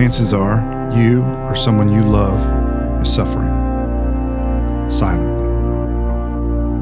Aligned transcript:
chances 0.00 0.32
are 0.32 0.62
you 0.96 1.22
or 1.22 1.54
someone 1.54 1.92
you 1.92 2.00
love 2.00 2.40
is 3.02 3.14
suffering 3.14 3.50
silently, 4.90 5.46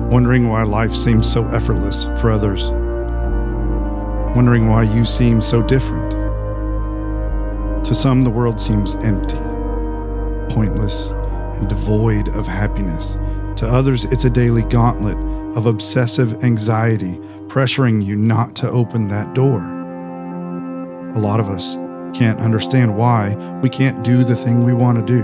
wondering 0.09 0.49
why 0.49 0.63
life 0.63 0.95
seems 0.95 1.29
so 1.29 1.45
effortless 1.47 2.05
for 2.21 2.31
others, 2.31 2.71
wondering 4.37 4.69
why 4.69 4.85
you 4.85 5.05
seem 5.05 5.43
so 5.43 5.61
different. 5.61 6.13
To 7.85 7.93
some, 7.93 8.23
the 8.23 8.31
world 8.31 8.61
seems 8.61 8.95
empty, 8.95 9.35
pointless, 10.55 11.11
and 11.59 11.69
devoid 11.69 12.29
of 12.37 12.47
happiness. 12.47 13.15
To 13.57 13.67
others, 13.67 14.05
it's 14.05 14.27
a 14.27 14.31
daily 14.31 14.63
gauntlet 14.63 15.19
of 15.57 15.67
obsessive 15.67 16.45
anxiety 16.45 17.19
pressuring 17.49 18.01
you 18.01 18.15
not 18.15 18.55
to 18.55 18.71
open 18.71 19.09
that 19.09 19.35
door. 19.35 19.65
A 21.17 21.19
lot 21.19 21.41
of 21.41 21.49
us 21.49 21.77
can't 22.19 22.41
understand 22.41 22.97
why 22.97 23.33
we 23.63 23.69
can't 23.69 24.03
do 24.03 24.25
the 24.25 24.35
thing 24.35 24.65
we 24.65 24.73
want 24.73 24.99
to 24.99 25.05
do. 25.05 25.23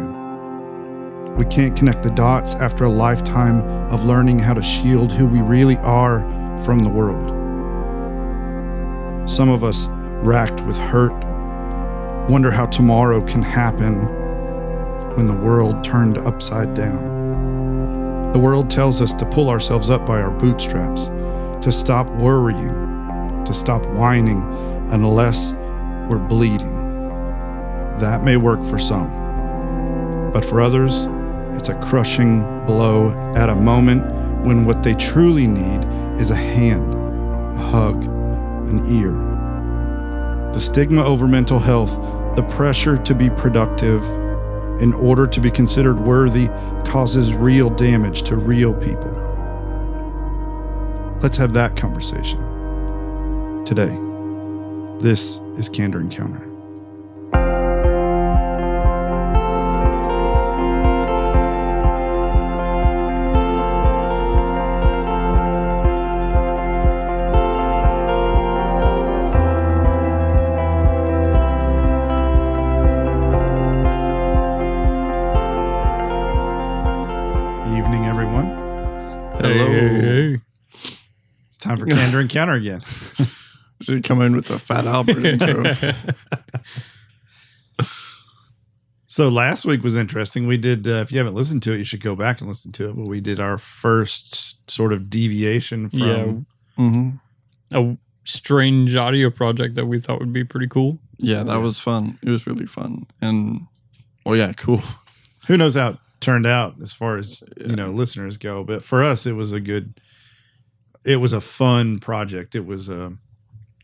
We 1.36 1.44
can't 1.44 1.76
connect 1.76 2.04
the 2.04 2.10
dots 2.12 2.54
after 2.54 2.84
a 2.84 2.88
lifetime 2.88 3.62
of 3.90 4.04
learning 4.04 4.38
how 4.38 4.54
to 4.54 4.62
shield 4.62 5.10
who 5.10 5.26
we 5.26 5.40
really 5.40 5.76
are 5.78 6.20
from 6.64 6.84
the 6.84 6.88
world. 6.88 7.30
Some 9.28 9.48
of 9.48 9.64
us, 9.64 9.88
racked 10.22 10.60
with 10.60 10.78
hurt, 10.78 11.12
wonder 12.30 12.52
how 12.52 12.66
tomorrow 12.66 13.20
can 13.26 13.42
happen 13.42 14.06
when 15.16 15.26
the 15.26 15.34
world 15.34 15.82
turned 15.82 16.18
upside 16.18 16.74
down. 16.74 18.30
The 18.32 18.38
world 18.38 18.70
tells 18.70 19.02
us 19.02 19.12
to 19.14 19.26
pull 19.26 19.50
ourselves 19.50 19.90
up 19.90 20.06
by 20.06 20.20
our 20.20 20.30
bootstraps, 20.30 21.06
to 21.64 21.72
stop 21.72 22.08
worrying, 22.10 23.44
to 23.44 23.52
stop 23.52 23.84
whining 23.86 24.44
unless 24.92 25.54
we're 26.08 26.24
bleeding. 26.28 26.73
That 28.00 28.24
may 28.24 28.36
work 28.36 28.64
for 28.64 28.78
some, 28.78 29.08
but 30.32 30.44
for 30.44 30.60
others, 30.60 31.06
it's 31.56 31.68
a 31.68 31.80
crushing 31.80 32.42
blow 32.66 33.10
at 33.36 33.48
a 33.48 33.54
moment 33.54 34.12
when 34.44 34.64
what 34.64 34.82
they 34.82 34.94
truly 34.94 35.46
need 35.46 35.84
is 36.18 36.30
a 36.30 36.36
hand, 36.36 36.92
a 36.94 37.56
hug, 37.56 38.04
an 38.68 38.84
ear. 38.90 39.12
The 40.52 40.60
stigma 40.60 41.04
over 41.04 41.28
mental 41.28 41.58
health, 41.58 41.94
the 42.36 42.42
pressure 42.42 42.96
to 42.98 43.14
be 43.14 43.30
productive 43.30 44.02
in 44.80 44.92
order 44.94 45.26
to 45.28 45.40
be 45.40 45.50
considered 45.50 46.00
worthy, 46.00 46.48
causes 46.84 47.32
real 47.32 47.70
damage 47.70 48.22
to 48.24 48.36
real 48.36 48.74
people. 48.74 49.12
Let's 51.22 51.36
have 51.36 51.52
that 51.52 51.76
conversation 51.76 52.40
today. 53.64 53.96
This 55.00 55.38
is 55.56 55.68
Candor 55.68 56.00
Encounter. 56.00 56.53
It's 81.86 81.94
time 81.94 82.10
for 82.10 82.14
Candor 82.18 82.20
Encounter 82.20 82.52
again. 82.54 82.80
Should 83.82 84.04
come 84.04 84.22
in 84.22 84.34
with 84.36 84.46
the 84.46 84.58
Fat 84.58 84.86
Albert 84.86 85.24
intro. 85.24 85.64
So 89.06 89.28
last 89.28 89.64
week 89.64 89.84
was 89.84 89.96
interesting. 89.96 90.48
We 90.48 90.56
did. 90.56 90.88
Uh, 90.88 90.94
if 90.94 91.12
you 91.12 91.18
haven't 91.18 91.36
listened 91.36 91.62
to 91.64 91.72
it, 91.72 91.78
you 91.78 91.84
should 91.84 92.02
go 92.02 92.16
back 92.16 92.40
and 92.40 92.48
listen 92.48 92.72
to 92.72 92.88
it. 92.90 92.96
But 92.96 93.04
we 93.06 93.20
did 93.20 93.38
our 93.38 93.58
first 93.58 94.68
sort 94.68 94.92
of 94.92 95.08
deviation 95.08 95.88
from. 95.88 96.00
Yeah. 96.00 96.32
hmm 96.76 97.10
A 97.70 97.96
strange 98.24 98.96
audio 98.96 99.30
project 99.30 99.76
that 99.76 99.86
we 99.86 100.00
thought 100.00 100.18
would 100.18 100.32
be 100.32 100.42
pretty 100.42 100.66
cool. 100.66 100.98
Yeah, 101.18 101.44
that 101.44 101.58
was 101.60 101.78
fun. 101.78 102.18
It 102.24 102.30
was 102.30 102.44
really 102.44 102.66
fun. 102.66 103.06
And, 103.22 103.68
well, 104.26 104.34
yeah, 104.34 104.52
cool. 104.54 104.82
Who 105.46 105.56
knows 105.56 105.76
how 105.76 105.90
it 105.90 105.96
turned 106.18 106.46
out 106.46 106.74
as 106.82 106.92
far 106.94 107.16
as 107.16 107.44
you 107.60 107.76
know 107.76 107.90
listeners 107.90 108.36
go. 108.36 108.64
But 108.64 108.82
for 108.82 109.04
us, 109.04 109.26
it 109.26 109.34
was 109.34 109.52
a 109.52 109.60
good. 109.60 110.00
It 111.04 111.16
was 111.16 111.32
a 111.32 111.40
fun 111.40 111.98
project. 111.98 112.54
It 112.54 112.64
was 112.66 112.88
uh, 112.88 113.10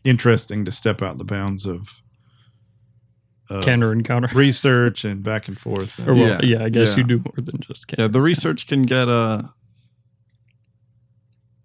interesting 0.03 0.65
to 0.65 0.71
step 0.71 1.01
out 1.01 1.17
the 1.17 1.23
bounds 1.23 1.65
of. 1.65 2.01
of 3.49 3.63
Candor 3.63 3.91
encounter. 3.93 4.27
research 4.35 5.03
and 5.05 5.21
back 5.23 5.47
and 5.47 5.59
forth. 5.59 5.99
Or 6.07 6.13
well, 6.13 6.41
Yeah, 6.43 6.57
yeah, 6.59 6.63
I 6.65 6.69
guess 6.69 6.91
yeah. 6.91 6.97
you 6.97 7.03
do 7.03 7.17
more 7.19 7.33
than 7.37 7.59
just 7.59 7.85
Yeah, 7.97 8.07
the 8.07 8.21
research 8.21 8.65
can 8.67 8.83
get, 8.83 9.07
uh, 9.07 9.43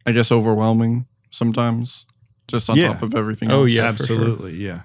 I 0.05 0.13
guess, 0.13 0.31
overwhelming 0.31 1.07
sometimes, 1.31 2.05
just 2.49 2.69
on 2.71 2.77
Yeah. 2.77 2.93
top 2.95 3.03
of 3.03 3.15
everything 3.15 3.51
Oh, 3.51 3.63
else. 3.63 3.71
yeah. 3.73 3.91
for 3.93 4.05
sure. 4.05 4.17
absolutely, 4.17 4.57
yeah. 4.57 4.83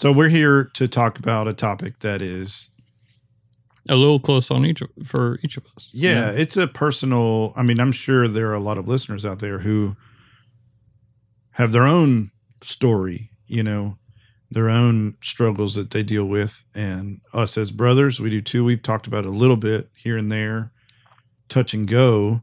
So 0.00 0.10
we're 0.12 0.28
here 0.28 0.64
to 0.74 0.88
talk 0.88 1.18
about 1.18 1.46
a 1.48 1.52
topic 1.54 2.00
that 2.00 2.20
is 2.20 2.70
A 3.88 3.96
little 3.96 4.18
close 4.18 4.50
on 4.50 4.64
each 4.64 4.82
for 5.04 5.38
each 5.42 5.56
of 5.58 5.64
us. 5.76 5.90
Yeah, 5.92 6.12
Yeah. 6.12 6.30
it's 6.32 6.56
a 6.56 6.66
personal. 6.66 7.52
I 7.56 7.62
mean, 7.62 7.78
I'm 7.80 7.92
sure 7.92 8.26
there 8.28 8.48
are 8.50 8.54
a 8.54 8.60
lot 8.60 8.78
of 8.78 8.88
listeners 8.88 9.26
out 9.26 9.40
there 9.40 9.58
who 9.58 9.96
have 11.52 11.72
their 11.72 11.86
own 11.86 12.30
story, 12.62 13.30
you 13.46 13.62
know, 13.62 13.96
their 14.50 14.68
own 14.70 15.14
struggles 15.22 15.74
that 15.74 15.90
they 15.90 16.02
deal 16.02 16.24
with. 16.24 16.64
And 16.74 17.20
us 17.32 17.58
as 17.58 17.70
brothers, 17.70 18.20
we 18.20 18.30
do 18.30 18.40
too. 18.40 18.64
We've 18.64 18.82
talked 18.82 19.06
about 19.06 19.24
it 19.24 19.28
a 19.28 19.32
little 19.32 19.56
bit 19.56 19.90
here 19.96 20.16
and 20.16 20.32
there, 20.32 20.70
touch 21.48 21.74
and 21.74 21.86
go 21.86 22.40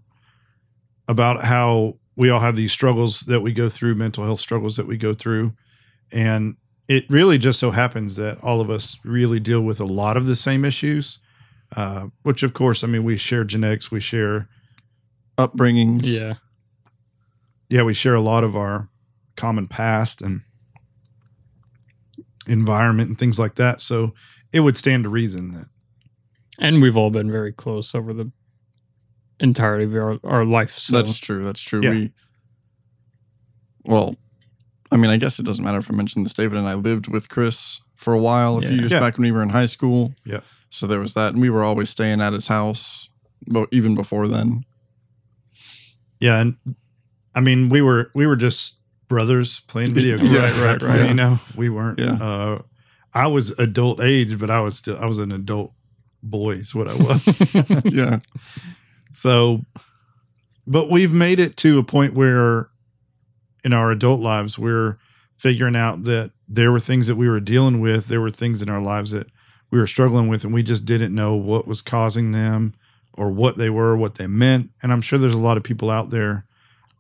about 1.08 1.44
how 1.46 1.96
we 2.16 2.30
all 2.30 2.40
have 2.40 2.56
these 2.56 2.72
struggles 2.72 3.22
that 3.22 3.42
we 3.42 3.52
go 3.52 3.68
through, 3.68 3.96
mental 3.96 4.24
health 4.26 4.40
struggles 4.40 4.76
that 4.78 4.88
we 4.88 4.96
go 4.98 5.14
through. 5.14 5.54
And 6.14 6.56
it 6.88 7.10
really 7.10 7.38
just 7.38 7.60
so 7.60 7.72
happens 7.72 8.16
that 8.18 8.38
all 8.44 8.62
of 8.62 8.70
us 8.70 8.98
really 9.04 9.40
deal 9.40 9.62
with 9.62 9.80
a 9.80 9.86
lot 9.86 10.18
of 10.18 10.26
the 10.26 10.36
same 10.36 10.64
issues 10.66 11.18
uh, 11.76 12.08
which 12.24 12.44
of 12.44 12.54
course, 12.54 12.84
I 12.84 12.88
mean, 12.88 13.04
we 13.04 13.18
share 13.18 13.44
genetics, 13.44 13.92
we 13.92 14.00
share, 14.00 14.48
Upbringings. 15.38 16.02
Yeah. 16.04 16.34
yeah, 17.70 17.84
we 17.84 17.94
share 17.94 18.14
a 18.16 18.22
lot 18.22 18.44
of 18.44 18.56
our 18.56 18.88
common 19.36 19.68
past 19.68 20.22
and 20.22 20.42
environment 22.48 23.10
and 23.10 23.18
things 23.18 23.40
like 23.40 23.56
that. 23.56 23.82
So 23.82 24.14
it 24.52 24.60
would 24.60 24.78
stand 24.78 25.04
to 25.04 25.10
reason 25.10 25.52
that, 25.52 25.68
And 26.60 26.82
we've 26.82 26.98
all 26.98 27.10
been 27.10 27.32
very 27.32 27.54
close 27.54 27.96
over 27.96 28.14
the 28.14 28.32
entirety 29.40 29.86
of 29.86 29.96
our, 29.96 30.20
our 30.24 30.46
life. 30.46 30.78
So 30.78 30.98
That's 30.98 31.18
true. 31.18 31.44
That's 31.44 31.62
true. 31.62 31.82
Yeah. 31.82 31.92
We, 31.92 32.12
well, 33.86 34.16
I 34.92 34.98
mean, 34.98 35.10
I 35.10 35.18
guess 35.18 35.40
it 35.40 35.46
doesn't 35.46 35.64
matter 35.64 35.80
if 35.80 35.90
I 35.90 35.96
mention 35.96 36.24
this. 36.24 36.34
David 36.34 36.58
and 36.58 36.68
I 36.68 36.74
lived 36.74 37.08
with 37.08 37.30
Chris 37.30 37.82
for 38.02 38.14
a 38.14 38.20
while, 38.20 38.58
a 38.58 38.62
few 38.62 38.72
years 38.78 38.92
Yeah. 38.92 39.00
back 39.00 39.18
when 39.18 39.26
we 39.26 39.32
were 39.32 39.44
in 39.44 39.50
high 39.50 39.68
school. 39.68 40.14
Yeah. 40.26 40.40
So 40.72 40.88
there 40.88 41.00
was 41.00 41.14
that, 41.14 41.34
and 41.34 41.42
we 41.42 41.50
were 41.50 41.64
always 41.64 41.90
staying 41.90 42.20
at 42.22 42.34
his 42.34 42.48
house, 42.48 43.10
but 43.48 43.70
even 43.72 43.94
before 43.96 44.28
then. 44.28 44.66
yeah. 46.20 46.40
And 46.42 46.58
I 47.36 47.42
mean, 47.42 47.70
we 47.70 47.82
were, 47.82 48.12
we 48.16 48.26
were 48.28 48.36
just 48.36 48.76
brothers 49.08 49.60
playing 49.68 49.94
video 49.94 50.18
games. 50.20 50.32
Yeah, 50.32 50.46
at 50.46 50.54
right, 50.54 50.82
right. 50.82 50.98
point, 50.98 51.10
You 51.10 51.14
know, 51.16 51.40
we 51.56 51.70
weren't, 51.70 52.00
Yeah. 52.00 52.14
uh, 52.22 52.62
I 53.14 53.28
was 53.28 53.52
adult 53.60 54.02
age, 54.02 54.40
but 54.40 54.50
I 54.50 54.62
was 54.62 54.78
still, 54.78 54.98
I 55.00 55.06
was 55.06 55.18
an 55.20 55.32
adult 55.32 55.74
boy 56.24 56.52
is 56.52 56.74
what 56.74 56.88
I 56.88 56.96
was. 56.96 57.26
yeah. 57.86 58.20
So, 59.12 59.66
but 60.66 60.90
we've 60.90 61.14
made 61.14 61.40
it 61.40 61.58
to 61.58 61.78
a 61.80 61.84
point 61.84 62.14
where 62.14 62.70
in 63.64 63.74
our 63.74 63.92
adult 63.92 64.22
lives, 64.22 64.58
we're 64.58 64.98
figuring 65.38 65.76
out 65.76 66.04
that 66.04 66.32
there 66.54 66.72
were 66.72 66.82
things 66.82 67.08
that 67.08 67.16
we 67.16 67.30
were 67.30 67.40
dealing 67.40 67.80
with. 67.80 68.08
There 68.08 68.20
were 68.20 68.30
things 68.30 68.62
in 68.62 68.70
our 68.70 68.82
lives 68.82 69.12
that 69.12 69.28
we 69.72 69.80
were 69.80 69.88
struggling 69.88 70.28
with, 70.28 70.44
and 70.44 70.54
we 70.54 70.64
just 70.64 70.84
didn't 70.84 71.16
know 71.16 71.34
what 71.34 71.66
was 71.66 71.82
causing 71.82 72.34
them 72.34 72.74
or 73.14 73.32
what 73.32 73.58
they 73.58 73.70
were, 73.70 73.96
what 73.96 74.16
they 74.16 74.28
meant. 74.28 74.70
And 74.84 74.92
I'm 74.92 75.02
sure 75.02 75.18
there's 75.18 75.34
a 75.34 75.40
lot 75.40 75.56
of 75.56 75.64
people 75.64 75.90
out 75.90 76.10
there, 76.10 76.46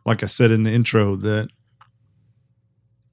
like 0.06 0.24
I 0.24 0.28
said 0.28 0.52
in 0.52 0.64
the 0.64 0.72
intro, 0.72 1.18
that 1.18 1.50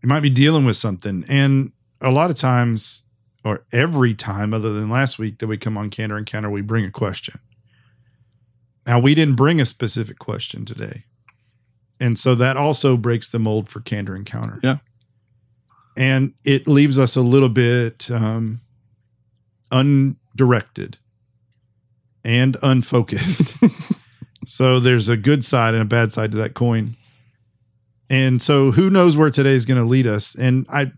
you 0.01 0.09
might 0.09 0.21
be 0.21 0.31
dealing 0.31 0.65
with 0.65 0.77
something. 0.77 1.25
And 1.29 1.73
a 2.01 2.13
lot 2.13 2.31
of 2.31 2.37
times, 2.37 3.03
or 3.45 3.65
every 3.73 4.15
time, 4.15 4.55
other 4.55 4.73
than 4.73 4.89
last 4.89 5.19
week, 5.19 5.39
that 5.39 5.49
we 5.49 5.57
come 5.57 5.77
on 5.77 5.91
Candor 5.91 6.19
Encounter, 6.19 6.51
we 6.51 6.63
bring 6.63 6.85
a 6.85 6.91
question. 6.93 7.41
Now, 8.87 9.01
we 9.01 9.17
didn't 9.17 9.35
bring 9.35 9.61
a 9.61 9.67
specific 9.67 10.21
question 10.21 10.65
today. 10.65 11.05
And 11.99 12.17
so 12.17 12.37
that 12.37 12.57
also 12.57 12.97
breaks 12.97 13.29
the 13.29 13.41
mold 13.41 13.69
for 13.69 13.81
Candor 13.81 14.15
Encounter. 14.15 14.61
Yeah. 14.63 14.79
And 15.99 16.33
it 16.45 16.69
leaves 16.69 16.97
us 16.99 17.17
a 17.17 17.21
little 17.21 17.49
bit 17.49 18.09
um, 18.11 18.61
undirected 19.73 20.99
and 22.25 22.57
unfocused. 22.63 23.55
so 24.45 24.79
there's 24.81 25.09
a 25.09 25.17
good 25.17 25.45
side 25.45 25.75
and 25.75 25.83
a 25.83 25.87
bad 25.87 26.13
side 26.13 26.31
to 26.33 26.37
that 26.39 26.55
coin. 26.55 26.97
And 28.11 28.41
so 28.41 28.71
who 28.73 28.91
knows 28.91 29.17
where 29.17 29.31
today 29.31 29.53
is 29.53 29.67
going 29.67 29.81
to 29.81 29.85
lead 29.87 30.07
us? 30.07 30.35
And 30.39 30.67
I 30.73 30.93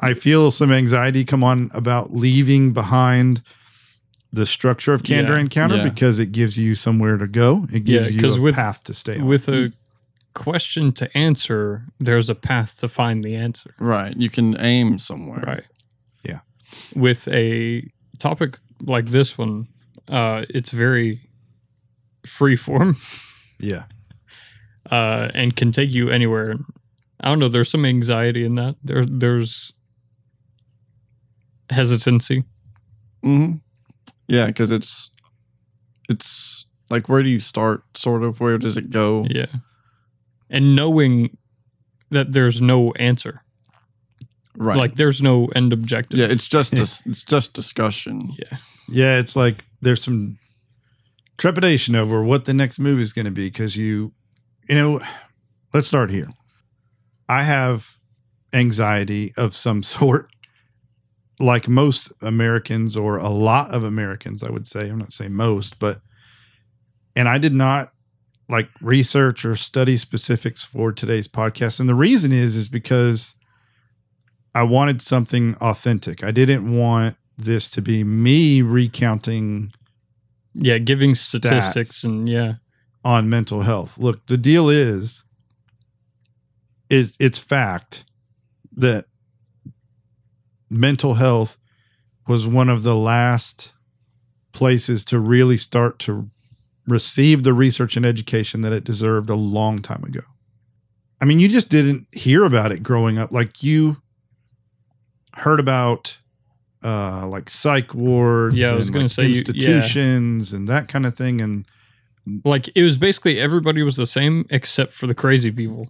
I 0.00 0.14
feel 0.14 0.50
some 0.52 0.70
anxiety 0.70 1.24
come 1.24 1.42
on 1.42 1.70
about 1.74 2.12
leaving 2.14 2.72
behind 2.72 3.42
the 4.32 4.46
structure 4.46 4.92
of 4.92 5.02
candor 5.02 5.32
Yeah. 5.34 5.40
encounter 5.40 5.76
Yeah. 5.76 5.88
because 5.88 6.18
it 6.18 6.30
gives 6.32 6.56
you 6.58 6.74
somewhere 6.74 7.16
to 7.16 7.26
go. 7.26 7.66
It 7.72 7.84
gives 7.84 8.10
Yeah, 8.12 8.22
you 8.22 8.34
a 8.34 8.40
with- 8.40 8.54
path 8.54 8.82
to 8.84 8.94
stay 8.94 9.18
on. 9.18 9.26
With 9.26 9.48
a 9.48 9.72
question 10.38 10.92
to 10.92 11.16
answer, 11.16 11.84
there's 11.98 12.30
a 12.30 12.34
path 12.34 12.78
to 12.78 12.88
find 12.88 13.24
the 13.24 13.36
answer. 13.36 13.74
Right. 13.78 14.16
You 14.16 14.30
can 14.30 14.58
aim 14.60 14.98
somewhere. 14.98 15.42
Right. 15.46 15.64
Yeah. 16.24 16.40
With 16.94 17.28
a 17.28 17.90
topic 18.18 18.58
like 18.80 19.06
this 19.06 19.36
one, 19.36 19.68
uh, 20.08 20.46
it's 20.48 20.70
very 20.70 21.28
free 22.24 22.56
form 22.56 22.96
yeah. 23.58 23.84
uh, 24.90 25.28
and 25.34 25.56
can 25.56 25.72
take 25.72 25.90
you 25.90 26.08
anywhere. 26.08 26.54
I 27.20 27.28
don't 27.28 27.38
know. 27.38 27.48
There's 27.48 27.70
some 27.70 27.84
anxiety 27.84 28.44
in 28.44 28.54
that. 28.54 28.76
There, 28.82 29.04
there's 29.04 29.72
hesitancy. 31.70 32.44
hmm 33.22 33.54
Yeah, 34.28 34.46
because 34.46 34.70
it's 34.70 35.10
it's 36.08 36.66
like 36.90 37.08
where 37.08 37.22
do 37.22 37.28
you 37.28 37.40
start? 37.40 37.82
Sort 37.96 38.22
of 38.22 38.40
where 38.40 38.56
does 38.56 38.76
it 38.76 38.90
go? 38.90 39.26
Yeah. 39.28 39.46
And 40.50 40.74
knowing 40.76 41.36
that 42.10 42.32
there's 42.32 42.60
no 42.60 42.92
answer, 42.92 43.42
Right. 44.56 44.76
like 44.76 44.94
there's 44.96 45.22
no 45.22 45.46
end 45.54 45.72
objective. 45.72 46.18
yeah, 46.18 46.26
it's 46.26 46.48
just 46.48 46.72
dis- 46.74 47.02
it's 47.06 47.22
just 47.22 47.54
discussion. 47.54 48.32
yeah. 48.38 48.58
Yeah, 48.88 49.18
it's 49.18 49.36
like 49.36 49.64
there's 49.82 50.02
some 50.02 50.38
trepidation 51.36 51.94
over 51.94 52.22
what 52.24 52.44
the 52.46 52.54
next 52.54 52.78
movie 52.78 53.02
is 53.02 53.12
going 53.12 53.26
to 53.26 53.30
be 53.30 53.46
because 53.48 53.76
you, 53.76 54.12
you 54.68 54.74
know, 54.74 55.00
let's 55.72 55.86
start 55.86 56.10
here. 56.10 56.28
I 57.28 57.42
have 57.42 57.86
anxiety 58.52 59.32
of 59.36 59.54
some 59.54 59.82
sort, 59.96 60.30
like 61.38 61.68
most 61.68 62.12
Americans 62.22 62.96
or 62.96 63.18
a 63.18 63.28
lot 63.28 63.70
of 63.72 63.84
Americans, 63.84 64.42
I 64.42 64.50
would 64.50 64.66
say. 64.66 64.88
I'm 64.88 64.98
not 64.98 65.12
saying 65.12 65.34
most, 65.34 65.78
but, 65.78 65.98
and 67.14 67.28
I 67.28 67.38
did 67.38 67.52
not 67.54 67.92
like 68.48 68.68
research 68.80 69.44
or 69.44 69.56
study 69.56 69.96
specifics 69.96 70.64
for 70.64 70.92
today's 70.92 71.28
podcast. 71.28 71.80
And 71.80 71.88
the 71.88 71.94
reason 71.94 72.32
is, 72.32 72.56
is 72.56 72.68
because 72.68 73.34
I 74.54 74.62
wanted 74.62 75.02
something 75.02 75.54
authentic. 75.56 76.24
I 76.24 76.30
didn't 76.30 76.76
want 76.76 77.16
this 77.36 77.70
to 77.70 77.82
be 77.82 78.02
me 78.04 78.62
recounting 78.62 79.72
Yeah. 80.54 80.78
Giving 80.78 81.14
statistics 81.14 82.02
and 82.04 82.28
yeah. 82.28 82.54
on 83.04 83.28
mental 83.28 83.62
health. 83.62 83.98
Look, 83.98 84.26
the 84.26 84.38
deal 84.38 84.68
is 84.68 85.24
is 86.90 87.16
it's 87.20 87.38
fact 87.38 88.04
that 88.72 89.04
mental 90.70 91.14
health 91.14 91.58
was 92.26 92.46
one 92.46 92.68
of 92.68 92.82
the 92.82 92.96
last 92.96 93.72
places 94.52 95.04
to 95.04 95.18
really 95.18 95.58
start 95.58 95.98
to 96.00 96.30
receive 96.88 97.44
the 97.44 97.52
research 97.52 97.96
and 97.96 98.04
education 98.06 98.62
that 98.62 98.72
it 98.72 98.82
deserved 98.84 99.30
a 99.30 99.34
long 99.34 99.78
time 99.80 100.02
ago. 100.04 100.20
I 101.20 101.24
mean, 101.24 101.38
you 101.40 101.48
just 101.48 101.68
didn't 101.68 102.06
hear 102.12 102.44
about 102.44 102.72
it 102.72 102.82
growing 102.82 103.18
up 103.18 103.30
like 103.32 103.62
you 103.62 103.98
heard 105.34 105.60
about 105.60 106.18
uh 106.84 107.26
like 107.26 107.50
psych 107.50 107.92
wards 107.94 108.54
Yeah, 108.56 108.70
I 108.70 108.74
was 108.74 108.86
and, 108.86 108.94
gonna 108.94 109.04
like, 109.04 109.10
say 109.10 109.22
you- 109.24 109.28
yeah. 109.30 109.38
institutions 109.38 110.52
and 110.52 110.68
that 110.68 110.88
kind 110.88 111.04
of 111.06 111.16
thing 111.16 111.40
and 111.40 111.66
Like 112.44 112.68
it 112.74 112.82
was 112.82 112.96
basically 112.96 113.38
everybody 113.40 113.82
was 113.82 113.96
the 113.96 114.06
same 114.06 114.46
except 114.50 114.92
for 114.92 115.06
the 115.06 115.14
crazy 115.14 115.50
people. 115.50 115.88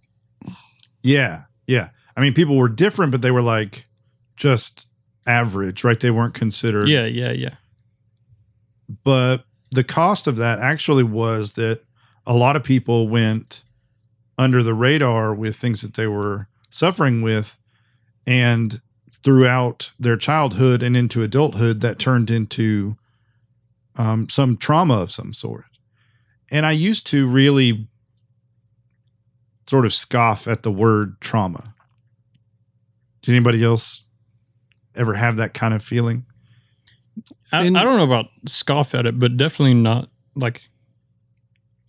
Yeah, 1.02 1.44
yeah. 1.66 1.90
I 2.16 2.20
mean, 2.20 2.34
people 2.34 2.56
were 2.56 2.68
different, 2.68 3.12
but 3.12 3.22
they 3.22 3.30
were 3.30 3.42
like 3.42 3.86
just 4.36 4.86
average, 5.26 5.84
right? 5.84 5.98
They 6.00 6.10
weren't 6.10 6.34
considered. 6.34 6.88
Yeah. 6.88 7.04
Yeah. 7.04 7.32
Yeah. 7.32 7.54
But 9.04 9.44
the 9.70 9.84
cost 9.84 10.26
of 10.26 10.36
that 10.36 10.58
actually 10.60 11.02
was 11.02 11.52
that 11.52 11.82
a 12.26 12.34
lot 12.34 12.56
of 12.56 12.62
people 12.62 13.08
went 13.08 13.62
under 14.36 14.62
the 14.62 14.74
radar 14.74 15.34
with 15.34 15.56
things 15.56 15.82
that 15.82 15.94
they 15.94 16.06
were 16.06 16.46
suffering 16.70 17.22
with. 17.22 17.58
And 18.26 18.80
throughout 19.10 19.90
their 19.98 20.16
childhood 20.16 20.82
and 20.82 20.96
into 20.96 21.22
adulthood, 21.22 21.80
that 21.80 21.98
turned 21.98 22.30
into 22.30 22.96
um, 23.96 24.28
some 24.28 24.56
trauma 24.56 24.94
of 24.94 25.10
some 25.10 25.32
sort. 25.32 25.64
And 26.50 26.64
I 26.64 26.72
used 26.72 27.06
to 27.08 27.26
really 27.26 27.88
sort 29.68 29.84
of 29.84 29.92
scoff 29.92 30.46
at 30.46 30.62
the 30.62 30.70
word 30.70 31.20
trauma. 31.20 31.74
Did 33.22 33.32
anybody 33.32 33.62
else 33.62 34.04
ever 34.94 35.14
have 35.14 35.36
that 35.36 35.52
kind 35.52 35.74
of 35.74 35.82
feeling? 35.82 36.24
I, 37.52 37.64
In- 37.64 37.76
I 37.76 37.84
don't 37.84 37.96
know 37.96 38.04
about 38.04 38.26
scoff 38.46 38.94
at 38.94 39.06
it, 39.06 39.18
but 39.18 39.36
definitely 39.36 39.74
not 39.74 40.08
like. 40.34 40.62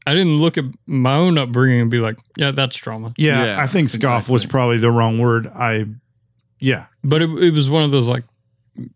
I 0.07 0.13
didn't 0.15 0.37
look 0.37 0.57
at 0.57 0.63
my 0.87 1.13
own 1.13 1.37
upbringing 1.37 1.81
and 1.81 1.91
be 1.91 1.99
like, 1.99 2.17
"Yeah, 2.37 2.51
that's 2.51 2.75
trauma." 2.75 3.13
Yeah, 3.17 3.45
Yeah, 3.45 3.61
I 3.61 3.67
think 3.67 3.89
scoff 3.89 4.27
was 4.29 4.45
probably 4.45 4.77
the 4.77 4.89
wrong 4.89 5.19
word. 5.19 5.45
I, 5.47 5.85
yeah, 6.59 6.85
But 7.03 7.21
it, 7.21 7.29
it 7.43 7.53
was 7.53 7.69
one 7.69 7.83
of 7.83 7.91
those 7.91 8.07
like, 8.07 8.23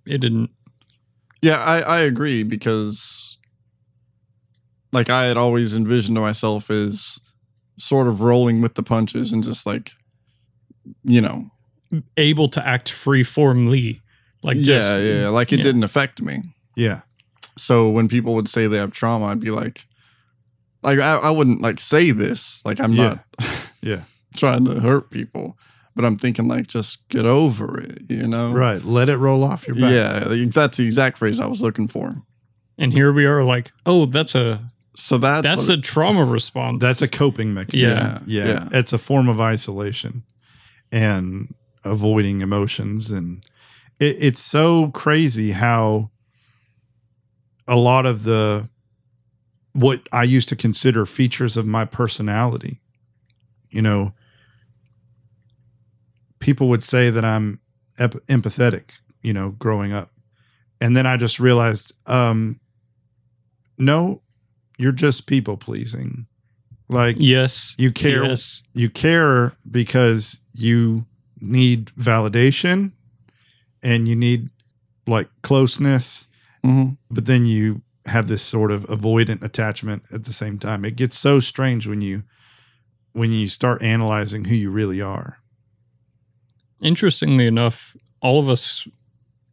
it 0.06 0.20
didn't. 0.20 0.50
Yeah, 1.42 1.58
I, 1.58 1.82
I 1.82 2.00
agree 2.00 2.44
because 2.44 3.38
like 4.94 5.10
I 5.10 5.26
had 5.26 5.38
always 5.38 5.76
envisioned 5.76 6.18
myself 6.18 6.72
as 6.72 7.20
sort 7.78 8.08
of 8.08 8.22
rolling 8.22 8.62
with 8.62 8.76
the 8.76 8.84
punches 8.84 9.34
and 9.34 9.44
just 9.44 9.66
like 9.66 9.92
you 11.04 11.20
know 11.20 11.52
able 12.18 12.48
to 12.50 12.66
act 12.66 12.90
free 12.90 13.24
formly. 13.24 14.02
Like 14.44 14.58
yeah 14.58 14.64
just, 14.98 15.04
yeah 15.04 15.30
like 15.30 15.52
it 15.54 15.58
yeah. 15.58 15.64
didn't 15.64 15.84
affect 15.84 16.22
me 16.22 16.42
yeah, 16.76 17.02
so 17.58 17.90
when 17.90 18.08
people 18.08 18.34
would 18.36 18.50
say 18.50 18.68
they 18.68 18.78
have 18.78 18.92
trauma 18.92 19.26
i'd 19.28 19.40
be 19.40 19.52
like 19.52 19.86
like 20.82 21.00
i, 21.00 21.16
I 21.18 21.30
wouldn't 21.32 21.62
like 21.62 21.80
say 21.80 22.12
this 22.12 22.62
like 22.66 22.80
i'm 22.80 22.94
Yeah. 22.94 23.18
not 23.40 23.50
Yeah. 23.82 24.02
trying 24.36 24.66
to 24.66 24.80
hurt 24.80 25.10
people 25.12 25.58
but 25.96 26.04
i'm 26.04 26.18
thinking 26.18 26.48
like 26.48 26.68
just 26.68 27.08
get 27.10 27.26
over 27.26 27.80
it 27.80 28.02
you 28.10 28.28
know 28.28 28.52
right. 28.54 28.84
Let 28.84 29.08
it 29.10 29.18
roll 29.18 29.44
off 29.44 29.68
your 29.68 29.76
back. 29.76 29.92
yeah 29.92 30.46
that's 30.48 30.78
the 30.78 30.86
exact 30.86 31.18
phrase 31.20 31.40
i 31.40 31.46
was 31.46 31.62
looking 31.62 31.88
for 31.88 32.24
And 32.78 32.92
here 32.92 33.14
we 33.14 33.26
are, 33.26 33.44
like, 33.44 33.72
oh, 33.86 34.08
that's 34.08 34.34
a 34.36 34.72
so 34.96 35.18
that's 35.20 35.44
that's 35.48 35.70
what- 35.70 35.78
a 35.78 35.82
trauma 35.82 36.26
response. 36.26 36.82
That's 36.82 37.02
a 37.04 37.08
coping 37.08 37.54
mechanism. 37.54 38.24
Yeah, 38.26 38.46
yeah. 38.46 38.46
yeah. 38.48 38.80
It's 38.80 38.94
a 38.94 38.98
form 38.98 39.30
of 39.30 39.40
isolation 39.40 40.24
and 40.92 41.54
avoiding 41.86 42.42
emotions. 42.42 43.12
And 43.12 43.44
it, 44.04 44.18
it's 44.20 44.40
so 44.40 44.90
crazy 44.90 45.52
how 45.52 46.12
a 47.68 47.76
lot 47.76 48.06
of 48.06 48.24
the, 48.24 48.70
what 49.74 50.02
I 50.12 50.24
used 50.24 50.50
to 50.50 50.56
consider 50.56 51.06
features 51.06 51.58
of 51.58 51.66
my 51.66 51.86
personality, 51.86 52.78
you 53.70 53.82
know, 53.82 54.14
people 56.40 56.68
would 56.68 56.84
say 56.84 57.10
that 57.10 57.24
I'm 57.24 57.60
ep- 57.98 58.26
empathetic, 58.28 58.92
you 59.22 59.34
know, 59.34 59.52
growing 59.52 59.94
up. 59.94 60.10
And 60.82 60.96
then 60.96 61.06
I 61.06 61.16
just 61.18 61.40
realized, 61.40 61.94
um, 62.08 62.60
no, 63.78 64.22
you're 64.78 64.92
just 64.92 65.26
people 65.26 65.58
pleasing. 65.58 66.28
Like 66.90 67.16
yes, 67.18 67.74
you 67.78 67.92
care 67.92 68.26
yes, 68.26 68.62
you 68.74 68.90
care 68.90 69.56
because 69.72 70.42
you 70.54 71.06
need 71.40 71.86
validation 71.88 72.92
and 73.84 74.08
you 74.08 74.16
need 74.16 74.50
like 75.06 75.30
closeness, 75.42 76.28
Mhm. 76.64 76.98
but 77.12 77.26
then 77.26 77.46
you 77.46 77.82
have 78.06 78.28
this 78.28 78.42
sort 78.44 78.72
of 78.72 78.84
avoidant 78.86 79.42
attachment 79.44 80.04
at 80.14 80.24
the 80.26 80.34
same 80.34 80.58
time. 80.60 80.84
It 80.86 80.96
gets 80.96 81.18
so 81.18 81.40
strange 81.40 81.88
when 81.88 82.02
you 82.02 82.24
when 83.14 83.32
you 83.32 83.48
start 83.48 83.82
analyzing 83.84 84.46
who 84.46 84.56
you 84.56 84.72
really 84.72 85.00
are. 85.02 85.38
Interestingly 86.82 87.46
enough, 87.46 87.96
all 88.22 88.40
of 88.40 88.50
us 88.50 88.88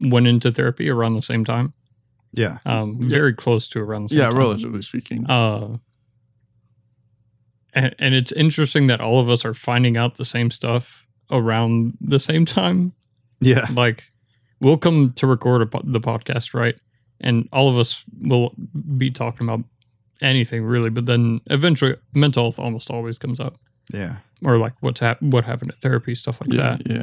went 0.01 0.27
into 0.27 0.51
therapy 0.51 0.89
around 0.89 1.15
the 1.15 1.21
same 1.23 1.45
time. 1.45 1.75
Yeah. 2.33 2.59
Um, 2.65 2.97
very 3.11 3.35
close 3.35 3.69
to 3.69 3.81
around 3.81 4.05
the 4.05 4.09
same 4.11 4.19
yeah 4.19 4.29
time. 4.29 4.37
relatively 4.39 4.83
speaking 4.83 5.27
Uh, 5.29 5.77
and, 7.73 7.95
and 7.99 8.15
it's 8.15 8.33
interesting 8.33 8.87
that 8.87 9.01
all 9.01 9.21
of 9.21 9.29
us 9.29 9.45
are 9.45 9.55
finding 9.55 9.97
out 9.97 10.17
the 10.17 10.25
same 10.25 10.51
stuff 10.51 11.07
around 11.31 11.97
the 12.01 12.19
same 12.19 12.45
time. 12.45 12.93
Yeah. 13.41 13.67
Like, 13.73 14.05
we'll 14.61 14.77
come 14.79 15.13
to 15.15 15.27
record 15.27 15.63
a, 15.63 15.67
po- 15.67 15.83
the 15.85 16.01
podcast, 16.01 16.55
right? 16.55 16.77
And 17.21 17.49
all 17.53 17.69
of 17.71 17.79
us 17.79 18.05
will 18.21 18.55
be 18.97 19.11
talking 19.11 19.47
about 19.49 19.65
anything 20.23 20.65
really, 20.65 20.91
but 20.91 21.07
then 21.07 21.41
eventually 21.47 21.97
mental 22.15 22.45
health 22.45 22.59
almost 22.59 22.91
always 22.91 23.19
comes 23.19 23.41
up, 23.41 23.59
Yeah. 23.93 24.17
or 24.45 24.59
like 24.59 24.75
what's 24.81 25.01
hap- 25.01 25.23
what 25.23 25.45
happened 25.45 25.71
at 25.73 25.79
therapy, 25.79 26.15
stuff 26.15 26.41
like 26.41 26.53
yeah 26.53 26.77
that. 26.77 26.87
yeah 26.91 27.03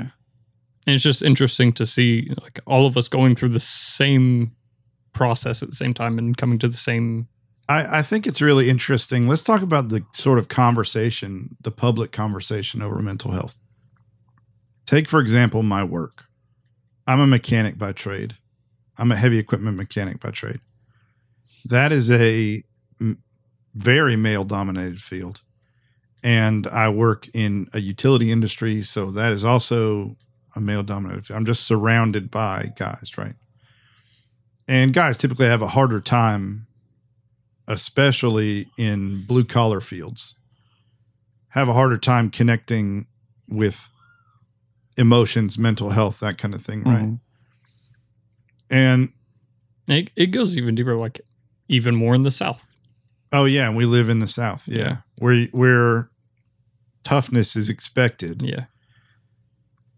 And 0.85 0.93
it's 0.95 1.03
just 1.03 1.21
interesting 1.23 1.73
to 1.73 1.85
see 1.85 2.31
like 2.41 2.59
all 2.65 2.85
of 2.85 2.95
us 2.97 3.07
going 3.07 3.35
through 3.35 3.49
the 3.49 3.59
same 3.59 4.51
process 5.13 5.63
at 5.63 5.69
the 5.69 5.75
same 5.75 5.93
time 5.93 6.19
and 6.19 6.37
coming 6.37 6.59
to 6.59 6.67
the 6.67 6.77
same. 6.77 7.27
I, 7.69 7.99
I 7.99 8.01
think 8.03 8.25
it's 8.27 8.39
really 8.41 8.69
interesting. 8.69 9.27
Let's 9.27 9.43
talk 9.43 9.61
about 9.63 9.89
the 9.89 10.05
sort 10.13 10.37
of 10.39 10.47
conversation, 10.47 11.57
the 11.61 11.71
public 11.71 12.11
conversation 12.11 12.81
over 12.83 13.01
mental 13.01 13.31
health. 13.31 13.57
Take, 14.85 15.07
for 15.07 15.19
example, 15.19 15.63
my 15.63 15.83
work. 15.83 16.26
I'm 17.07 17.19
a 17.21 17.27
mechanic 17.27 17.77
by 17.77 17.93
trade. 17.93 18.35
I'm 18.97 19.11
a 19.11 19.15
heavy 19.15 19.39
equipment 19.39 19.77
mechanic 19.77 20.19
by 20.19 20.31
trade. 20.31 20.59
That 21.65 21.91
is 21.91 22.11
a 22.11 22.63
very 23.73 24.15
male 24.15 24.43
dominated 24.43 25.01
field. 25.01 25.41
And 26.23 26.67
I 26.67 26.89
work 26.89 27.29
in 27.33 27.67
a 27.73 27.79
utility 27.79 28.31
industry. 28.31 28.81
So 28.81 29.11
that 29.11 29.31
is 29.31 29.45
also 29.45 30.17
a 30.55 30.59
male 30.59 30.83
dominated 30.83 31.25
field. 31.25 31.37
I'm 31.37 31.45
just 31.45 31.65
surrounded 31.65 32.29
by 32.29 32.73
guys, 32.75 33.17
right? 33.17 33.35
And 34.67 34.93
guys 34.93 35.17
typically 35.17 35.45
have 35.45 35.61
a 35.61 35.67
harder 35.67 36.01
time, 36.01 36.67
especially 37.67 38.67
in 38.77 39.25
blue 39.25 39.45
collar 39.45 39.79
fields, 39.79 40.35
have 41.49 41.69
a 41.69 41.73
harder 41.73 41.97
time 41.97 42.29
connecting 42.29 43.07
with 43.47 43.91
emotions, 44.97 45.57
mental 45.59 45.91
health, 45.91 46.19
that 46.19 46.37
kind 46.37 46.53
of 46.53 46.61
thing, 46.61 46.83
right? 46.83 47.03
Mhm. 47.05 47.19
And 48.69 49.09
It, 49.87 50.09
it 50.15 50.27
goes 50.27 50.57
even 50.57 50.75
deeper, 50.75 50.95
like 50.95 51.21
even 51.69 51.95
more 51.95 52.15
in 52.15 52.23
the 52.23 52.31
South. 52.31 52.63
oh 53.31 53.45
yeah, 53.45 53.69
we 53.73 53.85
live 53.85 54.09
in 54.09 54.19
the 54.19 54.27
South, 54.27 54.67
yeah, 54.67 54.77
Yeah. 54.77 54.97
where 55.19 55.45
where 55.51 56.09
toughness 57.03 57.55
is 57.55 57.69
expected, 57.69 58.41
Yeah. 58.41 58.65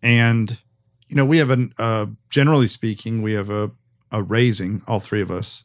and 0.03 0.59
you 1.07 1.15
know 1.15 1.25
we 1.25 1.37
have 1.39 1.49
an 1.49 1.71
uh, 1.79 2.07
generally 2.29 2.67
speaking, 2.67 3.21
we 3.21 3.33
have 3.33 3.49
a 3.49 3.71
a 4.11 4.21
raising, 4.23 4.81
all 4.87 4.99
three 4.99 5.21
of 5.21 5.29
us, 5.31 5.63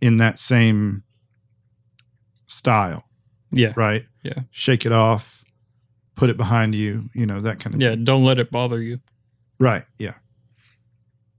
in 0.00 0.16
that 0.16 0.38
same 0.38 1.04
style, 2.46 3.04
Yeah. 3.50 3.72
right? 3.76 4.06
Yeah. 4.22 4.42
shake 4.50 4.84
it 4.86 4.92
off, 4.92 5.44
put 6.16 6.30
it 6.30 6.36
behind 6.36 6.74
you, 6.74 7.08
you 7.14 7.26
know 7.26 7.40
that 7.40 7.60
kind 7.60 7.74
of 7.76 7.80
Yeah. 7.80 7.90
thing. 7.90 8.04
Don't 8.04 8.24
let 8.24 8.38
it 8.38 8.50
bother 8.50 8.80
you. 8.82 9.00
Right. 9.60 9.84
Yeah. 9.98 10.14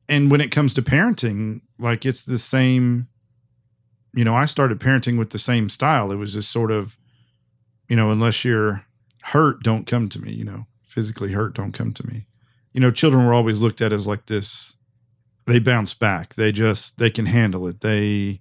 And 0.09 0.31
when 0.31 0.39
it 0.39 0.51
comes 0.51 0.73
to 0.75 0.81
parenting, 0.81 1.61
like 1.77 2.05
it's 2.05 2.23
the 2.23 2.39
same, 2.39 3.07
you 4.13 4.23
know, 4.23 4.33
I 4.35 4.45
started 4.45 4.79
parenting 4.79 5.17
with 5.17 5.31
the 5.31 5.39
same 5.39 5.67
style. 5.69 6.11
It 6.11 6.15
was 6.15 6.33
just 6.33 6.49
sort 6.51 6.71
of, 6.71 6.95
you 7.89 7.95
know, 7.95 8.11
unless 8.11 8.45
you're 8.45 8.85
hurt, 9.23 9.63
don't 9.63 9.85
come 9.85 10.07
to 10.09 10.21
me, 10.21 10.31
you 10.31 10.45
know, 10.45 10.65
physically 10.81 11.33
hurt, 11.33 11.53
don't 11.55 11.73
come 11.73 11.91
to 11.93 12.07
me. 12.07 12.25
You 12.73 12.79
know, 12.79 12.91
children 12.91 13.25
were 13.25 13.33
always 13.33 13.61
looked 13.61 13.81
at 13.81 13.91
as 13.91 14.07
like 14.07 14.27
this, 14.27 14.75
they 15.45 15.59
bounce 15.59 15.93
back. 15.93 16.35
They 16.35 16.51
just, 16.51 16.97
they 16.99 17.09
can 17.09 17.25
handle 17.25 17.67
it. 17.67 17.81
They, 17.81 18.39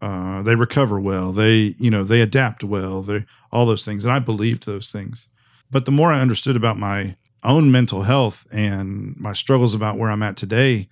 uh, 0.00 0.42
they 0.42 0.54
recover 0.54 0.98
well. 1.00 1.32
They, 1.32 1.74
you 1.78 1.90
know, 1.90 2.04
they 2.04 2.20
adapt 2.20 2.62
well. 2.64 3.02
They, 3.02 3.24
all 3.50 3.66
those 3.66 3.84
things. 3.84 4.04
And 4.04 4.12
I 4.12 4.18
believed 4.20 4.64
those 4.64 4.88
things. 4.88 5.26
But 5.70 5.84
the 5.84 5.92
more 5.92 6.12
I 6.12 6.20
understood 6.20 6.56
about 6.56 6.78
my 6.78 7.16
own 7.44 7.70
mental 7.70 8.02
health 8.02 8.46
and 8.52 9.16
my 9.18 9.32
struggles 9.32 9.74
about 9.74 9.98
where 9.98 10.10
I'm 10.10 10.22
at 10.22 10.36
today, 10.36 10.88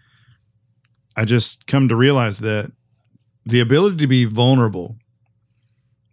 I 1.17 1.25
just 1.25 1.67
come 1.67 1.89
to 1.89 1.97
realize 1.97 2.39
that 2.39 2.73
the 3.45 3.61
ability 3.61 3.97
to 3.99 4.07
be 4.07 4.25
vulnerable 4.25 4.97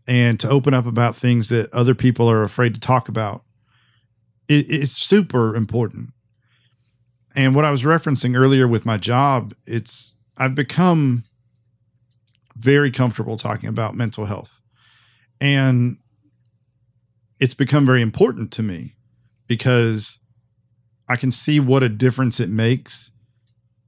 and 0.07 0.39
to 0.39 0.49
open 0.49 0.73
up 0.73 0.85
about 0.85 1.15
things 1.15 1.49
that 1.49 1.73
other 1.73 1.95
people 1.95 2.29
are 2.29 2.43
afraid 2.43 2.73
to 2.73 2.79
talk 2.79 3.09
about 3.09 3.43
it's 4.47 4.91
super 4.91 5.55
important. 5.55 6.09
And 7.35 7.55
what 7.55 7.65
I 7.65 7.71
was 7.71 7.83
referencing 7.83 8.37
earlier 8.37 8.67
with 8.67 8.85
my 8.85 8.97
job, 8.97 9.53
it's 9.65 10.15
I've 10.37 10.55
become 10.55 11.23
very 12.55 12.91
comfortable 12.91 13.37
talking 13.37 13.69
about 13.69 13.95
mental 13.95 14.25
health. 14.25 14.61
And 15.41 15.97
it's 17.43 17.53
become 17.53 17.85
very 17.85 18.01
important 18.01 18.53
to 18.53 18.63
me 18.63 18.95
because 19.47 20.17
I 21.09 21.17
can 21.17 21.29
see 21.29 21.59
what 21.59 21.83
a 21.83 21.89
difference 21.89 22.39
it 22.39 22.47
makes 22.47 23.11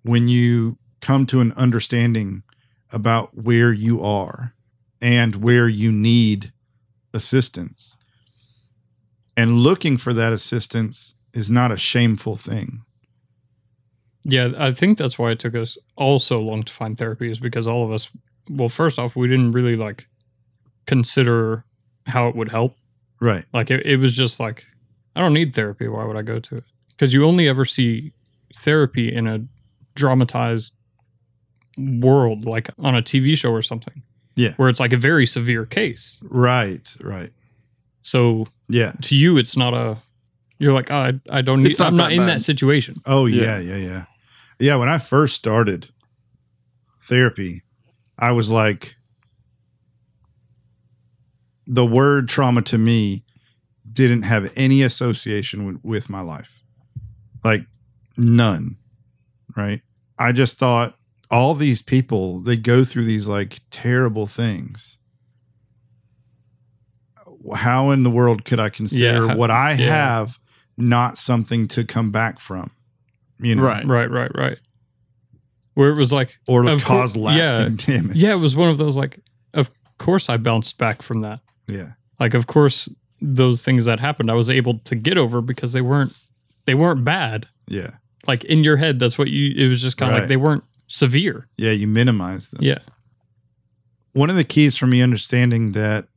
when 0.04 0.28
you 0.28 0.76
come 1.00 1.26
to 1.28 1.40
an 1.40 1.54
understanding 1.54 2.44
about 2.92 3.30
where 3.34 3.72
you 3.72 4.04
are 4.04 4.54
and 5.02 5.38
where 5.38 5.70
you 5.70 5.90
need 5.90 6.52
assistance. 7.14 7.96
And 9.38 9.60
looking 9.60 9.96
for 9.96 10.12
that 10.12 10.34
assistance 10.34 11.16
is 11.34 11.50
not 11.50 11.72
a 11.72 11.78
shameful 11.78 12.36
thing. 12.36 12.82
Yeah, 14.26 14.50
I 14.58 14.72
think 14.74 14.98
that's 14.98 15.18
why 15.18 15.32
it 15.32 15.40
took 15.40 15.56
us 15.56 15.78
all 15.96 16.20
so 16.20 16.42
long 16.42 16.64
to 16.64 16.74
find 16.74 16.98
therapy 16.98 17.32
is 17.32 17.40
because 17.40 17.68
all 17.68 17.86
of 17.86 17.92
us, 17.94 18.10
well, 18.50 18.68
first 18.68 19.00
off, 19.00 19.16
we 19.16 19.30
didn't 19.30 19.54
really 19.54 19.78
like 19.78 20.08
consider 20.86 21.64
how 22.08 22.28
it 22.28 22.36
would 22.36 22.50
help. 22.50 22.76
Right. 23.22 23.46
Like 23.54 23.72
it, 23.72 23.86
it 23.86 23.98
was 23.98 24.16
just 24.16 24.40
like, 24.40 24.66
I 25.16 25.22
don't 25.22 25.34
need 25.34 25.56
therapy. 25.56 25.88
Why 25.88 26.04
would 26.06 26.18
I 26.18 26.22
go 26.22 26.40
to 26.40 26.58
it? 26.58 26.64
Because 26.90 27.14
you 27.14 27.26
only 27.26 27.48
ever 27.48 27.66
see 27.66 28.12
therapy 28.56 29.14
in 29.14 29.28
a 29.28 29.40
dramatized 29.96 30.76
world, 31.78 32.46
like 32.46 32.70
on 32.80 32.96
a 32.96 33.02
TV 33.02 33.36
show 33.38 33.52
or 33.52 33.62
something. 33.62 34.04
Yeah. 34.36 34.54
Where 34.58 34.70
it's 34.70 34.80
like 34.80 34.94
a 34.94 34.98
very 34.98 35.26
severe 35.26 35.66
case. 35.66 36.20
Right. 36.24 36.94
Right. 37.02 37.32
So 38.02 38.48
Yeah. 38.70 38.94
to 39.04 39.16
you, 39.16 39.38
it's 39.38 39.56
not 39.58 39.74
a, 39.74 39.98
you're 40.60 40.74
like, 40.74 40.92
oh, 40.92 40.96
I, 40.96 41.14
I 41.30 41.42
don't 41.42 41.64
need, 41.64 41.78
not 41.80 41.88
I'm 41.88 41.96
not 41.96 42.12
in 42.12 42.20
bad. 42.20 42.28
that 42.28 42.42
situation. 42.42 42.96
Oh 43.06 43.26
yeah, 43.26 43.60
Yeah. 43.60 43.60
yeah, 43.60 43.76
yeah. 43.78 44.06
Yeah, 44.60 44.76
when 44.78 44.88
I 44.88 45.00
first 45.00 45.36
started 45.36 45.90
therapy, 47.02 47.62
I 48.18 48.32
was 48.32 48.50
like 48.50 48.96
the 51.68 51.86
word 51.86 52.28
trauma 52.30 52.62
to 52.64 52.78
me 52.78 53.24
didn't 53.92 54.24
have 54.24 54.52
any 54.56 54.82
association 54.82 55.66
with, 55.66 55.84
with 55.84 56.10
my 56.10 56.22
life. 56.22 56.60
Like 57.44 57.66
none. 58.18 58.76
Right? 59.56 59.82
I 60.20 60.32
just 60.32 60.58
thought 60.60 60.96
all 61.32 61.54
these 61.56 61.82
people 61.82 62.40
they 62.42 62.56
go 62.58 62.84
through 62.84 63.06
these 63.06 63.28
like 63.28 63.60
terrible 63.72 64.28
things. 64.28 64.98
How 67.56 67.92
in 67.92 68.04
the 68.04 68.10
world 68.10 68.44
could 68.46 68.60
I 68.60 68.70
consider 68.70 69.28
Yeah, 69.28 69.36
what 69.36 69.52
I 69.52 69.74
yeah. 69.74 69.86
have 69.90 70.38
not 70.78 71.18
something 71.18 71.68
to 71.70 71.84
come 71.84 72.12
back 72.12 72.40
from? 72.40 72.72
You 73.40 73.56
know, 73.56 73.64
Right. 73.64 73.86
Right, 73.86 74.10
right, 74.10 74.32
right. 74.36 74.58
Where 75.76 75.90
it 75.90 75.96
was 75.96 76.12
like, 76.14 76.38
or 76.48 76.64
to 76.64 76.74
Of 76.74 76.84
cour- 76.84 77.02
cause 77.02 77.16
lasting 77.18 77.76
damage. 77.76 78.16
yeah, 78.18 78.32
it 78.34 78.40
was 78.40 78.56
one 78.56 78.70
of 78.70 78.78
those 78.78 78.96
like, 78.98 79.20
of 79.54 79.70
course 79.98 80.30
I 80.30 80.38
bounced 80.38 80.78
back 80.78 81.02
from 81.02 81.20
that. 81.20 81.42
Yeah, 81.68 81.92
Like, 82.20 82.34
of 82.34 82.48
course, 82.48 82.90
those 83.22 83.64
things 83.64 83.86
that 83.86 84.00
happened, 84.00 84.30
I 84.30 84.34
was 84.36 84.50
able 84.50 84.80
to 84.80 84.96
get 84.96 85.18
over 85.18 85.42
because 85.42 85.74
they 85.74 85.82
weren't, 85.82 86.14
they 86.66 86.76
weren't 86.76 87.04
bad. 87.04 87.48
yeah, 87.68 87.92
Like 88.28 88.44
in 88.44 88.64
your 88.64 88.78
head, 88.78 89.00
that's 89.00 89.18
what 89.18 89.30
you. 89.30 89.54
It 89.56 89.68
was 89.68 89.82
just 89.82 89.98
kind 89.98 90.12
of 90.12 90.16
Right. 90.16 90.20
like 90.22 90.30
they 90.30 90.38
weren't 90.38 90.64
severe. 90.88 91.48
yeah. 91.58 91.72
You 91.72 91.88
minimize 91.88 92.50
them. 92.50 92.62
Yeah, 92.64 92.80
One 94.14 94.30
of 94.30 94.36
the 94.36 94.44
keys 94.44 94.76
for 94.78 94.86
me 94.88 95.02
understanding 95.02 95.72
that 95.74 96.08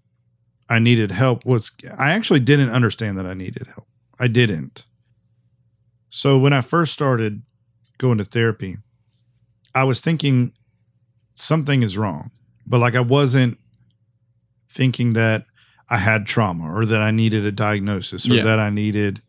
I 0.69 0.79
needed 0.79 1.13
help 1.13 1.45
was 1.47 1.73
I 1.99 2.11
actually 2.13 2.41
didn't 2.41 2.71
understand 2.71 3.17
that 3.19 3.25
I 3.27 3.35
needed 3.35 3.67
help. 3.69 3.87
I 4.21 4.29
didn't. 4.29 4.85
So 6.11 6.39
when 6.39 6.53
I 6.53 6.61
first 6.61 6.93
started 6.93 7.43
going 7.99 8.19
to 8.19 8.25
therapy, 8.25 8.77
I 9.75 9.85
was 9.85 10.01
thinking 10.01 10.53
something 11.35 11.83
is 11.83 11.97
wrong, 11.97 12.31
but 12.67 12.79
like 12.81 12.95
I 12.95 13.01
wasn't 13.01 13.59
thinking 14.69 15.15
that 15.15 15.45
I 15.89 15.99
had 15.99 16.27
trauma 16.27 16.73
or 16.73 16.85
that 16.85 17.01
I 17.01 17.11
needed 17.11 17.45
a 17.47 17.53
diagnosis 17.53 18.29
or 18.29 18.35
Yeah. 18.35 18.45
that 18.45 18.59
I 18.59 18.71
needed 18.71 19.23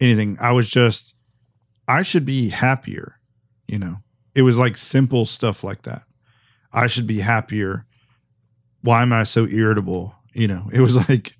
anything. 0.00 0.36
I 0.40 0.52
was 0.52 0.68
just, 0.68 1.14
I 1.88 2.02
should 2.02 2.24
be 2.24 2.50
happier. 2.50 3.16
You 3.66 3.78
know, 3.78 3.96
it 4.34 4.42
was 4.42 4.56
like 4.56 4.76
simple 4.76 5.26
stuff 5.26 5.64
like 5.64 5.82
that. 5.82 6.02
I 6.72 6.86
should 6.86 7.06
be 7.06 7.20
happier. 7.20 7.84
Why 8.82 9.02
am 9.02 9.12
I 9.12 9.24
so 9.24 9.46
irritable? 9.46 10.14
You 10.34 10.46
know, 10.48 10.70
it 10.72 10.80
was 10.80 10.94
like 11.08 11.36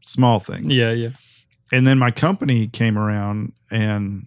small 0.00 0.40
things. 0.40 0.68
yeah, 0.68 0.90
yeah. 0.90 1.10
And 1.70 1.86
then 1.86 1.98
my 1.98 2.10
company 2.10 2.66
came 2.66 2.96
around 2.96 3.52
and 3.70 4.26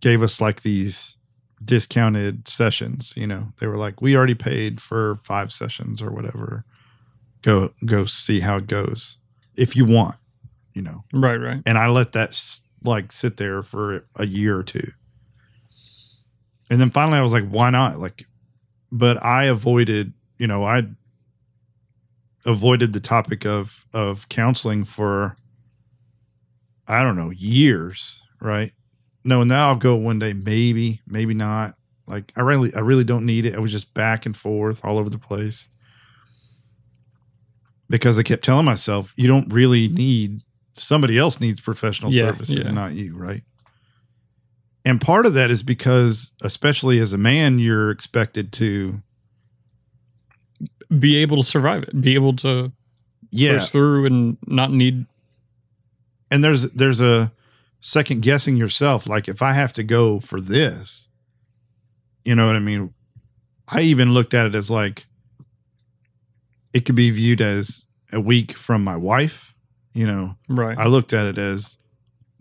gave 0.00 0.22
us 0.22 0.40
like 0.40 0.62
these 0.62 1.16
discounted 1.64 2.48
sessions. 2.48 3.14
You 3.16 3.28
know, 3.28 3.52
they 3.60 3.68
were 3.68 3.76
like, 3.76 4.02
we 4.02 4.16
already 4.16 4.34
paid 4.34 4.80
for 4.80 5.14
five 5.22 5.52
sessions 5.52 6.02
or 6.02 6.10
whatever. 6.10 6.64
Go, 7.44 7.70
go 7.84 8.06
see 8.06 8.40
how 8.40 8.56
it 8.56 8.66
goes 8.66 9.18
if 9.54 9.76
you 9.76 9.84
want, 9.84 10.16
you 10.72 10.80
know. 10.80 11.04
Right, 11.12 11.36
right. 11.36 11.62
And 11.66 11.76
I 11.76 11.88
let 11.88 12.12
that 12.12 12.40
like 12.82 13.12
sit 13.12 13.36
there 13.36 13.62
for 13.62 14.04
a 14.16 14.26
year 14.26 14.58
or 14.58 14.62
two. 14.62 14.88
And 16.70 16.80
then 16.80 16.90
finally 16.90 17.18
I 17.18 17.22
was 17.22 17.32
like, 17.32 17.48
why 17.48 17.70
not? 17.70 17.98
Like, 17.98 18.26
but 18.90 19.22
I 19.22 19.44
avoided, 19.44 20.14
you 20.38 20.46
know, 20.46 20.64
I 20.64 20.84
avoided 22.46 22.92
the 22.92 23.00
topic 23.00 23.44
of 23.44 23.84
of 23.92 24.28
counseling 24.28 24.84
for 24.84 25.36
I 26.86 27.02
don't 27.02 27.16
know, 27.16 27.30
years, 27.30 28.22
right? 28.40 28.72
No, 29.24 29.42
now 29.42 29.68
I'll 29.68 29.76
go 29.76 29.96
one 29.96 30.18
day, 30.18 30.34
maybe, 30.34 31.00
maybe 31.06 31.32
not. 31.34 31.76
Like 32.06 32.32
I 32.36 32.42
really 32.42 32.70
I 32.74 32.80
really 32.80 33.04
don't 33.04 33.26
need 33.26 33.46
it. 33.46 33.54
I 33.54 33.58
was 33.58 33.72
just 33.72 33.94
back 33.94 34.26
and 34.26 34.36
forth 34.36 34.84
all 34.84 34.98
over 34.98 35.10
the 35.10 35.18
place. 35.18 35.68
Because 37.94 38.18
I 38.18 38.24
kept 38.24 38.42
telling 38.42 38.64
myself, 38.64 39.14
you 39.16 39.28
don't 39.28 39.52
really 39.52 39.86
need 39.86 40.40
somebody 40.72 41.16
else 41.16 41.40
needs 41.40 41.60
professional 41.60 42.12
Yeah, 42.12 42.22
services, 42.22 42.66
yeah. 42.66 42.72
not 42.72 42.94
you, 42.94 43.16
right? 43.16 43.42
And 44.84 45.00
part 45.00 45.26
of 45.26 45.34
that 45.34 45.48
is 45.48 45.62
because, 45.62 46.32
especially 46.42 46.98
as 46.98 47.12
a 47.12 47.18
man, 47.18 47.60
you're 47.60 47.92
expected 47.92 48.52
to, 48.54 49.00
Be 50.98 51.18
able 51.18 51.36
to 51.36 51.44
survive 51.44 51.84
it. 51.84 52.00
Be 52.00 52.14
able 52.14 52.34
to 52.36 52.72
yeah. 53.30 53.58
push 53.58 53.70
through 53.70 54.06
and 54.06 54.38
not 54.44 54.72
need. 54.72 55.06
And 56.30 56.42
there's 56.42 56.62
there's 56.72 57.00
a 57.00 57.30
second 57.80 58.22
guessing 58.22 58.56
yourself. 58.56 59.06
Like 59.06 59.28
if 59.28 59.40
I 59.40 59.52
have 59.52 59.72
to 59.74 59.84
go 59.84 60.18
for 60.18 60.40
this, 60.40 61.06
you 62.24 62.34
know 62.34 62.48
what 62.48 62.56
I 62.56 62.60
mean. 62.60 62.92
I 63.68 63.82
even 63.82 64.12
looked 64.12 64.34
at 64.34 64.46
it 64.46 64.54
as 64.56 64.68
like 64.68 65.06
it 66.74 66.84
could 66.84 66.96
be 66.96 67.10
viewed 67.10 67.40
as 67.40 67.86
a 68.12 68.20
week 68.20 68.52
from 68.52 68.84
my 68.84 68.96
wife. 68.96 69.54
You 69.94 70.06
know, 70.06 70.36
Right. 70.48 70.76
I 70.76 70.86
looked 70.86 71.12
at 71.12 71.24
it 71.24 71.38
as 71.38 71.78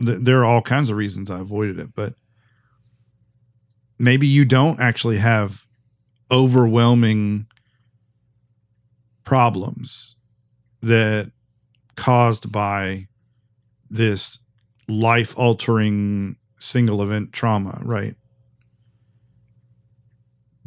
th- 0.03 0.19
there 0.21 0.41
are 0.41 0.45
all 0.45 0.61
kinds 0.61 0.89
of 0.89 0.97
reasons 0.97 1.29
I 1.29 1.39
avoided 1.39 1.79
it, 1.79 1.93
but 1.95 2.15
maybe 3.99 4.27
you 4.27 4.43
don't 4.43 4.79
actually 4.79 5.17
have 5.17 5.67
overwhelming 6.31 7.45
problems 9.23 10.15
that 10.81 11.31
caused 11.95 12.51
by 12.51 13.07
this 13.89 14.39
life 14.87 15.37
altering 15.37 16.35
single 16.57 17.03
event 17.03 17.31
trauma, 17.31 17.79
right? 17.83 18.15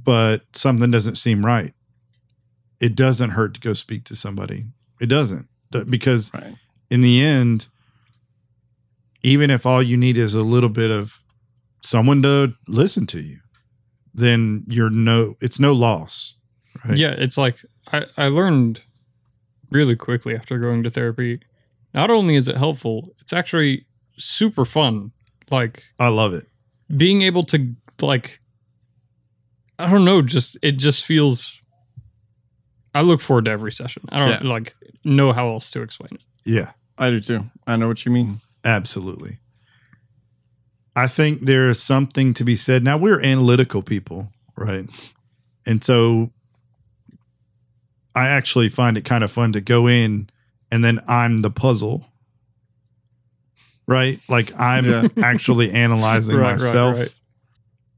But 0.03 0.43
something 0.53 0.93
doesn't 0.93 1.17
seem 1.17 1.45
right. 1.45 1.75
It 2.81 2.95
doesn't 2.95 3.31
hurt 3.31 3.55
to 3.55 3.61
go 3.61 3.73
speak 3.73 4.05
to 4.05 4.17
somebody. 4.17 4.67
It 5.01 5.07
doesn't. 5.07 5.49
Because 5.89 6.33
Right. 6.35 6.55
in 6.91 7.01
the 7.01 7.21
end, 7.23 7.69
even 9.23 9.51
if 9.51 9.67
all 9.67 9.83
you 9.83 9.97
need 9.97 10.17
is 10.17 10.35
a 10.35 10.43
little 10.43 10.69
bit 10.69 10.91
of 10.91 11.23
someone 11.83 12.23
to 12.23 12.55
listen 12.69 13.07
to 13.07 13.21
you, 13.21 13.39
then 14.15 14.65
you're 14.69 14.91
no, 14.91 15.35
it's 15.41 15.59
no 15.61 15.73
loss. 15.73 16.35
Right. 16.85 16.97
Yeah, 16.99 17.11
it's 17.17 17.37
like 17.37 17.65
I, 17.93 18.05
I 18.17 18.29
learned 18.29 18.83
really 19.71 19.97
quickly 19.97 20.35
after 20.37 20.59
going 20.59 20.83
to 20.85 20.91
therapy. 20.91 21.41
Not 21.93 22.11
only 22.11 22.37
is 22.37 22.49
it 22.49 22.57
helpful, 22.57 23.11
it's 23.21 23.33
actually 23.33 23.87
super 24.19 24.65
fun. 24.65 25.13
Like 25.51 25.85
I 25.99 26.09
love 26.09 26.33
it. 26.35 26.47
being 26.97 27.23
able 27.23 27.43
to 27.45 27.75
like 28.01 28.41
I 29.79 29.91
don't 29.91 30.05
know, 30.05 30.23
just 30.23 30.57
it 30.63 30.73
just 30.73 31.05
feels 31.05 31.61
I 32.97 33.03
look 33.03 33.21
forward 33.21 33.45
to 33.47 33.51
every 33.51 33.73
session. 33.73 34.03
I 34.09 34.19
don't 34.19 34.43
Yeah. 34.45 34.51
like 34.53 34.75
know 35.05 35.33
how 35.33 35.49
else 35.51 35.71
to 35.73 35.83
explain 35.83 36.11
it. 36.15 36.21
Yeah, 36.45 36.73
I 36.99 37.11
do 37.11 37.21
too. 37.21 37.45
I 37.67 37.77
know 37.77 37.89
what 37.89 38.05
you 38.05 38.13
mean. 38.13 38.41
absolutely. 38.65 39.39
I 40.97 41.07
think 41.09 41.41
there 41.41 41.69
is 41.69 41.83
something 41.83 42.33
to 42.35 42.43
be 42.45 42.57
said. 42.57 42.83
Now, 42.83 42.97
we're 42.97 43.21
analytical 43.21 43.83
people, 43.83 44.31
right? 44.57 44.89
And 45.67 45.85
so 45.85 46.31
I 48.15 48.29
actually 48.29 48.71
find 48.71 48.97
it 48.97 49.05
kind 49.05 49.23
of 49.23 49.31
fun 49.31 49.53
to 49.53 49.61
go 49.61 49.87
in 49.87 50.31
and 50.73 50.83
then 50.83 51.01
I'm 51.07 51.43
the 51.43 51.51
puzzle, 51.51 52.07
right? 53.87 54.19
Like 54.29 54.59
I'm 54.59 54.87
Yeah. 54.87 55.09
actually 55.23 55.71
analyzing 55.71 56.37
Right, 56.37 56.53
right, 56.53 56.61
myself. 56.61 56.97
right. 56.99 57.15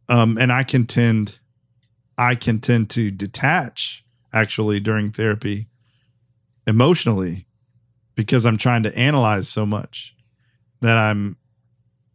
um, 0.09 0.37
and 0.39 0.51
I 0.51 0.65
can 0.65 0.85
tend, 0.87 1.39
I 2.17 2.35
can 2.35 2.59
tend 2.59 2.91
to 2.91 3.11
detach 3.13 4.05
actually 4.33 4.81
during 4.81 5.11
therapy 5.11 5.67
emotionally 6.67 7.47
because 8.15 8.45
I'm 8.45 8.57
trying 8.59 8.83
to 8.83 8.97
analyze 8.99 9.49
so 9.49 9.65
much 9.65 10.15
that 10.81 10.99
I'm 10.99 11.37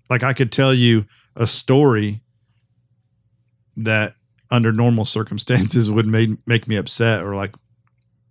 like 0.10 0.24
I 0.24 0.34
could 0.34 0.52
tell 0.52 0.74
you 0.74 1.06
a 1.36 1.48
story 1.48 2.22
that 3.76 4.14
under 4.52 4.72
normal 4.72 5.06
circumstances 5.06 5.90
would 5.90 6.06
make 6.06 6.30
make 6.46 6.68
me 6.68 6.76
upset 6.76 7.24
or 7.24 7.36
like 7.36 7.56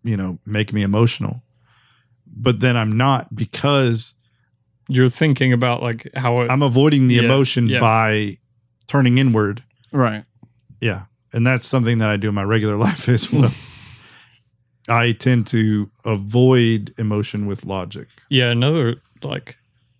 you 0.02 0.16
know 0.16 0.38
make 0.46 0.72
me 0.72 0.82
emotional 0.82 1.42
but 2.36 2.60
then 2.60 2.76
I'm 2.76 2.96
not 2.96 3.34
because 3.34 4.14
You're 4.88 5.08
thinking 5.08 5.52
about 5.52 5.82
like 5.82 6.08
how 6.14 6.40
it 6.40 6.50
I'm 6.50 6.62
avoiding 6.62 7.08
the 7.08 7.16
Yeah, 7.16 7.22
emotion 7.22 7.68
yeah. 7.68 7.80
by 7.80 8.36
turning 8.86 9.18
inward 9.18 9.64
Right. 9.92 10.24
Yeah. 10.80 11.02
And 11.34 11.46
that's 11.46 11.66
something 11.66 11.98
that 11.98 12.08
I 12.08 12.16
do 12.16 12.30
in 12.30 12.34
my 12.34 12.42
regular 12.42 12.76
life 12.88 13.08
as 13.08 13.30
well. 13.32 13.52
I 14.88 15.12
tend 15.12 15.46
to 15.48 15.90
avoid 16.04 16.92
emotion 16.98 17.46
with 17.46 17.64
logic. 17.64 18.08
Yeah, 18.28 18.50
another 18.50 18.96
like 19.22 19.56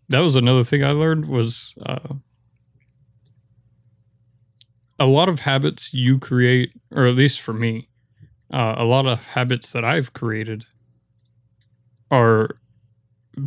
that 0.08 0.20
was 0.20 0.36
another 0.36 0.64
thing 0.64 0.84
I 0.84 0.90
learned 0.90 1.26
was 1.26 1.74
uh, 1.86 2.14
a 4.98 5.06
lot 5.06 5.28
of 5.28 5.40
habits 5.40 5.94
you 5.94 6.18
create, 6.18 6.72
or 6.90 7.06
at 7.06 7.14
least 7.14 7.40
for 7.40 7.52
me, 7.52 7.88
uh, 8.52 8.74
a 8.76 8.84
lot 8.84 9.06
of 9.06 9.24
habits 9.24 9.72
that 9.72 9.84
I've 9.84 10.12
created 10.12 10.66
are 12.10 12.50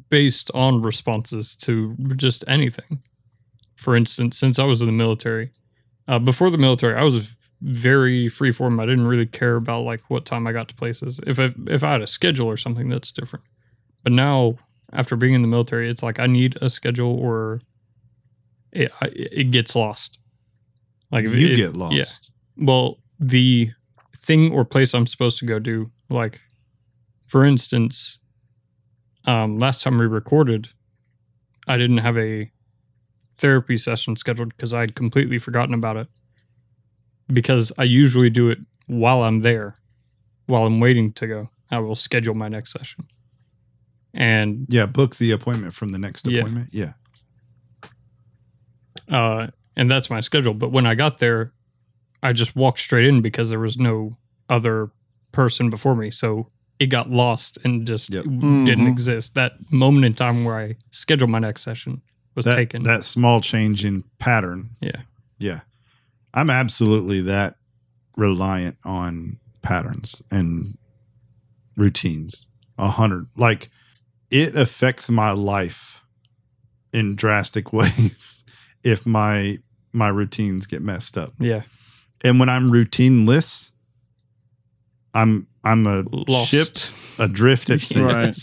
based 0.10 0.50
on 0.54 0.82
responses 0.82 1.56
to 1.58 1.96
just 2.16 2.44
anything. 2.48 3.04
For 3.76 3.96
instance, 3.96 4.38
since 4.38 4.58
I 4.58 4.64
was 4.64 4.82
in 4.82 4.88
the 4.88 4.94
military, 4.94 5.52
uh, 6.08 6.20
before 6.20 6.50
the 6.50 6.58
military, 6.58 6.96
I 7.00 7.04
was 7.04 7.35
very 7.62 8.28
freeform. 8.28 8.80
I 8.80 8.86
didn't 8.86 9.08
really 9.08 9.26
care 9.26 9.56
about 9.56 9.84
like 9.84 10.02
what 10.10 10.26
time 10.26 10.46
I 10.48 10.52
got 10.52 10.68
to 10.70 10.76
places. 10.76 11.20
If 11.26 11.40
I, 11.40 11.54
if 11.68 11.84
I 11.84 11.94
had 11.94 12.02
a 12.02 12.08
schedule 12.08 12.48
or 12.48 12.58
something, 12.58 12.90
that's 12.90 13.12
different. 13.12 13.46
But 14.04 14.14
now, 14.14 14.58
after 14.94 15.16
being 15.16 15.34
in 15.34 15.42
the 15.42 15.48
military, 15.48 15.90
it's 15.90 16.04
like 16.04 16.20
I 16.20 16.28
need 16.28 16.58
a 16.62 16.70
schedule 16.70 17.18
or 17.18 17.62
it 18.72 18.92
I, 19.02 19.10
it 19.14 19.52
gets 19.52 19.76
lost. 19.76 20.20
Like 21.12 21.26
if- 21.26 21.36
you 21.38 21.48
if- 21.50 21.58
get 21.58 21.74
lost. 21.76 21.96
Yeah. 21.96 22.06
Well, 22.58 22.98
the 23.20 23.72
thing 24.18 24.52
or 24.54 24.64
place 24.66 24.94
I'm 24.94 25.08
supposed 25.08 25.40
to 25.40 25.46
go 25.46 25.60
do, 25.60 25.92
like 26.10 26.42
for 27.28 27.44
instance, 27.44 28.20
um, 29.26 29.58
last 29.60 29.82
time 29.82 29.98
we 29.98 30.06
recorded, 30.06 30.70
I 31.68 31.78
didn't 31.78 31.98
have 31.98 32.18
a 32.18 32.52
therapy 33.36 33.78
session 33.78 34.16
scheduled 34.16 34.50
because 34.50 34.74
I 34.74 34.82
had 34.82 34.96
completely 34.96 35.40
forgotten 35.40 35.74
about 35.74 35.98
it. 35.98 36.08
Because 37.32 37.72
I 37.78 37.84
usually 37.84 38.30
do 38.30 38.50
it 38.50 38.60
while 38.88 39.24
I'm 39.24 39.40
there, 39.42 39.76
while 40.46 40.66
I'm 40.66 40.80
waiting 40.80 41.12
to 41.14 41.28
go. 41.28 41.50
I 41.72 41.80
will 41.80 41.96
schedule 41.96 42.36
my 42.36 42.48
next 42.48 42.72
session. 42.72 43.06
And 44.14 44.68
Yeah. 44.70 44.86
Book 44.86 45.16
the 45.16 45.32
appointment 45.32 45.74
from 45.74 45.92
the 45.92 45.98
next 46.00 46.28
Yeah. 46.28 46.40
appointment. 46.42 46.70
Yeah. 46.72 46.94
uh, 49.10 49.48
and 49.76 49.90
that's 49.92 50.10
my 50.10 50.20
schedule. 50.20 50.54
But 50.54 50.72
when 50.72 50.86
I 50.86 50.96
got 50.96 51.20
there, 51.20 51.52
I 52.24 52.34
just 52.34 52.56
walked 52.56 52.80
straight 52.80 53.06
in 53.06 53.22
because 53.22 53.50
there 53.50 53.60
was 53.60 53.78
no 53.78 54.18
other 54.50 54.90
person 55.32 55.70
before 55.70 55.96
me, 55.96 56.10
so 56.12 56.50
it 56.80 56.88
got 56.88 57.10
lost 57.12 57.58
and 57.64 57.86
just 57.86 58.10
Yep. 58.12 58.24
didn't 58.24 58.66
Mhm. 58.66 58.92
exist. 58.92 59.36
That 59.36 59.72
moment 59.72 60.06
in 60.06 60.14
time 60.14 60.44
where 60.44 60.58
I 60.60 60.76
scheduled 60.92 61.30
my 61.30 61.40
next 61.40 61.62
session 61.62 62.02
was 62.36 62.46
That, 62.46 62.56
taken. 62.56 62.84
that 62.84 63.04
small 63.04 63.42
change 63.42 63.86
in 63.86 64.04
pattern. 64.18 64.72
Yeah. 64.82 65.02
Yeah. 65.38 65.62
I'm 66.36 66.50
absolutely 66.52 67.22
that 67.22 67.56
reliant 68.18 68.78
on 68.86 69.40
patterns 69.62 70.22
and 70.30 70.78
routines. 71.78 72.48
A 72.78 72.90
hundred. 72.90 73.28
Like 73.38 73.70
it 74.30 74.56
affects 74.56 75.10
my 75.10 75.32
life 75.32 76.04
in 76.94 77.16
drastic 77.16 77.72
ways 77.74 78.44
if 78.84 79.06
my 79.06 79.60
my 79.94 80.10
routines 80.10 80.68
get 80.68 80.82
messed 80.82 81.18
up. 81.18 81.32
yeah, 81.40 81.62
And 82.24 82.38
when 82.40 82.50
I'm 82.50 82.70
routineless, 82.70 83.72
I'm 85.14 85.48
I'm 85.64 85.88
a 85.88 86.04
lost. 86.28 86.50
ship 86.50 86.68
adrift 87.18 87.70
at 87.70 87.80
sea. 87.82 88.02
Right. 88.02 88.38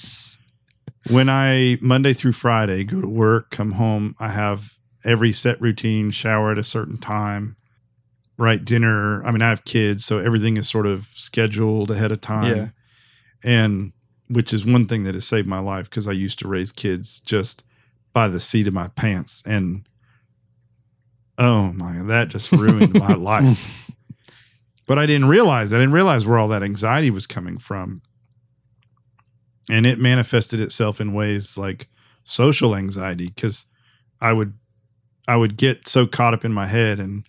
When 1.11 1.28
I 1.28 1.76
Monday 1.83 2.12
through 2.14 2.33
Friday 2.33 2.85
go 2.85 3.00
to 3.00 3.09
work, 3.09 3.50
come 3.50 3.72
home, 3.72 4.14
I 4.18 4.28
have 4.28 4.76
every 5.05 5.33
set 5.33 5.61
routine, 5.61 6.11
shower 6.11 6.52
at 6.52 6.59
a 6.59 6.62
certain 6.64 6.96
time, 6.96 7.57
right 8.42 8.62
dinner. 8.64 9.24
I 9.24 9.31
mean, 9.31 9.40
I 9.40 9.48
have 9.48 9.64
kids, 9.64 10.05
so 10.05 10.18
everything 10.18 10.57
is 10.57 10.68
sort 10.68 10.85
of 10.85 11.05
scheduled 11.05 11.90
ahead 11.92 12.11
of 12.11 12.20
time. 12.20 12.57
Yeah. 12.57 12.68
And 13.44 13.92
which 14.28 14.52
is 14.52 14.66
one 14.66 14.87
thing 14.87 15.05
that 15.05 15.14
has 15.14 15.26
saved 15.26 15.46
my 15.46 15.61
life 15.61 15.88
because 15.88 16.09
I 16.09 16.12
used 16.12 16.38
to 16.40 16.48
raise 16.48 16.72
kids 16.72 17.20
just 17.20 17.62
by 18.12 18.28
the 18.28 18.40
seat 18.40 18.66
of 18.66 18.74
my 18.74 18.88
pants 18.88 19.42
and 19.46 19.87
oh 21.38 21.72
my 21.72 22.02
that 22.02 22.28
just 22.28 22.52
ruined 22.52 22.94
my 22.94 23.14
life. 23.33 23.90
But 24.87 24.98
I 24.98 25.07
didn't 25.07 25.28
realize 25.28 25.72
I 25.72 25.76
didn't 25.76 25.92
realize 25.92 26.26
where 26.26 26.38
all 26.38 26.48
that 26.48 26.62
anxiety 26.62 27.11
was 27.11 27.26
coming 27.26 27.59
from. 27.59 28.02
And 29.70 29.87
it 29.87 29.98
manifested 29.98 30.61
itself 30.61 31.00
in 31.00 31.14
ways 31.14 31.57
like 31.57 31.88
social 32.24 32.74
anxiety 32.74 33.28
because 33.28 33.66
I 34.20 34.33
would 34.33 34.55
I 35.28 35.37
would 35.37 35.57
get 35.57 35.87
so 35.87 36.07
caught 36.07 36.35
up 36.35 36.44
in 36.44 36.52
my 36.52 36.66
head 36.66 36.98
and 36.98 37.24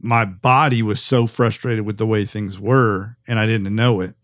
my 0.00 0.24
body 0.24 0.82
was 0.82 1.02
so 1.02 1.26
frustrated 1.26 1.84
with 1.84 1.98
the 1.98 2.06
way 2.06 2.24
things 2.24 2.58
were 2.58 3.16
and 3.26 3.38
I 3.38 3.46
didn't 3.46 3.74
know 3.74 4.00
it 4.00 4.14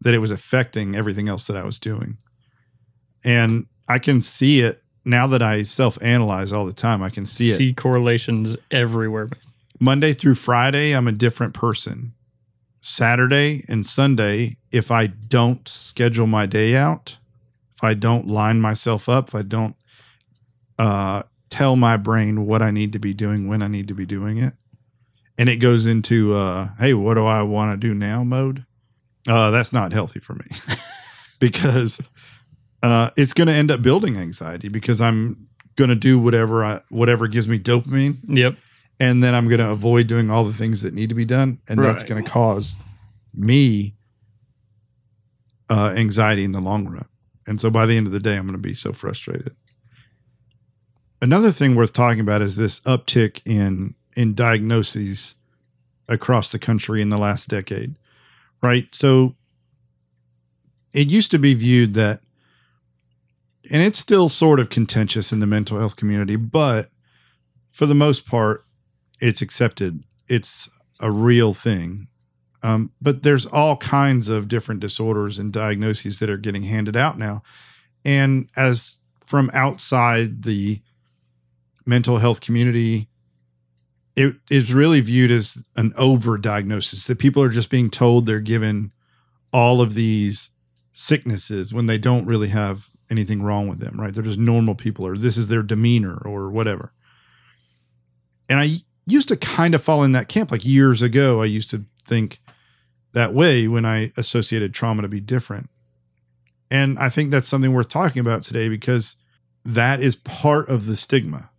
that 0.00 0.14
it 0.14 0.18
was 0.18 0.30
affecting 0.30 0.96
everything 0.96 1.28
else 1.28 1.46
that 1.46 1.56
I 1.56 1.64
was 1.64 1.78
doing. 1.78 2.18
And 3.24 3.66
I 3.88 3.98
can 3.98 4.20
see 4.20 4.60
it 4.60 4.82
now 5.04 5.26
that 5.28 5.42
I 5.42 5.62
self 5.62 6.00
analyze 6.02 6.52
all 6.52 6.64
the 6.64 6.72
time, 6.72 7.02
I 7.02 7.10
can 7.10 7.26
see 7.26 7.50
it. 7.50 7.54
See 7.54 7.72
correlations 7.72 8.56
everywhere. 8.70 9.30
Monday 9.80 10.12
through 10.12 10.34
Friday, 10.34 10.92
I'm 10.92 11.08
a 11.08 11.12
different 11.12 11.54
person. 11.54 12.14
Saturday 12.80 13.64
and 13.68 13.86
Sunday, 13.86 14.56
if 14.72 14.90
I 14.90 15.06
don't 15.06 15.68
schedule 15.68 16.26
my 16.26 16.46
day 16.46 16.76
out, 16.76 17.16
if 17.74 17.82
I 17.82 17.94
don't 17.94 18.26
line 18.26 18.60
myself 18.60 19.08
up, 19.08 19.28
if 19.28 19.34
I 19.34 19.42
don't 19.42 19.76
uh, 20.78 21.22
tell 21.48 21.76
my 21.76 21.96
brain 21.96 22.46
what 22.46 22.60
I 22.60 22.72
need 22.72 22.92
to 22.92 22.98
be 22.98 23.14
doing 23.14 23.46
when 23.46 23.62
I 23.62 23.68
need 23.68 23.86
to 23.88 23.94
be 23.94 24.06
doing 24.06 24.38
it, 24.38 24.54
and 25.38 25.48
it 25.48 25.56
goes 25.56 25.86
into, 25.86 26.34
uh, 26.34 26.68
hey, 26.78 26.94
what 26.94 27.14
do 27.14 27.24
I 27.24 27.42
want 27.42 27.72
to 27.72 27.76
do 27.88 27.94
now 27.94 28.22
mode? 28.24 28.64
Uh, 29.26 29.50
that's 29.50 29.72
not 29.72 29.92
healthy 29.92 30.20
for 30.20 30.34
me 30.34 30.46
because 31.38 32.00
uh, 32.82 33.10
it's 33.16 33.32
going 33.34 33.46
to 33.48 33.54
end 33.54 33.70
up 33.70 33.80
building 33.82 34.16
anxiety 34.16 34.68
because 34.68 35.00
I'm 35.00 35.46
going 35.76 35.90
to 35.90 35.96
do 35.96 36.18
whatever 36.18 36.64
I, 36.64 36.80
whatever 36.90 37.28
gives 37.28 37.46
me 37.48 37.58
dopamine 37.58 38.16
Yep. 38.24 38.56
and 39.00 39.22
then 39.22 39.34
I'm 39.34 39.48
going 39.48 39.60
to 39.60 39.70
avoid 39.70 40.06
doing 40.06 40.30
all 40.30 40.44
the 40.44 40.52
things 40.52 40.82
that 40.82 40.92
need 40.92 41.08
to 41.08 41.14
be 41.14 41.24
done, 41.24 41.58
and 41.68 41.78
that's 41.82 42.02
going 42.02 42.22
to 42.22 42.28
cause 42.28 42.74
me 43.34 43.94
uh, 45.70 45.94
anxiety 45.96 46.44
in 46.44 46.52
the 46.52 46.60
long 46.60 46.86
run. 46.88 47.06
And 47.46 47.60
so 47.60 47.70
by 47.70 47.86
the 47.86 47.96
end 47.96 48.06
of 48.06 48.12
the 48.12 48.20
day, 48.20 48.36
I'm 48.36 48.42
going 48.44 48.52
to 48.52 48.58
be 48.58 48.74
so 48.74 48.92
frustrated. 48.92 49.54
Another 51.20 51.50
thing 51.52 51.74
worth 51.76 51.92
talking 51.92 52.20
about 52.20 52.42
is 52.42 52.56
this 52.56 52.80
uptick 52.80 53.40
in 53.46 53.94
in 54.16 54.34
diagnoses 54.34 55.34
across 56.08 56.50
the 56.52 56.58
country 56.58 57.00
in 57.00 57.08
the 57.08 57.18
last 57.18 57.48
decade, 57.48 57.94
right? 58.62 58.92
So 58.94 59.34
it 60.92 61.10
used 61.10 61.30
to 61.30 61.38
be 61.38 61.54
viewed 61.54 61.94
that, 61.94 62.20
and 63.72 63.82
it's 63.82 63.98
still 63.98 64.28
sort 64.28 64.60
of 64.60 64.68
contentious 64.68 65.32
in 65.32 65.40
the 65.40 65.46
mental 65.46 65.78
health 65.78 65.96
community, 65.96 66.36
but 66.36 66.86
for 67.70 67.86
the 67.86 67.94
most 67.94 68.26
part, 68.26 68.64
it's 69.20 69.40
accepted. 69.40 70.00
It's 70.28 70.68
a 71.00 71.10
real 71.10 71.54
thing. 71.54 72.08
Um, 72.62 72.92
but 73.00 73.22
there's 73.22 73.46
all 73.46 73.76
kinds 73.76 74.28
of 74.28 74.48
different 74.48 74.80
disorders 74.80 75.38
and 75.38 75.52
diagnoses 75.52 76.18
that 76.18 76.30
are 76.30 76.36
getting 76.36 76.64
handed 76.64 76.96
out 76.96 77.18
now. 77.18 77.42
And 78.04 78.48
as 78.56 78.98
from 79.26 79.50
outside 79.54 80.42
the 80.42 80.80
mental 81.86 82.18
health 82.18 82.40
community, 82.40 83.08
it 84.14 84.36
is 84.50 84.74
really 84.74 85.00
viewed 85.00 85.30
as 85.30 85.64
an 85.76 85.92
overdiagnosis 85.92 87.06
that 87.06 87.18
people 87.18 87.42
are 87.42 87.48
just 87.48 87.70
being 87.70 87.90
told 87.90 88.26
they're 88.26 88.40
given 88.40 88.92
all 89.52 89.80
of 89.80 89.94
these 89.94 90.50
sicknesses 90.92 91.72
when 91.72 91.86
they 91.86 91.98
don't 91.98 92.26
really 92.26 92.48
have 92.48 92.88
anything 93.10 93.42
wrong 93.42 93.68
with 93.68 93.78
them, 93.78 94.00
right? 94.00 94.14
They're 94.14 94.22
just 94.22 94.38
normal 94.38 94.74
people, 94.74 95.06
or 95.06 95.16
this 95.16 95.36
is 95.36 95.48
their 95.48 95.62
demeanor, 95.62 96.16
or 96.24 96.50
whatever. 96.50 96.92
And 98.48 98.58
I 98.58 98.80
used 99.06 99.28
to 99.28 99.36
kind 99.36 99.74
of 99.74 99.82
fall 99.82 100.02
in 100.02 100.12
that 100.12 100.28
camp. 100.28 100.50
Like 100.50 100.64
years 100.64 101.02
ago, 101.02 101.42
I 101.42 101.46
used 101.46 101.70
to 101.70 101.84
think 102.04 102.40
that 103.12 103.34
way 103.34 103.68
when 103.68 103.84
I 103.84 104.12
associated 104.16 104.74
trauma 104.74 105.02
to 105.02 105.08
be 105.08 105.20
different. 105.20 105.68
And 106.70 106.98
I 106.98 107.08
think 107.08 107.30
that's 107.30 107.48
something 107.48 107.72
worth 107.72 107.88
talking 107.88 108.20
about 108.20 108.42
today 108.42 108.68
because 108.68 109.16
that 109.64 110.00
is 110.00 110.16
part 110.16 110.68
of 110.68 110.86
the 110.86 110.96
stigma, 110.96 111.50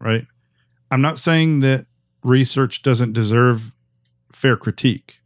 right? 0.00 0.24
I'm 0.94 1.02
not 1.02 1.18
saying 1.18 1.58
that 1.58 1.86
research 2.22 2.80
doesn't 2.80 3.14
deserve 3.14 3.74
fair 4.30 4.56
critique. 4.56 5.18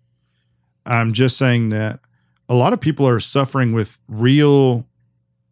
I'm 0.86 1.12
just 1.12 1.36
saying 1.36 1.68
that 1.68 2.00
a 2.48 2.54
lot 2.54 2.72
of 2.72 2.80
people 2.80 3.06
are 3.06 3.20
suffering 3.20 3.74
with 3.74 3.98
real 4.08 4.88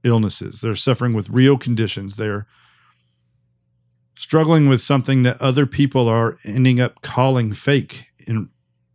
illnesses. 0.04 0.62
They're 0.62 0.74
suffering 0.74 1.12
with 1.12 1.28
real 1.28 1.58
conditions. 1.58 2.16
They're 2.16 2.46
struggling 4.14 4.70
with 4.70 4.80
something 4.80 5.22
that 5.24 5.38
other 5.38 5.66
people 5.66 6.08
are 6.08 6.38
ending 6.46 6.80
up 6.80 7.02
calling 7.02 7.52
fake. 7.52 8.04
And, 8.26 8.48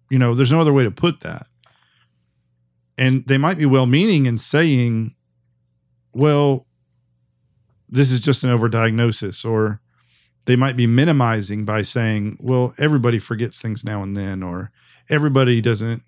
you 0.10 0.18
know, 0.18 0.34
there's 0.34 0.52
no 0.52 0.60
other 0.60 0.74
way 0.74 0.84
to 0.84 0.90
put 0.90 1.20
that. 1.20 1.44
And 2.98 3.28
they 3.28 3.38
might 3.38 3.60
be 3.60 3.68
well 3.68 3.86
meaning 3.86 4.28
and 4.28 4.42
saying, 4.42 5.14
well, 6.16 6.66
this 7.88 8.10
is 8.12 8.20
just 8.20 8.44
an 8.44 8.50
overdiagnosis, 8.50 9.48
or 9.48 9.82
they 10.46 10.56
might 10.56 10.76
be 10.76 10.88
minimizing 10.88 11.66
by 11.66 11.82
saying, 11.84 12.38
well, 12.40 12.74
everybody 12.78 13.20
forgets 13.20 13.62
things 13.62 13.84
now 13.86 14.02
and 14.02 14.16
then, 14.18 14.42
or 14.44 14.72
everybody 15.10 15.62
doesn't 15.62 16.04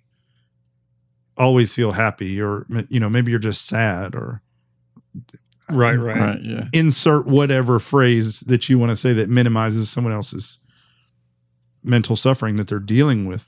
always 1.36 1.74
feel 1.74 1.92
happy, 1.92 2.40
or, 2.40 2.66
you 2.88 3.00
know, 3.00 3.10
maybe 3.10 3.30
you're 3.30 3.40
just 3.40 3.66
sad, 3.66 4.14
or 4.14 4.40
Right, 5.70 5.94
um, 5.94 6.00
right. 6.02 6.16
Right. 6.18 6.40
Yeah. 6.42 6.64
insert 6.72 7.26
whatever 7.26 7.78
phrase 7.78 8.40
that 8.40 8.68
you 8.68 8.78
want 8.78 8.90
to 8.90 8.96
say 8.96 9.12
that 9.14 9.30
minimizes 9.30 9.88
someone 9.88 10.12
else's 10.12 10.58
mental 11.82 12.16
suffering 12.16 12.56
that 12.56 12.68
they're 12.68 12.78
dealing 12.78 13.26
with. 13.26 13.46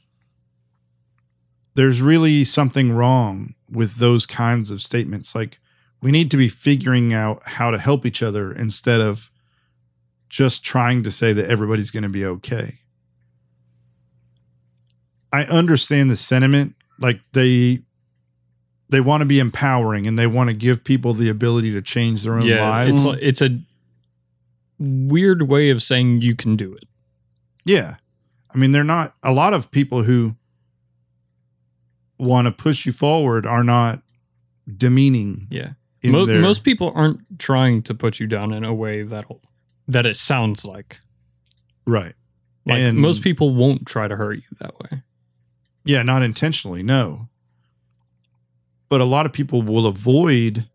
There's 1.75 2.01
really 2.01 2.45
something 2.45 2.93
wrong 2.93 3.55
with 3.71 3.97
those 3.97 4.25
kinds 4.25 4.71
of 4.71 4.81
statements. 4.81 5.35
Like, 5.35 5.59
we 6.01 6.11
need 6.11 6.31
to 6.31 6.37
be 6.37 6.49
figuring 6.49 7.13
out 7.13 7.43
how 7.45 7.71
to 7.71 7.79
help 7.79 8.07
each 8.07 8.23
other 8.23 8.53
instead 8.53 9.01
of 9.01 9.31
just 10.29 10.65
trying 10.65 11.03
to 11.05 11.13
say 11.13 11.33
that 11.33 11.49
everybody's 11.51 11.91
going 11.91 12.03
to 12.03 12.09
be 12.09 12.25
okay. 12.25 12.81
I 15.33 15.45
understand 15.45 16.11
the 16.11 16.17
sentiment. 16.17 16.75
Like, 16.99 17.21
they 17.33 17.81
they 18.89 19.01
want 19.01 19.21
to 19.21 19.25
be 19.27 19.41
empowering 19.41 20.07
and 20.07 20.17
they 20.19 20.29
want 20.29 20.49
to 20.49 20.55
give 20.55 20.85
people 20.85 21.13
the 21.13 21.29
ability 21.29 21.73
to 21.73 21.83
change 21.83 22.23
their 22.23 22.35
own 22.35 22.47
Yeah, 22.47 22.69
lives. 22.69 23.05
it's 23.05 23.19
it's 23.21 23.43
a 23.43 23.59
weird 24.79 25.43
way 25.43 25.71
of 25.71 25.83
saying 25.83 26.21
you 26.23 26.37
can 26.37 26.55
do 26.57 26.73
it. 26.75 26.85
Yeah. 27.65 27.97
I 28.55 28.59
mean, 28.59 28.71
they're 28.71 28.85
not 28.85 29.15
a 29.25 29.33
lot 29.33 29.53
of 29.55 29.71
people 29.73 30.05
who 30.05 30.37
want 32.19 32.47
to 32.47 32.53
push 32.53 32.87
you 32.87 32.93
forward 32.93 33.45
are 33.45 33.65
not 33.65 34.03
demeaning. 34.77 35.49
Yeah. 35.51 35.71
Mo- 36.05 36.25
their, 36.25 36.41
most 36.41 36.63
people 36.63 36.93
aren't 36.95 37.41
trying 37.41 37.83
to 37.83 37.95
put 37.95 38.21
you 38.21 38.29
down 38.29 38.53
in 38.53 38.63
a 38.65 38.73
way 38.73 39.03
that 39.03 39.25
that 39.89 40.07
it 40.07 40.17
sounds 40.17 40.65
like. 40.65 40.99
right. 41.87 42.15
Like 42.65 42.79
And- 42.81 42.99
most 42.99 43.23
people 43.23 43.55
won't 43.55 43.87
try 43.87 44.09
to 44.09 44.17
hurt 44.17 44.39
you 44.39 44.57
that 44.61 44.75
way. 44.81 45.03
Yeah, 45.85 46.03
not 46.03 46.23
intentionally, 46.25 46.83
no. 46.83 47.29
But 48.89 49.01
a 49.01 49.05
lot 49.05 49.25
of 49.27 49.33
people 49.33 49.63
will 49.63 49.87
avoid 49.87 50.69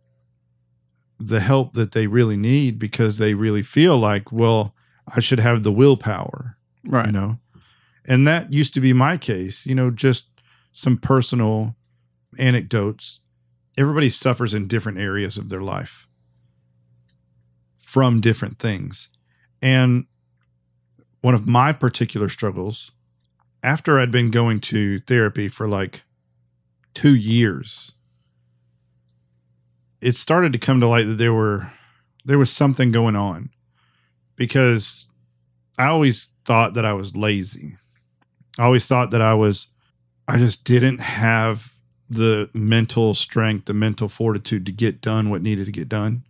the 1.20 1.42
help 1.42 1.74
that 1.74 1.92
they 1.92 2.08
really 2.08 2.38
need 2.38 2.80
because 2.80 3.18
they 3.18 3.34
really 3.34 3.62
feel 3.62 3.98
like, 3.98 4.32
well, 4.32 4.74
I 5.14 5.20
should 5.20 5.40
have 5.40 5.64
the 5.64 5.72
willpower. 5.72 6.58
Right. 6.84 7.06
you 7.08 7.12
know 7.12 7.38
and 8.08 8.26
that 8.26 8.52
used 8.52 8.74
to 8.74 8.82
be 8.82 8.92
my 8.92 9.16
case 9.16 9.68
you 9.68 9.76
know 9.76 9.92
just 9.92 10.26
some 10.72 10.98
personal 10.98 11.76
anecdotes 12.40 13.20
everybody 13.78 14.10
suffers 14.10 14.56
in 14.56 14.68
different 14.68 14.98
areas 14.98 15.38
of 15.38 15.50
their 15.50 15.62
life 15.62 16.08
from 17.92 18.22
different 18.22 18.58
things 18.60 19.10
and 19.62 20.06
one 21.22 21.34
of 21.34 21.48
my 21.48 21.74
particular 21.74 22.30
struggles 22.30 22.92
after 23.64 24.00
i'd 24.00 24.12
been 24.12 24.32
going 24.32 24.60
to 24.60 25.00
therapy 25.00 25.48
for 25.48 25.68
like 25.68 26.04
2 26.94 27.16
years 27.16 27.94
it 30.00 30.16
started 30.16 30.52
to 30.54 30.60
come 30.60 30.80
to 30.80 30.88
light 30.88 31.06
that 31.06 31.18
there 31.18 31.34
were 31.34 31.72
there 32.24 32.38
was 32.38 32.52
something 32.52 32.92
going 32.92 33.16
on 33.16 33.50
because 34.36 35.08
I 35.78 35.88
always 35.88 36.30
thought 36.46 36.74
that 36.76 36.86
I 36.86 36.94
was 36.94 37.16
lazy. 37.16 37.78
I 38.60 38.64
always 38.66 38.86
thought 38.86 39.12
that 39.12 39.22
I 39.22 39.34
was, 39.34 39.68
I 40.28 40.38
just 40.38 40.64
didn't 40.64 41.00
have 41.00 41.74
the 42.10 42.50
mental 42.54 43.14
strength, 43.14 43.66
the 43.66 43.74
mental 43.74 44.10
fortitude 44.10 44.66
to 44.66 44.72
get 44.72 45.02
done 45.02 45.30
what 45.30 45.42
needed 45.42 45.66
to 45.66 45.72
get 45.72 45.90
done. 45.90 46.24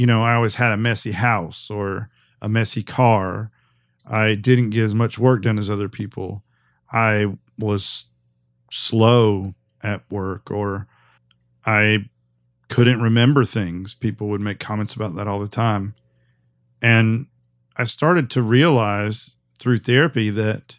You 0.00 0.06
know, 0.06 0.22
I 0.22 0.34
always 0.34 0.54
had 0.54 0.72
a 0.72 0.78
messy 0.78 1.12
house 1.12 1.68
or 1.70 2.08
a 2.40 2.48
messy 2.48 2.82
car. 2.82 3.50
I 4.06 4.34
didn't 4.34 4.70
get 4.70 4.84
as 4.84 4.94
much 4.94 5.18
work 5.18 5.42
done 5.42 5.58
as 5.58 5.68
other 5.68 5.90
people. 5.90 6.42
I 6.90 7.36
was 7.58 8.06
slow 8.70 9.52
at 9.82 10.10
work 10.10 10.50
or 10.50 10.86
I 11.66 12.08
couldn't 12.70 13.02
remember 13.02 13.44
things. 13.44 13.94
People 13.94 14.28
would 14.28 14.40
make 14.40 14.58
comments 14.58 14.94
about 14.94 15.16
that 15.16 15.28
all 15.28 15.38
the 15.38 15.46
time. 15.46 15.94
And 16.80 17.26
I 17.76 17.84
started 17.84 18.30
to 18.30 18.42
realize 18.42 19.36
through 19.58 19.80
therapy 19.80 20.30
that 20.30 20.78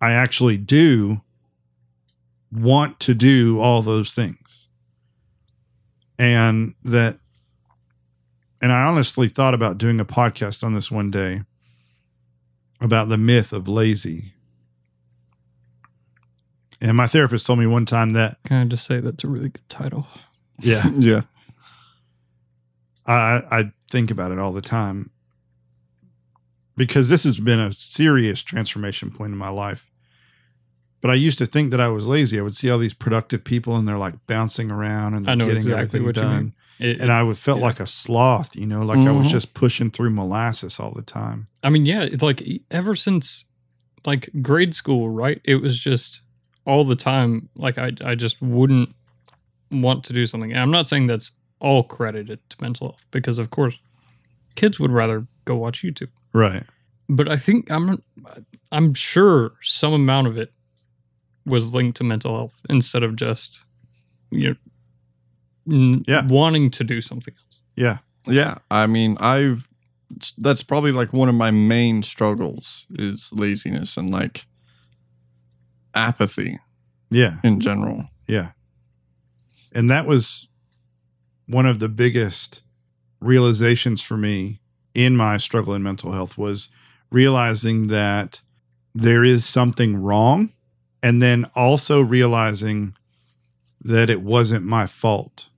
I 0.00 0.12
actually 0.12 0.56
do 0.56 1.20
want 2.50 2.98
to 3.00 3.12
do 3.12 3.60
all 3.60 3.82
those 3.82 4.14
things. 4.14 4.68
And 6.18 6.72
that, 6.82 7.18
and 8.62 8.72
I 8.72 8.84
honestly 8.84 9.28
thought 9.28 9.54
about 9.54 9.78
doing 9.78 10.00
a 10.00 10.04
podcast 10.04 10.64
on 10.64 10.74
this 10.74 10.90
one 10.90 11.10
day 11.10 11.42
about 12.80 13.08
the 13.08 13.18
myth 13.18 13.52
of 13.52 13.68
lazy. 13.68 14.32
And 16.80 16.96
my 16.96 17.06
therapist 17.06 17.46
told 17.46 17.58
me 17.58 17.66
one 17.66 17.86
time 17.86 18.10
that, 18.10 18.36
Can 18.44 18.56
I 18.58 18.64
just 18.64 18.86
say 18.86 19.00
that's 19.00 19.24
a 19.24 19.28
really 19.28 19.48
good 19.48 19.68
title? 19.68 20.06
yeah, 20.60 20.88
Yeah. 20.98 21.22
I 23.06 23.40
I 23.50 23.72
think 23.88 24.10
about 24.10 24.32
it 24.32 24.38
all 24.38 24.52
the 24.52 24.60
time 24.60 25.10
because 26.76 27.08
this 27.08 27.22
has 27.24 27.38
been 27.38 27.60
a 27.60 27.72
serious 27.72 28.42
transformation 28.42 29.10
point 29.12 29.32
in 29.32 29.38
my 29.38 29.48
life. 29.48 29.90
But 31.00 31.10
I 31.12 31.14
used 31.14 31.38
to 31.38 31.46
think 31.46 31.70
that 31.70 31.80
I 31.80 31.86
was 31.88 32.06
lazy. 32.06 32.36
I 32.38 32.42
would 32.42 32.56
see 32.56 32.68
all 32.68 32.78
these 32.78 32.94
productive 32.94 33.44
people 33.44 33.76
and 33.76 33.86
they're 33.86 33.96
like 33.98 34.14
bouncing 34.26 34.72
around 34.72 35.14
and 35.14 35.24
they're 35.24 35.36
know 35.36 35.44
getting 35.46 35.58
exactly 35.58 36.00
everything 36.00 36.04
what 36.04 36.16
you 36.16 36.22
done. 36.22 36.54
Mean. 36.78 36.90
It- 36.90 37.00
And 37.00 37.10
I 37.12 37.22
would 37.22 37.38
felt 37.38 37.60
Yeah. 37.60 37.66
like 37.66 37.80
a 37.80 37.86
sloth, 37.86 38.54
you 38.56 38.66
know, 38.66 38.82
like 38.84 38.98
I 38.98 39.10
was 39.10 39.26
Mhm. 39.26 39.30
just 39.30 39.54
pushing 39.54 39.90
through 39.90 40.10
molasses 40.10 40.78
all 40.80 40.92
the 40.92 41.02
time. 41.02 41.48
I 41.62 41.70
mean, 41.70 41.86
yeah, 41.86 42.02
it's 42.02 42.22
like 42.22 42.42
ever 42.70 42.94
since 42.94 43.44
like 44.04 44.30
grade 44.42 44.74
school, 44.74 45.08
right? 45.10 45.40
It 45.44 45.56
was 45.56 45.78
just 45.78 46.20
all 46.64 46.84
the 46.84 46.94
time. 46.96 47.48
Like 47.56 47.78
I, 47.78 47.92
I 48.04 48.14
just 48.14 48.40
wouldn't 48.40 48.94
want 49.70 50.04
to 50.04 50.12
do 50.12 50.26
something. 50.26 50.52
And 50.52 50.60
I'm 50.60 50.70
not 50.70 50.86
saying 50.86 51.06
that's 51.06 51.32
all 51.60 51.82
credited 51.82 52.38
to 52.50 52.56
mental 52.60 52.88
health 52.88 53.06
because, 53.10 53.38
of 53.38 53.50
course, 53.50 53.76
kids 54.54 54.78
would 54.78 54.92
rather 54.92 55.26
go 55.44 55.56
watch 55.56 55.82
YouTube. 55.82 56.08
Right. 56.32 56.62
But 57.08 57.28
I 57.28 57.36
think 57.36 57.70
I'm, 57.70 58.02
I'm 58.70 58.94
sure 58.94 59.52
some 59.62 59.92
amount 59.92 60.26
of 60.28 60.36
it 60.36 60.52
was 61.44 61.74
linked 61.74 61.96
to 61.98 62.04
mental 62.04 62.34
health 62.34 62.60
instead 62.68 63.02
of 63.02 63.16
just, 63.16 63.64
you 64.30 64.50
know, 64.50 64.54
n- 65.70 66.02
Yeah. 66.06 66.26
wanting 66.26 66.70
to 66.72 66.84
do 66.84 67.00
something 67.00 67.34
else. 67.44 67.62
Yeah. 67.76 67.98
Yeah, 68.28 68.56
I 68.70 68.86
mean, 68.88 69.16
I've 69.20 69.68
that's 70.38 70.62
probably 70.62 70.92
like 70.92 71.12
one 71.12 71.28
of 71.28 71.34
my 71.34 71.50
main 71.50 72.02
struggles 72.02 72.86
is 72.90 73.32
laziness 73.32 73.96
and 73.96 74.10
like 74.10 74.46
apathy 75.94 76.58
Yeah. 77.10 77.36
in 77.42 77.60
general. 77.60 78.08
Yeah. 78.26 78.52
And 79.72 79.90
that 79.90 80.06
was 80.06 80.48
one 81.46 81.66
of 81.66 81.78
the 81.78 81.88
biggest 81.88 82.62
realizations 83.20 84.00
for 84.02 84.16
me 84.16 84.60
in 84.94 85.16
my 85.16 85.36
struggle 85.36 85.74
in 85.74 85.82
mental 85.82 86.12
health 86.12 86.36
was 86.38 86.68
realizing 87.10 87.86
that 87.88 88.40
there 88.94 89.22
is 89.22 89.44
something 89.44 89.96
wrong 89.96 90.50
and 91.02 91.20
then 91.22 91.44
also 91.54 92.00
realizing 92.00 92.94
that 93.80 94.10
it 94.10 94.22
wasn't 94.22 94.64
my 94.64 94.86
fault. 94.86 95.48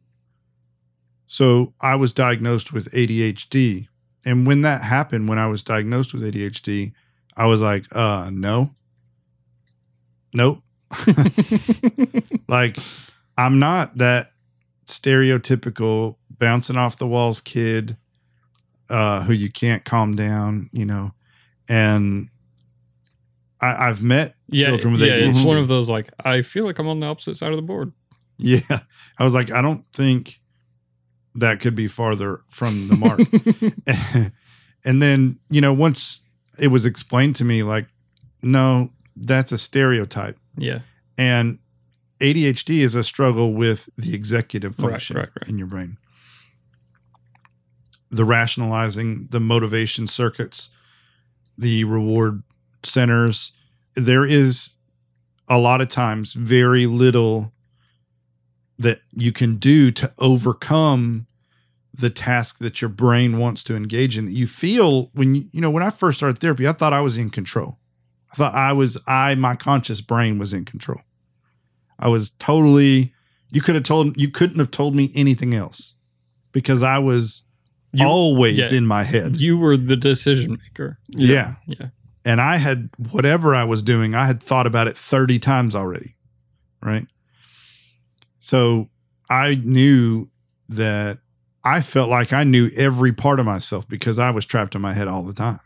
So 1.29 1.75
I 1.81 1.95
was 1.95 2.13
diagnosed 2.13 2.73
with 2.73 2.91
ADHD. 2.93 3.87
And 4.25 4.47
when 4.47 4.63
that 4.63 4.83
happened, 4.83 5.29
when 5.29 5.39
I 5.39 5.47
was 5.47 5.63
diagnosed 5.63 6.13
with 6.13 6.23
ADHD, 6.23 6.93
I 7.37 7.47
was 7.47 7.61
like, 7.61 7.85
uh, 7.95 8.31
no. 8.33 8.75
Nope. 10.35 10.63
Like, 12.49 12.79
I'm 13.37 13.59
not 13.59 13.99
that 13.99 14.33
stereotypical 14.87 16.17
bouncing 16.31 16.79
off 16.79 16.97
the 16.97 17.07
walls 17.07 17.43
kid 17.43 17.99
uh, 18.89 19.23
who 19.25 19.35
you 19.35 19.51
can't 19.51 19.85
calm 19.85 20.17
down, 20.17 20.71
you 20.73 20.87
know. 20.87 21.13
And 21.69 22.31
I, 23.61 23.89
I've 23.89 24.03
met 24.03 24.35
yeah, 24.49 24.69
children 24.69 24.95
with 24.95 25.03
yeah, 25.03 25.13
it's 25.15 25.45
one 25.45 25.59
of 25.59 25.69
those 25.69 25.91
like 25.91 26.09
I 26.25 26.41
feel 26.41 26.65
like 26.65 26.79
I'm 26.79 26.89
on 26.89 27.01
the 27.01 27.07
opposite 27.07 27.37
side 27.37 27.51
of 27.51 27.57
the 27.57 27.63
board. 27.63 27.93
Yeah. 28.39 28.61
I 29.19 29.25
was 29.25 29.35
like, 29.35 29.51
I 29.51 29.61
don't 29.61 29.85
think 29.93 30.41
that 31.39 31.61
could 31.61 31.75
be 31.75 31.87
farther 31.89 32.41
from 32.49 32.89
the 32.89 32.97
mark. 34.17 34.33
and 34.85 35.03
then, 35.03 35.39
you 35.51 35.61
know, 35.61 35.73
once 35.73 36.21
it 36.59 36.69
was 36.69 36.85
explained 36.87 37.37
to 37.37 37.45
me, 37.45 37.63
like, 37.63 37.87
no, 38.43 38.91
that's 39.17 39.53
a 39.53 39.59
stereotype. 39.59 40.39
yeah, 40.57 40.81
And 41.17 41.59
ADHD 42.21 42.79
is 42.81 42.95
a 42.95 43.05
struggle 43.05 43.53
with 43.53 43.89
the 43.97 44.15
executive 44.15 44.73
Right, 44.79 44.91
function 44.91 45.17
right, 45.17 45.29
right. 45.41 45.49
in 45.49 45.59
your 45.59 45.67
brain. 45.67 45.97
The 48.11 48.25
rationalizing, 48.25 49.29
the 49.31 49.41
motivation 49.41 50.07
circuits, 50.07 50.71
the 51.57 51.85
reward 51.85 52.43
centers. 52.83 53.53
There 53.95 54.25
is 54.25 54.77
a 55.49 55.59
lot 55.59 55.81
of 55.81 55.89
times 55.89 56.33
very 56.33 56.87
little 56.87 57.53
that 58.79 59.01
you 59.13 59.33
can 59.33 59.57
do 59.57 59.91
to 59.91 60.13
overcome 60.19 61.27
the 61.99 62.11
task 62.11 62.59
that 62.59 62.81
your 62.81 62.89
brain 62.89 63.39
wants 63.39 63.63
to 63.65 63.75
engage 63.77 64.17
in. 64.17 64.29
You 64.31 64.47
feel 64.47 65.11
when 65.15 65.35
you, 65.35 65.45
you 65.53 65.61
know, 65.61 65.71
when 65.71 65.83
I 65.83 65.91
first 65.91 66.19
started 66.19 66.39
therapy, 66.39 66.67
I 66.69 66.73
thought 66.73 66.93
I 66.93 67.01
was 67.01 67.17
in 67.17 67.31
control. 67.31 67.79
I 68.33 68.37
thought 68.37 68.55
I 68.55 68.73
was, 68.73 68.97
I, 69.07 69.35
my 69.35 69.57
conscious 69.57 70.01
brain 70.01 70.39
was 70.39 70.53
in 70.53 70.65
control. 70.65 71.01
I 71.99 72.09
was 72.09 72.31
totally, 72.31 73.13
you 73.51 73.61
could 73.61 73.75
have 73.75 73.85
told, 73.85 74.21
you 74.21 74.31
couldn't 74.31 74.59
have 74.59 74.71
told 74.71 74.95
me 74.95 75.11
anything 75.15 75.55
else 75.55 75.95
because 76.53 76.83
I 76.83 76.99
was 76.99 77.43
You- 77.93 78.07
always 78.07 78.57
yeah. 78.71 78.79
in 78.79 78.87
my 78.87 79.03
head. 79.03 79.37
you 79.37 79.57
were 79.59 79.77
the 79.77 79.97
decision 79.97 80.53
maker. 80.53 80.99
yeah. 81.09 81.55
Yeah, 81.67 81.89
And 82.25 82.41
I 82.41 82.59
had, 82.59 82.91
whatever 83.11 83.55
I 83.57 83.65
was 83.65 83.83
doing, 83.83 84.15
I 84.15 84.27
had 84.27 84.41
thought 84.43 84.67
about 84.67 84.87
it 84.87 84.97
30 84.97 85.39
times 85.41 85.75
already. 85.75 86.15
Right. 86.81 87.07
So 88.39 88.89
I 89.29 89.57
knew 89.57 90.31
that 90.69 91.19
I 91.77 91.81
felt 91.81 92.09
like 92.09 92.33
I 92.33 92.45
knew 92.45 92.71
every 92.77 93.13
part 93.13 93.41
of 93.41 93.47
myself 93.47 93.89
because 93.89 94.19
I 94.19 94.31
was 94.31 94.45
trapped 94.45 94.75
in 94.75 94.81
my 94.81 94.93
head 94.95 95.09
all 95.09 95.23
the 95.23 95.33
time. 95.35 95.61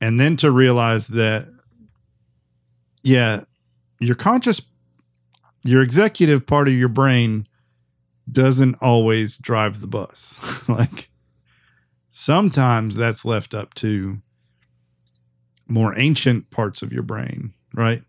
And 0.00 0.18
then 0.20 0.36
to 0.36 0.50
realize 0.50 1.08
that, 1.08 1.44
yeah, 3.02 3.42
your 4.00 4.14
conscious, 4.16 4.60
your 5.64 5.82
executive 5.82 6.46
part 6.46 6.68
of 6.68 6.74
your 6.74 6.88
brain 6.88 7.46
doesn't 8.30 8.76
always 8.80 9.38
drive 9.38 9.80
the 9.80 9.86
bus. 9.86 10.38
like 10.68 11.08
sometimes 12.08 12.94
that's 12.96 13.24
left 13.24 13.54
up 13.54 13.74
to 13.74 14.18
more 15.68 15.98
ancient 15.98 16.50
parts 16.50 16.82
of 16.82 16.92
your 16.92 17.02
brain, 17.02 17.52
right? 17.74 18.02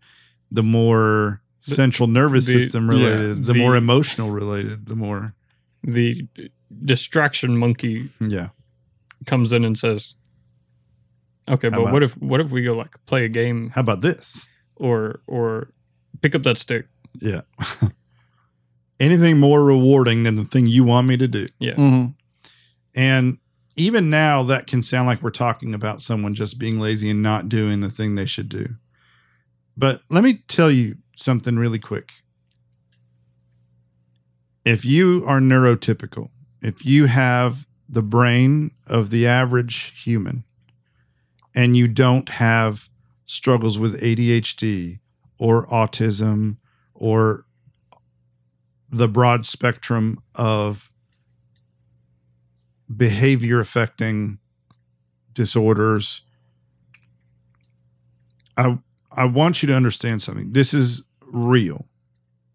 The 0.50 0.62
more 0.62 1.40
The- 1.66 1.74
central 1.74 2.08
nervous 2.08 2.46
the- 2.46 2.60
system 2.60 2.86
yeah, 2.92 3.06
related, 3.08 3.46
the, 3.46 3.52
the- 3.52 3.58
more 3.58 3.76
emotional 3.76 4.30
related, 4.30 4.86
the 4.86 4.96
more, 4.96 5.34
the 5.84 6.26
distraction 6.84 7.56
monkey 7.56 8.08
yeah. 8.20 8.48
comes 9.26 9.52
in 9.52 9.64
and 9.64 9.78
says, 9.78 10.14
"Okay, 11.48 11.68
How 11.68 11.76
but 11.76 11.82
about- 11.82 11.92
what 11.92 12.02
if 12.02 12.12
what 12.18 12.40
if 12.40 12.50
we 12.50 12.62
go 12.62 12.74
like 12.74 12.96
play 13.06 13.24
a 13.24 13.28
game 13.28 13.70
How 13.70 13.82
about 13.82 14.00
this? 14.00 14.48
or 14.76 15.20
or 15.26 15.68
pick 16.22 16.34
up 16.34 16.42
that 16.42 16.58
stick?" 16.58 16.86
Yeah. 17.20 17.42
Anything 19.00 19.38
more 19.38 19.64
rewarding 19.64 20.22
than 20.22 20.36
the 20.36 20.44
thing 20.44 20.66
you 20.66 20.84
want 20.84 21.06
me 21.08 21.16
to 21.16 21.28
do. 21.28 21.46
Mm-hmm. 21.60 22.12
And 22.94 23.38
even 23.76 24.08
now, 24.08 24.44
that 24.44 24.66
can 24.68 24.82
sound 24.82 25.08
like 25.08 25.20
we're 25.20 25.30
talking 25.30 25.74
about 25.74 26.00
someone 26.00 26.34
just 26.34 26.58
being 26.58 26.78
lazy 26.78 27.10
and 27.10 27.22
not 27.22 27.48
doing 27.48 27.80
the 27.80 27.90
thing 27.90 28.14
they 28.14 28.24
should 28.26 28.48
do. 28.48 28.68
But 29.76 30.02
let 30.10 30.22
me 30.22 30.44
tell 30.46 30.70
you 30.70 30.94
something 31.16 31.56
really 31.56 31.80
quick. 31.80 32.12
If 34.64 34.84
you 34.84 35.24
are 35.26 35.40
neurotypical, 35.40 36.30
if 36.62 36.84
you 36.84 37.06
have 37.06 37.66
the 37.88 38.02
brain 38.02 38.70
of 38.86 39.10
the 39.10 39.26
average 39.26 40.02
human, 40.02 40.44
and 41.54 41.76
you 41.76 41.86
don't 41.86 42.28
have 42.30 42.88
struggles 43.26 43.78
with 43.78 44.00
ADHD 44.00 44.98
or 45.38 45.66
autism 45.66 46.56
or 46.94 47.44
the 48.90 49.08
broad 49.08 49.46
spectrum 49.46 50.18
of 50.34 50.92
behavior 52.94 53.60
affecting 53.60 54.38
disorders 55.32 56.22
i 58.56 58.78
i 59.16 59.24
want 59.24 59.62
you 59.62 59.66
to 59.66 59.74
understand 59.74 60.22
something. 60.22 60.52
This 60.52 60.74
is 60.74 61.02
real. 61.26 61.86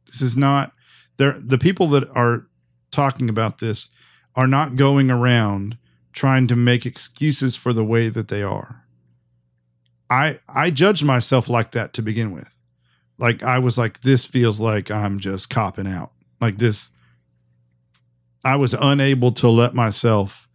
This 0.08 0.22
is 0.22 0.38
not 0.38 0.74
there 1.20 1.34
the 1.34 1.60
people 1.60 1.88
that 1.88 2.10
are 2.16 2.48
talking 2.90 3.30
about 3.30 3.60
this 3.60 3.90
are 4.36 4.48
not 4.48 4.76
going 4.76 5.12
around 5.12 5.78
trying 6.14 6.48
to 6.48 6.56
make 6.56 6.86
excuses 6.86 7.56
for 7.56 7.72
the 7.72 7.86
way 7.86 8.10
that 8.10 8.30
they 8.30 8.42
are. 8.42 8.86
I 10.10 10.40
i 10.50 10.72
judged 10.72 11.06
myself 11.06 11.48
like 11.48 11.72
that 11.72 11.94
to 11.94 12.02
begin 12.02 12.32
with. 12.32 12.50
Like 13.20 13.44
i 13.44 13.60
was 13.60 13.78
like 13.78 14.00
this 14.00 14.26
feels 14.26 14.60
like 14.60 14.90
i'm 14.90 15.20
just 15.20 15.52
copping 15.52 15.88
out. 15.88 16.12
Like 16.42 16.58
this 16.58 16.92
I 18.44 18.56
was 18.56 18.74
unable 18.74 19.34
to 19.34 19.50
let 19.50 19.74
myself 19.74 20.48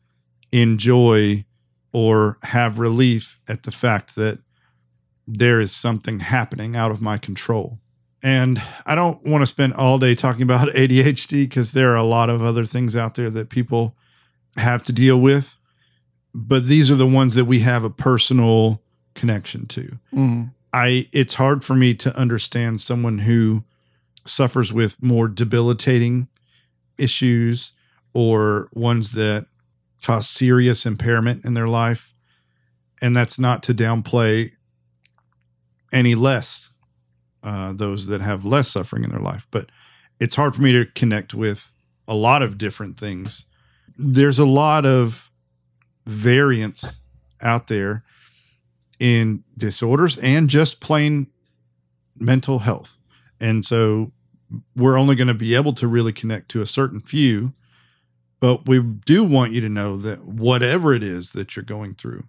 enjoy 0.51 1.45
or 1.93 2.39
have 2.45 2.79
relief 2.79 3.41
at 3.47 3.65
the 3.65 3.71
fact 3.71 4.15
that 4.17 4.39
there 5.27 5.61
is 5.61 5.75
something 5.75 6.21
happening 6.21 6.77
out 6.77 6.91
of 6.91 7.03
my 7.03 7.19
control. 7.19 7.79
And 8.25 8.61
I 8.87 8.95
don't 8.95 9.23
want 9.23 9.43
to 9.43 9.47
spend 9.47 9.75
all 9.75 9.99
day 9.99 10.15
talking 10.15 10.43
about 10.43 10.69
ADHD 10.75 11.45
because 11.45 11.73
there 11.73 11.93
are 11.93 11.97
a 11.97 12.03
lot 12.03 12.31
of 12.31 12.43
other 12.43 12.65
things 12.65 12.97
out 12.97 13.15
there 13.15 13.31
that 13.31 13.51
people 13.51 13.95
have 14.57 14.83
to 14.85 14.93
deal 14.93 15.21
with. 15.21 15.59
But 16.35 16.65
these 16.65 16.91
are 16.91 16.97
the 16.97 17.07
ones 17.07 17.35
that 17.35 17.45
we 17.45 17.61
have 17.61 17.85
a 17.85 17.91
personal 17.91 18.81
connection 19.15 19.67
to. 19.67 19.99
Mm-hmm. 20.13 20.45
I 20.73 21.09
it's 21.13 21.35
hard 21.35 21.65
for 21.65 21.77
me 21.77 21.95
to 21.95 22.19
understand 22.19 22.81
someone 22.81 23.19
who 23.19 23.63
suffers 24.27 24.73
with 24.73 25.01
more 25.03 25.29
debilitating 25.29 26.27
issues 26.99 27.73
or 28.15 28.69
ones 28.73 29.13
that 29.13 29.47
cause 30.03 30.29
serious 30.29 30.87
impairment 30.87 31.45
in 31.45 31.55
their 31.55 31.69
life. 31.69 32.13
And 33.03 33.15
that's 33.15 33.39
not 33.39 33.63
to 33.65 33.75
downplay 33.75 34.53
any 35.93 36.15
less 36.15 36.71
uh, 37.45 37.73
those 37.73 38.07
that 38.07 38.23
have 38.23 38.45
less 38.45 38.69
suffering 38.69 39.05
in 39.05 39.11
their 39.11 39.21
life. 39.21 39.47
But 39.51 39.71
it's 40.19 40.35
hard 40.35 40.55
for 40.55 40.63
me 40.63 40.73
to 40.73 40.87
connect 40.87 41.35
with 41.35 41.73
a 42.09 42.15
lot 42.15 42.43
of 42.43 42.59
different 42.59 42.99
things. 42.99 43.45
There's 43.97 44.39
a 44.39 44.47
lot 44.47 44.85
of 44.85 45.31
variance 46.05 46.99
out 47.41 47.69
there 47.69 48.03
in 48.99 49.45
disorders 49.57 50.19
and 50.19 50.49
just 50.49 50.81
plain 50.81 51.29
mental 52.19 52.61
health. 52.61 52.99
And 53.41 53.65
so 53.65 54.13
we're 54.77 54.97
only 54.97 55.15
going 55.15 55.29
to 55.29 55.35
be 55.35 55.55
able 55.55 55.73
to 55.75 55.89
really 55.89 56.13
connect 56.13 56.49
to 56.53 56.63
a 56.63 56.67
certain 56.67 57.01
few. 57.01 57.53
But 58.41 58.69
we 58.69 58.81
do 58.81 59.25
want 59.25 59.53
you 59.53 59.61
to 59.61 59.69
know 59.69 59.97
that 59.97 60.25
whatever 60.25 60.95
it 60.95 61.03
is 61.03 61.33
that 61.33 61.57
you're 61.57 61.65
going 61.65 61.95
through, 61.95 62.25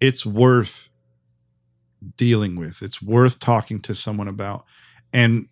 it's 0.00 0.24
worth 0.24 0.90
dealing 2.16 2.56
with. 2.56 2.82
It's 2.82 3.02
worth 3.02 3.38
talking 3.38 3.80
to 3.80 3.94
someone 3.94 4.28
about. 4.28 4.64
And 5.12 5.48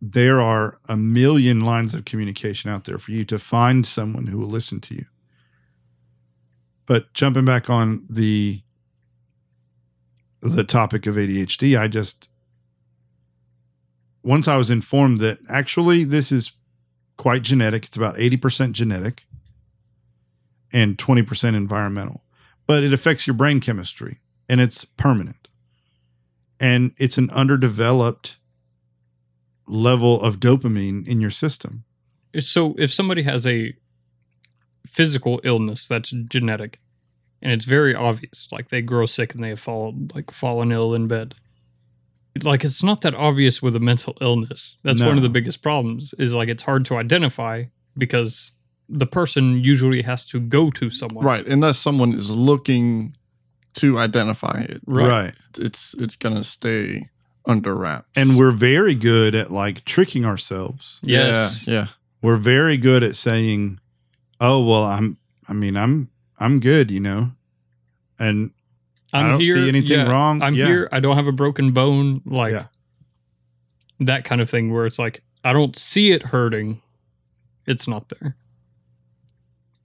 there 0.00 0.40
are 0.40 0.78
a 0.88 0.96
million 0.96 1.60
lines 1.60 1.94
of 1.94 2.04
communication 2.04 2.70
out 2.70 2.84
there 2.84 2.98
for 2.98 3.12
you 3.12 3.24
to 3.26 3.38
find 3.38 3.86
someone 3.86 4.26
who 4.26 4.38
will 4.38 4.48
listen 4.48 4.80
to 4.80 4.94
you. 4.94 5.04
But 6.86 7.12
jumping 7.12 7.44
back 7.44 7.68
on 7.70 8.04
the 8.08 8.62
the 10.42 10.64
topic 10.64 11.06
of 11.06 11.16
ADHD, 11.16 11.78
I 11.78 11.86
just 11.86 12.30
once 14.22 14.48
I 14.48 14.56
was 14.56 14.70
informed 14.70 15.18
that 15.18 15.38
actually 15.50 16.04
this 16.04 16.32
is 16.32 16.52
quite 17.16 17.42
genetic. 17.42 17.84
It's 17.84 17.96
about 17.96 18.16
80% 18.16 18.72
genetic 18.72 19.26
and 20.72 20.96
20% 20.96 21.54
environmental. 21.54 22.22
But 22.66 22.82
it 22.82 22.92
affects 22.92 23.26
your 23.26 23.34
brain 23.34 23.60
chemistry 23.60 24.18
and 24.50 24.60
it's 24.60 24.84
permanent. 24.84 25.48
And 26.58 26.92
it's 26.98 27.16
an 27.16 27.30
underdeveloped 27.30 28.36
level 29.66 30.20
of 30.20 30.40
dopamine 30.40 31.06
in 31.06 31.20
your 31.20 31.30
system. 31.30 31.84
So 32.40 32.74
if 32.76 32.92
somebody 32.92 33.22
has 33.22 33.46
a 33.46 33.74
physical 34.84 35.40
illness 35.44 35.86
that's 35.86 36.10
genetic 36.10 36.80
and 37.40 37.52
it's 37.52 37.64
very 37.64 37.94
obvious, 37.94 38.48
like 38.50 38.70
they 38.70 38.82
grow 38.82 39.06
sick 39.06 39.34
and 39.34 39.44
they 39.44 39.50
have 39.50 39.60
fallen 39.60 40.10
like 40.14 40.32
fallen 40.32 40.72
ill 40.72 40.94
in 40.94 41.06
bed. 41.06 41.36
Like 42.42 42.64
it's 42.64 42.82
not 42.82 43.02
that 43.02 43.14
obvious 43.14 43.62
with 43.62 43.76
a 43.76 43.80
mental 43.80 44.16
illness. 44.20 44.78
That's 44.82 45.00
one 45.00 45.16
of 45.16 45.22
the 45.22 45.28
biggest 45.28 45.62
problems 45.62 46.12
is 46.18 46.34
like 46.34 46.48
it's 46.48 46.64
hard 46.64 46.84
to 46.86 46.96
identify 46.96 47.64
because 47.96 48.50
the 48.88 49.06
person 49.06 49.60
usually 49.62 50.02
has 50.02 50.26
to 50.26 50.40
go 50.40 50.70
to 50.72 50.90
someone. 50.90 51.24
Right. 51.24 51.46
Unless 51.46 51.78
someone 51.78 52.14
is 52.14 52.30
looking 52.32 53.14
to 53.74 53.98
identify 53.98 54.60
it, 54.68 54.80
Right. 54.86 55.34
it's 55.58 55.94
it's 55.94 56.16
gonna 56.16 56.44
stay 56.44 57.08
under 57.46 57.74
wraps. 57.74 58.08
And 58.16 58.36
we're 58.36 58.50
very 58.50 58.94
good 58.94 59.34
at 59.34 59.50
like 59.52 59.84
tricking 59.84 60.24
ourselves. 60.24 61.00
Yes. 61.02 61.66
Yeah. 61.66 61.74
yeah. 61.74 61.86
We're 62.22 62.36
very 62.36 62.76
good 62.76 63.02
at 63.02 63.16
saying, 63.16 63.80
"Oh, 64.40 64.64
well, 64.66 64.84
I'm 64.84 65.16
I 65.48 65.52
mean, 65.52 65.76
I'm 65.76 66.10
I'm 66.38 66.60
good, 66.60 66.90
you 66.90 67.00
know." 67.00 67.32
And 68.18 68.52
I 69.12 69.26
don't 69.26 69.42
see 69.42 69.68
anything 69.68 70.06
wrong. 70.06 70.42
I'm 70.42 70.54
Yeah. 70.54 70.66
here. 70.66 70.88
I 70.92 71.00
don't 71.00 71.16
have 71.16 71.26
a 71.26 71.32
broken 71.32 71.72
bone. 71.72 72.20
Like 72.26 72.52
Yeah. 72.52 72.66
that 74.00 74.24
kind 74.24 74.40
of 74.40 74.48
thing 74.50 74.72
where 74.72 74.84
it's 74.86 74.98
like, 74.98 75.22
I 75.42 75.52
don't 75.52 75.76
see 75.76 76.10
it 76.12 76.24
hurting. 76.24 76.82
It's 77.66 77.86
not 77.88 78.08
there. 78.10 78.36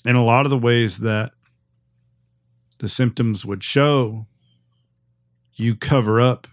in 0.04 0.16
a 0.16 0.24
lot 0.24 0.46
of 0.46 0.52
the 0.52 0.58
ways 0.58 1.00
that 1.00 1.32
the 2.80 2.90
symptoms 2.90 3.46
would 3.46 3.64
show 3.64 4.28
you 5.56 5.76
cover 5.76 6.20
up 6.20 6.48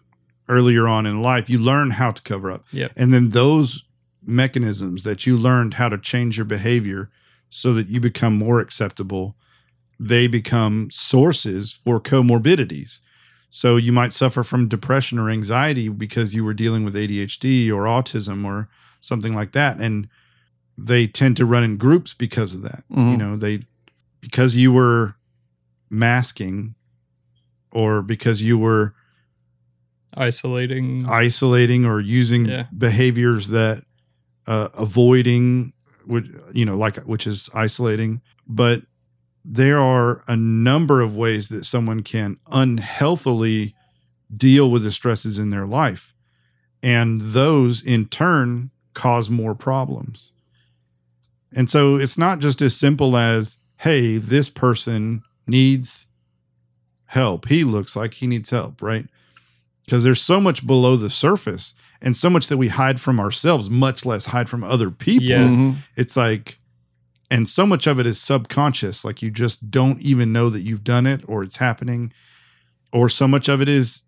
earlier 0.49 0.87
on 0.87 1.07
in 1.07 1.23
life 1.23 1.49
you 1.51 1.59
learn 1.59 1.91
how 1.93 2.11
to 2.11 2.23
cover 2.23 2.51
up 2.51 2.65
Yep. 2.73 2.93
and 2.97 3.13
then 3.13 3.31
those 3.31 3.85
mechanisms 4.25 5.03
that 5.05 5.27
you 5.27 5.37
learned 5.37 5.75
how 5.75 5.89
to 5.89 5.99
change 5.99 6.37
your 6.37 6.45
behavior 6.45 7.09
so 7.51 7.73
that 7.75 7.89
you 7.89 8.01
become 8.01 8.37
more 8.37 8.61
acceptable 8.61 9.35
they 9.99 10.27
become 10.27 10.91
sources 10.91 11.73
for 11.73 12.01
comorbidities 12.01 13.01
so 13.51 13.77
you 13.77 13.93
might 13.93 14.13
suffer 14.13 14.43
from 14.43 14.67
depression 14.69 15.19
or 15.19 15.29
anxiety 15.29 15.89
because 15.89 16.35
you 16.35 16.45
were 16.45 16.55
dealing 16.55 16.85
with 16.85 16.95
ADHD 16.95 17.71
or 17.71 17.83
autism 17.85 18.45
or 18.47 18.69
something 19.01 19.35
like 19.35 19.53
that 19.53 19.79
and 19.79 20.09
they 20.79 21.07
tend 21.07 21.37
to 21.37 21.45
run 21.45 21.63
in 21.63 21.77
groups 21.77 22.15
because 22.15 22.55
of 22.55 22.63
that. 22.63 22.83
You 22.89 22.97
Mhm. 22.97 23.19
know, 23.19 23.37
they 23.37 23.67
because 24.23 24.57
you 24.57 24.73
were 24.73 25.17
masking 25.93 26.75
or 27.71 28.03
because 28.03 28.43
you 28.43 28.59
were 28.59 28.95
Isolating. 30.15 31.07
isolating 31.09 31.85
or 31.87 32.01
using 32.01 32.45
Yeah. 32.47 32.67
behaviors 32.77 33.49
that 33.49 33.85
uh, 34.47 34.69
avoiding 34.77 35.73
would 36.07 36.35
you 36.53 36.65
know 36.65 36.77
like 36.77 36.97
which 37.05 37.27
is 37.29 37.49
isolating 37.55 38.21
but 38.49 38.83
there 39.45 39.79
are 39.79 40.21
a 40.29 40.37
number 40.37 41.01
of 41.01 41.15
ways 41.17 41.49
that 41.49 41.65
someone 41.65 42.03
can 42.03 42.37
unhealthily 42.51 43.75
deal 44.37 44.69
with 44.71 44.83
the 44.83 44.91
stresses 44.93 45.39
in 45.39 45.51
their 45.51 45.65
life 45.67 46.13
and 46.83 47.21
those 47.21 47.81
in 47.83 48.07
turn 48.07 48.71
cause 48.95 49.31
more 49.31 49.55
problems 49.55 50.33
and 51.55 51.71
so 51.71 51.95
it's 51.97 52.19
not 52.19 52.41
just 52.41 52.61
as 52.61 52.77
simple 52.77 53.17
as 53.17 53.57
hey 53.79 54.17
this 54.19 54.51
person 54.51 55.23
needs 55.47 56.07
help 57.07 57.49
he 57.49 57.63
looks 57.65 57.95
like 57.95 58.15
he 58.15 58.27
needs 58.27 58.51
help 58.51 58.81
right 58.81 59.07
because 59.85 60.05
there's 60.05 60.23
so 60.23 60.41
much 60.41 60.67
below 60.67 60.97
the 60.97 61.11
surface 61.11 61.75
and 62.01 62.17
so 62.17 62.31
much 62.31 62.49
that 62.49 62.57
we 62.57 62.69
hide 62.69 63.01
from 63.01 63.21
ourselves, 63.21 63.71
much 63.71 64.05
less 64.05 64.27
hide 64.27 64.49
from 64.49 64.65
other 64.65 64.91
people. 64.91 65.25
Yeah. 65.29 65.47
Mhm. 65.47 65.77
It's 65.97 66.17
like, 66.17 66.59
and 67.31 67.49
so 67.49 67.65
much 67.65 67.87
of 67.87 67.99
it 68.01 68.07
is 68.07 68.21
subconscious. 68.21 69.05
Like 69.05 69.23
you 69.23 69.31
just 69.31 69.71
don't 69.71 70.01
even 70.01 70.33
know 70.33 70.51
that 70.51 70.63
you've 70.63 70.85
done 70.85 71.07
it 71.07 71.23
or 71.27 71.43
it's 71.45 71.57
happening. 71.57 72.13
Or 72.93 73.09
so 73.09 73.27
much 73.29 73.49
of 73.49 73.61
it 73.63 73.69
is 73.69 74.03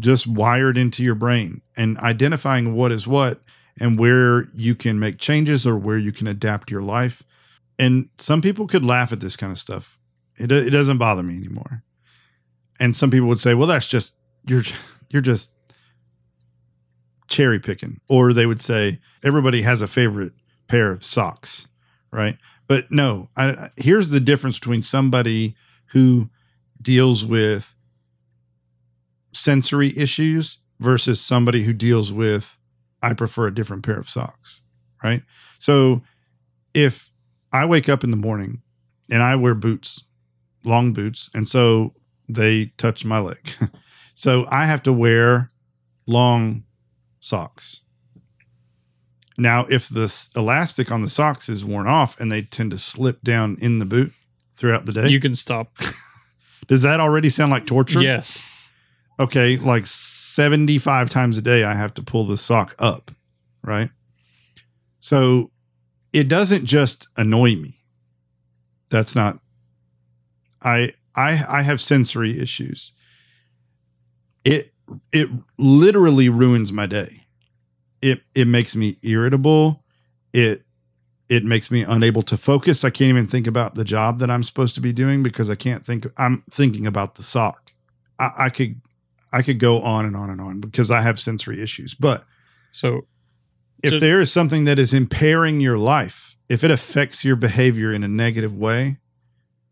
just 0.00 0.26
wired 0.26 0.76
into 0.76 1.02
your 1.02 1.14
brain 1.14 1.62
and 1.76 1.96
identifying 1.98 2.74
what 2.74 2.90
is 2.92 3.06
what 3.06 3.40
and 3.80 3.98
where 3.98 4.48
you 4.54 4.74
can 4.74 4.98
make 4.98 5.18
changes 5.18 5.66
or 5.66 5.76
where 5.76 5.98
you 5.98 6.12
can 6.12 6.26
adapt 6.26 6.70
your 6.70 6.82
life. 6.82 7.22
And 7.78 8.08
some 8.18 8.40
people 8.42 8.66
could 8.66 8.84
laugh 8.84 9.12
at 9.12 9.20
this 9.20 9.36
kind 9.36 9.52
of 9.52 9.58
stuff. 9.58 9.97
It, 10.38 10.50
it 10.50 10.70
doesn't 10.70 10.98
bother 10.98 11.22
me 11.22 11.36
anymore. 11.36 11.82
And 12.80 12.94
some 12.94 13.10
people 13.10 13.28
would 13.28 13.40
say, 13.40 13.54
well, 13.54 13.66
that's 13.66 13.88
just, 13.88 14.14
you're, 14.46 14.62
you're 15.10 15.22
just 15.22 15.52
cherry 17.26 17.58
picking. 17.58 18.00
Or 18.08 18.32
they 18.32 18.46
would 18.46 18.60
say, 18.60 19.00
everybody 19.24 19.62
has 19.62 19.82
a 19.82 19.88
favorite 19.88 20.32
pair 20.68 20.90
of 20.90 21.04
socks, 21.04 21.68
right? 22.10 22.36
But 22.66 22.90
no, 22.90 23.30
I, 23.36 23.68
here's 23.76 24.10
the 24.10 24.20
difference 24.20 24.58
between 24.58 24.82
somebody 24.82 25.54
who 25.86 26.28
deals 26.80 27.24
with 27.24 27.74
sensory 29.32 29.92
issues 29.96 30.58
versus 30.78 31.20
somebody 31.20 31.64
who 31.64 31.72
deals 31.72 32.12
with, 32.12 32.58
I 33.02 33.14
prefer 33.14 33.46
a 33.46 33.54
different 33.54 33.84
pair 33.84 33.98
of 33.98 34.08
socks, 34.08 34.62
right? 35.02 35.22
So 35.58 36.02
if 36.74 37.10
I 37.52 37.64
wake 37.64 37.88
up 37.88 38.04
in 38.04 38.10
the 38.10 38.16
morning 38.16 38.62
and 39.10 39.22
I 39.22 39.36
wear 39.36 39.54
boots, 39.54 40.04
long 40.64 40.92
boots, 40.92 41.30
and 41.34 41.48
so 41.48 41.92
they 42.28 42.66
touch 42.76 43.04
my 43.04 43.18
leg. 43.18 43.50
so 44.14 44.46
I 44.50 44.66
have 44.66 44.82
to 44.84 44.92
wear 44.92 45.50
long 46.06 46.64
socks. 47.20 47.82
Now, 49.36 49.66
if 49.70 49.88
the 49.88 50.12
elastic 50.34 50.90
on 50.90 51.02
the 51.02 51.08
socks 51.08 51.48
is 51.48 51.64
worn 51.64 51.86
off 51.86 52.18
and 52.18 52.30
they 52.30 52.42
tend 52.42 52.72
to 52.72 52.78
slip 52.78 53.22
down 53.22 53.56
in 53.60 53.78
the 53.78 53.84
boot 53.84 54.12
throughout 54.52 54.84
the 54.86 54.92
day, 54.92 55.08
you 55.08 55.20
can 55.20 55.36
stop. 55.36 55.78
does 56.66 56.82
that 56.82 56.98
already 56.98 57.30
sound 57.30 57.52
like 57.52 57.64
torture? 57.64 58.02
yes. 58.02 58.44
okay, 59.20 59.56
like 59.56 59.86
75 59.86 61.08
times 61.10 61.38
a 61.38 61.42
day, 61.42 61.62
I 61.62 61.74
have 61.74 61.94
to 61.94 62.02
pull 62.02 62.24
the 62.24 62.36
sock 62.36 62.74
up, 62.80 63.12
right? 63.62 63.90
So 64.98 65.52
it 66.12 66.28
doesn't 66.28 66.64
just 66.64 67.06
annoy 67.16 67.54
me. 67.54 67.76
That's 68.90 69.14
not, 69.14 69.38
I, 70.62 70.90
I, 71.14 71.44
I 71.48 71.62
have 71.62 71.80
sensory 71.80 72.38
issues. 72.38 72.92
It, 74.44 74.72
it 75.12 75.28
literally 75.58 76.28
ruins 76.28 76.72
my 76.72 76.86
day. 76.86 77.26
It, 78.00 78.22
it 78.34 78.46
makes 78.46 78.76
me 78.76 78.96
irritable. 79.02 79.82
It, 80.32 80.64
it 81.28 81.44
makes 81.44 81.70
me 81.70 81.82
unable 81.82 82.22
to 82.22 82.36
focus. 82.36 82.84
I 82.84 82.90
can't 82.90 83.10
even 83.10 83.26
think 83.26 83.46
about 83.46 83.74
the 83.74 83.84
job 83.84 84.18
that 84.20 84.30
I'm 84.30 84.42
supposed 84.42 84.74
to 84.76 84.80
be 84.80 84.92
doing 84.92 85.22
because 85.22 85.50
I 85.50 85.56
can't 85.56 85.84
think. 85.84 86.06
I'm 86.16 86.42
thinking 86.50 86.86
about 86.86 87.16
the 87.16 87.22
sock. 87.22 87.72
I, 88.18 88.30
I 88.38 88.50
could 88.50 88.80
I 89.32 89.42
could 89.42 89.58
go 89.58 89.80
on 89.82 90.06
and 90.06 90.16
on 90.16 90.30
and 90.30 90.40
on 90.40 90.60
because 90.60 90.90
I 90.90 91.02
have 91.02 91.20
sensory 91.20 91.62
issues. 91.62 91.94
But 91.94 92.24
So 92.72 93.06
if 93.82 93.92
Just- 93.92 94.00
there 94.00 94.20
is 94.20 94.32
something 94.32 94.64
that 94.64 94.78
is 94.78 94.94
impairing 94.94 95.60
your 95.60 95.76
life, 95.76 96.36
if 96.48 96.64
it 96.64 96.70
affects 96.70 97.24
your 97.24 97.36
behavior 97.36 97.92
in 97.92 98.02
a 98.02 98.08
negative 98.08 98.56
way, 98.56 98.96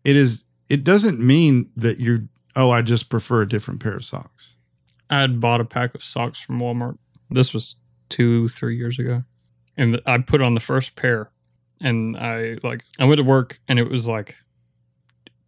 it 0.04 0.14
is 0.14 0.44
it 0.68 0.84
doesn't 0.84 1.20
mean 1.20 1.70
that 1.76 2.00
you're 2.00 2.28
oh, 2.56 2.70
I 2.70 2.82
just 2.82 3.08
prefer 3.08 3.42
a 3.42 3.48
different 3.48 3.80
pair 3.80 3.94
of 3.94 4.04
socks. 4.04 4.56
I 5.08 5.20
had 5.20 5.40
bought 5.40 5.60
a 5.60 5.64
pack 5.64 5.94
of 5.94 6.02
socks 6.02 6.40
from 6.40 6.58
Walmart. 6.58 6.98
This 7.30 7.52
was 7.54 7.76
two, 8.08 8.48
three 8.48 8.76
years 8.76 8.98
ago. 8.98 9.24
And 9.76 10.00
I 10.06 10.18
put 10.18 10.40
on 10.40 10.54
the 10.54 10.60
first 10.60 10.96
pair 10.96 11.30
and 11.80 12.16
I 12.16 12.56
like, 12.62 12.84
I 12.98 13.04
went 13.04 13.18
to 13.18 13.24
work 13.24 13.60
and 13.68 13.78
it 13.78 13.90
was 13.90 14.08
like 14.08 14.36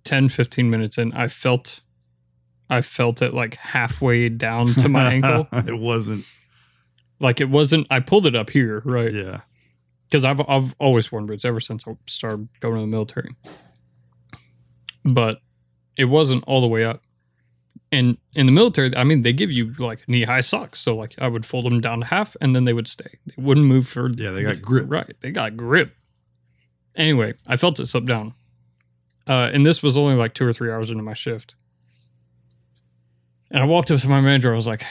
10, 0.04 0.28
15 0.28 0.70
minutes 0.70 0.98
in. 0.98 1.12
I 1.12 1.28
felt, 1.28 1.80
I 2.68 2.82
felt 2.82 3.22
it 3.22 3.32
like 3.32 3.56
halfway 3.56 4.28
down 4.28 4.74
to 4.74 4.88
my 4.88 5.14
ankle. 5.14 5.48
it 5.52 5.80
wasn't. 5.80 6.26
Like 7.18 7.40
it 7.40 7.48
wasn't, 7.48 7.86
I 7.90 8.00
pulled 8.00 8.26
it 8.26 8.36
up 8.36 8.50
here, 8.50 8.82
right? 8.84 9.12
Yeah. 9.12 9.40
Because 10.04 10.24
I've, 10.24 10.40
I've 10.48 10.74
always 10.78 11.10
worn 11.10 11.26
boots 11.26 11.44
ever 11.44 11.60
since 11.60 11.84
I 11.88 11.96
started 12.06 12.48
going 12.60 12.76
to 12.76 12.80
the 12.82 12.86
military. 12.86 13.34
But 15.12 15.40
it 15.96 16.06
wasn't 16.06 16.44
all 16.46 16.60
the 16.60 16.66
way 16.66 16.84
up. 16.84 17.02
And 17.90 18.18
in 18.34 18.46
the 18.46 18.52
military, 18.52 18.94
I 18.94 19.04
mean, 19.04 19.22
they 19.22 19.32
give 19.32 19.50
you 19.50 19.74
like 19.78 20.06
knee 20.08 20.24
high 20.24 20.42
socks. 20.42 20.80
So 20.80 20.94
like 20.94 21.14
I 21.18 21.28
would 21.28 21.46
fold 21.46 21.64
them 21.64 21.80
down 21.80 22.00
to 22.00 22.06
half 22.06 22.36
and 22.40 22.54
then 22.54 22.64
they 22.64 22.72
would 22.72 22.86
stay. 22.86 23.18
They 23.26 23.42
wouldn't 23.42 23.66
move 23.66 23.88
for 23.88 24.10
Yeah, 24.10 24.30
they 24.30 24.42
got 24.42 24.60
grip. 24.60 24.86
Right. 24.88 25.16
They 25.20 25.30
got 25.30 25.56
grip. 25.56 25.94
Anyway, 26.94 27.34
I 27.46 27.56
felt 27.56 27.80
it 27.80 27.86
slip 27.86 28.04
down. 28.04 28.34
Uh, 29.26 29.50
and 29.52 29.64
this 29.64 29.82
was 29.82 29.96
only 29.96 30.14
like 30.14 30.34
two 30.34 30.46
or 30.46 30.52
three 30.52 30.70
hours 30.70 30.90
into 30.90 31.02
my 31.02 31.14
shift. 31.14 31.54
And 33.50 33.62
I 33.62 33.66
walked 33.66 33.90
up 33.90 34.00
to 34.00 34.08
my 34.08 34.20
manager. 34.20 34.52
I 34.52 34.56
was 34.56 34.66
like, 34.66 34.84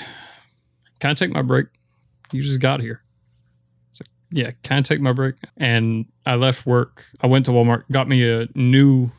Can 0.99 1.11
I 1.11 1.13
take 1.13 1.31
my 1.31 1.41
break? 1.41 1.67
You 2.31 2.41
just 2.41 2.59
got 2.59 2.81
here. 2.81 3.03
He's 3.91 4.01
like, 4.01 4.09
Yeah, 4.31 4.51
can 4.63 4.79
I 4.79 4.81
take 4.81 5.01
my 5.01 5.11
break? 5.11 5.35
And 5.57 6.05
I 6.25 6.35
left 6.35 6.65
work. 6.65 7.05
I 7.21 7.27
went 7.27 7.45
to 7.45 7.51
Walmart, 7.51 7.83
got 7.91 8.07
me 8.07 8.27
a 8.27 8.47
new 8.55 9.11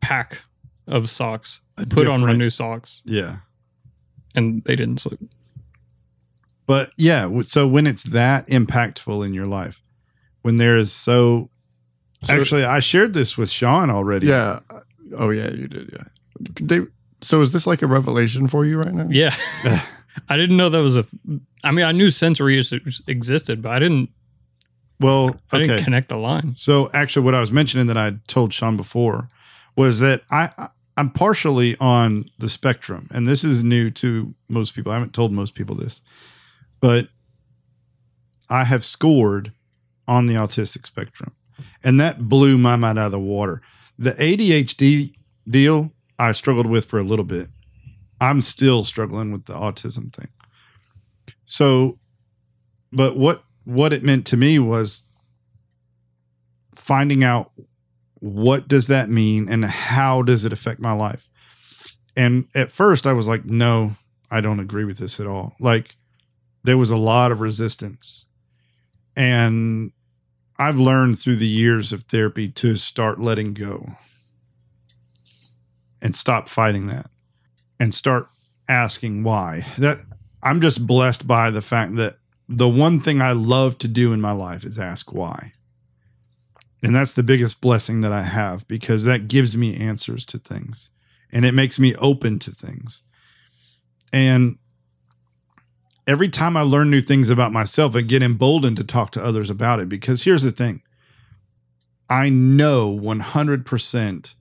pack 0.00 0.42
of 0.86 1.10
socks, 1.10 1.60
A 1.76 1.86
put 1.86 2.06
on 2.08 2.20
my 2.20 2.32
new 2.32 2.50
socks, 2.50 3.02
Yeah. 3.04 3.38
and 4.34 4.62
they 4.64 4.76
didn't 4.76 5.00
slip. 5.00 5.20
But 6.66 6.90
yeah, 6.96 7.42
so 7.42 7.66
when 7.66 7.86
it's 7.86 8.02
that 8.04 8.46
impactful 8.48 9.24
in 9.24 9.32
your 9.34 9.46
life, 9.46 9.82
when 10.42 10.58
there 10.58 10.76
is 10.76 10.92
so, 10.92 11.50
So- 12.22 12.34
actually, 12.34 12.64
I 12.64 12.80
shared 12.80 13.14
this 13.14 13.36
with 13.38 13.50
Sean 13.50 13.90
already. 13.90 14.26
Yeah. 14.26 14.60
Uh, 14.70 14.80
oh 15.16 15.30
yeah, 15.30 15.50
you 15.50 15.66
did. 15.68 15.90
Yeah. 15.92 16.04
Dave, 16.66 16.88
so 17.20 17.40
is 17.40 17.52
this 17.52 17.66
like 17.66 17.82
a 17.82 17.86
revelation 17.86 18.48
for 18.48 18.64
you 18.64 18.78
right 18.78 18.92
now? 18.94 19.08
Yeah. 19.10 19.34
I 20.28 20.36
didn't 20.36 20.56
know 20.56 20.68
that 20.68 20.82
was 20.82 20.96
a. 20.96 21.06
I 21.64 21.70
mean, 21.70 21.84
I 21.84 21.92
knew 21.92 22.10
sensory 22.10 22.58
is- 22.58 22.72
existed, 23.06 23.62
but 23.62 23.72
I 23.72 23.78
didn't. 23.78 24.10
Well, 25.00 25.36
I 25.52 25.56
okay. 25.58 25.66
didn't 25.68 25.84
connect 25.84 26.08
the 26.08 26.16
line. 26.16 26.54
So 26.56 26.90
actually, 26.92 27.24
what 27.24 27.34
I 27.34 27.40
was 27.40 27.52
mentioning 27.52 27.86
that 27.86 27.96
I 27.96 28.16
told 28.26 28.52
Sean 28.52 28.76
before 28.76 29.28
was 29.78 30.00
that 30.00 30.22
I 30.28 30.50
I'm 30.96 31.10
partially 31.10 31.76
on 31.78 32.24
the 32.40 32.48
spectrum, 32.48 33.06
and 33.12 33.28
this 33.28 33.44
is 33.44 33.62
new 33.62 33.90
to 33.92 34.34
most 34.48 34.74
people. 34.74 34.90
I 34.90 34.96
haven't 34.96 35.14
told 35.14 35.30
most 35.30 35.54
people 35.54 35.76
this, 35.76 36.02
but 36.80 37.08
I 38.50 38.64
have 38.64 38.84
scored 38.84 39.52
on 40.08 40.26
the 40.26 40.34
autistic 40.34 40.84
spectrum, 40.84 41.32
and 41.84 42.00
that 42.00 42.28
blew 42.28 42.58
my 42.58 42.74
mind 42.74 42.98
out 42.98 43.06
of 43.06 43.12
the 43.12 43.20
water. 43.20 43.62
The 43.96 44.10
ADHD 44.10 45.12
deal 45.48 45.92
I 46.18 46.32
struggled 46.32 46.66
with 46.66 46.86
for 46.86 46.98
a 46.98 47.04
little 47.04 47.24
bit. 47.24 47.46
I'm 48.20 48.40
still 48.40 48.82
struggling 48.82 49.30
with 49.30 49.44
the 49.44 49.52
autism 49.54 50.12
thing. 50.12 50.28
So, 51.46 52.00
but 52.90 53.16
what 53.16 53.44
what 53.64 53.92
it 53.92 54.02
meant 54.02 54.26
to 54.26 54.36
me 54.36 54.58
was 54.58 55.02
finding 56.74 57.22
out 57.22 57.52
what 58.20 58.68
does 58.68 58.86
that 58.88 59.08
mean 59.08 59.48
and 59.48 59.64
how 59.64 60.22
does 60.22 60.44
it 60.44 60.52
affect 60.52 60.80
my 60.80 60.92
life? 60.92 61.28
And 62.16 62.46
at 62.54 62.72
first 62.72 63.06
i 63.06 63.12
was 63.12 63.28
like 63.28 63.44
no 63.44 63.92
i 64.30 64.40
don't 64.40 64.60
agree 64.60 64.84
with 64.84 64.98
this 64.98 65.20
at 65.20 65.26
all. 65.26 65.54
Like 65.60 65.96
there 66.64 66.78
was 66.78 66.90
a 66.90 66.96
lot 66.96 67.32
of 67.32 67.40
resistance. 67.40 68.26
And 69.16 69.92
i've 70.58 70.78
learned 70.78 71.18
through 71.18 71.36
the 71.36 71.48
years 71.48 71.92
of 71.92 72.04
therapy 72.04 72.48
to 72.48 72.76
start 72.76 73.20
letting 73.20 73.54
go 73.54 73.96
and 76.00 76.14
stop 76.14 76.48
fighting 76.48 76.86
that 76.86 77.06
and 77.80 77.94
start 77.94 78.28
asking 78.68 79.22
why. 79.22 79.64
That 79.78 79.98
i'm 80.42 80.60
just 80.60 80.86
blessed 80.86 81.26
by 81.26 81.50
the 81.50 81.62
fact 81.62 81.96
that 81.96 82.14
the 82.48 82.68
one 82.68 83.00
thing 83.00 83.20
i 83.20 83.32
love 83.32 83.78
to 83.78 83.88
do 83.88 84.12
in 84.12 84.20
my 84.20 84.32
life 84.32 84.64
is 84.64 84.78
ask 84.78 85.12
why 85.12 85.52
and 86.82 86.94
that's 86.94 87.12
the 87.12 87.22
biggest 87.22 87.60
blessing 87.60 88.00
that 88.02 88.12
I 88.12 88.22
have 88.22 88.66
because 88.68 89.04
that 89.04 89.28
gives 89.28 89.56
me 89.56 89.76
answers 89.76 90.24
to 90.26 90.38
things 90.38 90.90
and 91.32 91.44
it 91.44 91.54
makes 91.54 91.78
me 91.78 91.94
open 91.96 92.38
to 92.40 92.50
things. 92.50 93.02
And 94.12 94.58
every 96.06 96.28
time 96.28 96.56
I 96.56 96.62
learn 96.62 96.90
new 96.90 97.00
things 97.00 97.30
about 97.30 97.52
myself, 97.52 97.94
I 97.94 98.00
get 98.00 98.22
emboldened 98.22 98.76
to 98.78 98.84
talk 98.84 99.10
to 99.12 99.24
others 99.24 99.50
about 99.50 99.80
it 99.80 99.88
because 99.88 100.22
here's 100.22 100.42
the 100.42 100.52
thing 100.52 100.82
I 102.08 102.30
know 102.30 102.96
100% 102.96 104.34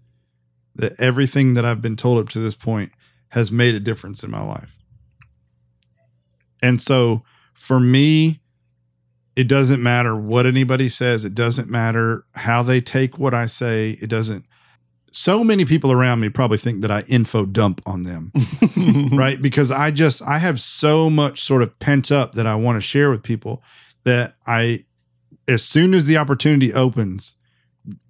that 0.76 0.94
everything 1.00 1.56
that 1.56 1.66
I've 1.66 1.82
been 1.82 1.96
told 1.96 2.20
up 2.20 2.30
to 2.30 2.40
this 2.40 2.56
point 2.56 2.92
has 3.30 3.52
made 3.52 3.76
a 3.76 3.80
difference 3.80 4.24
in 4.24 4.32
my 4.32 4.44
life. 4.44 4.78
And 6.62 6.82
so 6.82 7.24
for 7.54 7.80
me, 7.80 8.40
it 9.38 9.48
doesn't 9.48 9.84
matter 9.84 10.16
what 10.16 10.48
anybody 10.48 10.90
says. 10.90 11.24
It 11.24 11.36
doesn't 11.36 11.70
matter 11.70 12.26
how 12.34 12.64
they 12.64 12.82
take 12.82 13.20
what 13.20 13.36
I 13.36 13.46
say. 13.46 13.92
It 14.02 14.10
doesn't. 14.10 14.46
So 15.12 15.44
many 15.44 15.64
people 15.64 15.92
around 15.92 16.22
me 16.22 16.30
probably 16.30 16.58
think 16.58 16.82
that 16.82 16.90
I 16.90 17.04
info 17.08 17.46
dump 17.46 17.80
on 17.86 18.02
them, 18.02 18.32
right? 19.12 19.40
Because 19.40 19.70
I 19.70 19.92
just, 19.92 20.24
I 20.24 20.40
have 20.40 20.60
so 20.60 21.08
much 21.12 21.44
sort 21.44 21.62
of 21.62 21.78
pent 21.78 22.12
up 22.12 22.32
that 22.32 22.48
I 22.48 22.56
want 22.56 22.78
to 22.78 22.82
share 22.82 23.12
with 23.12 23.22
people 23.22 23.62
that 24.06 24.34
I, 24.48 24.86
as 25.48 25.62
soon 25.62 25.94
as 25.94 26.08
the 26.08 26.18
opportunity 26.18 26.74
opens, 26.74 27.36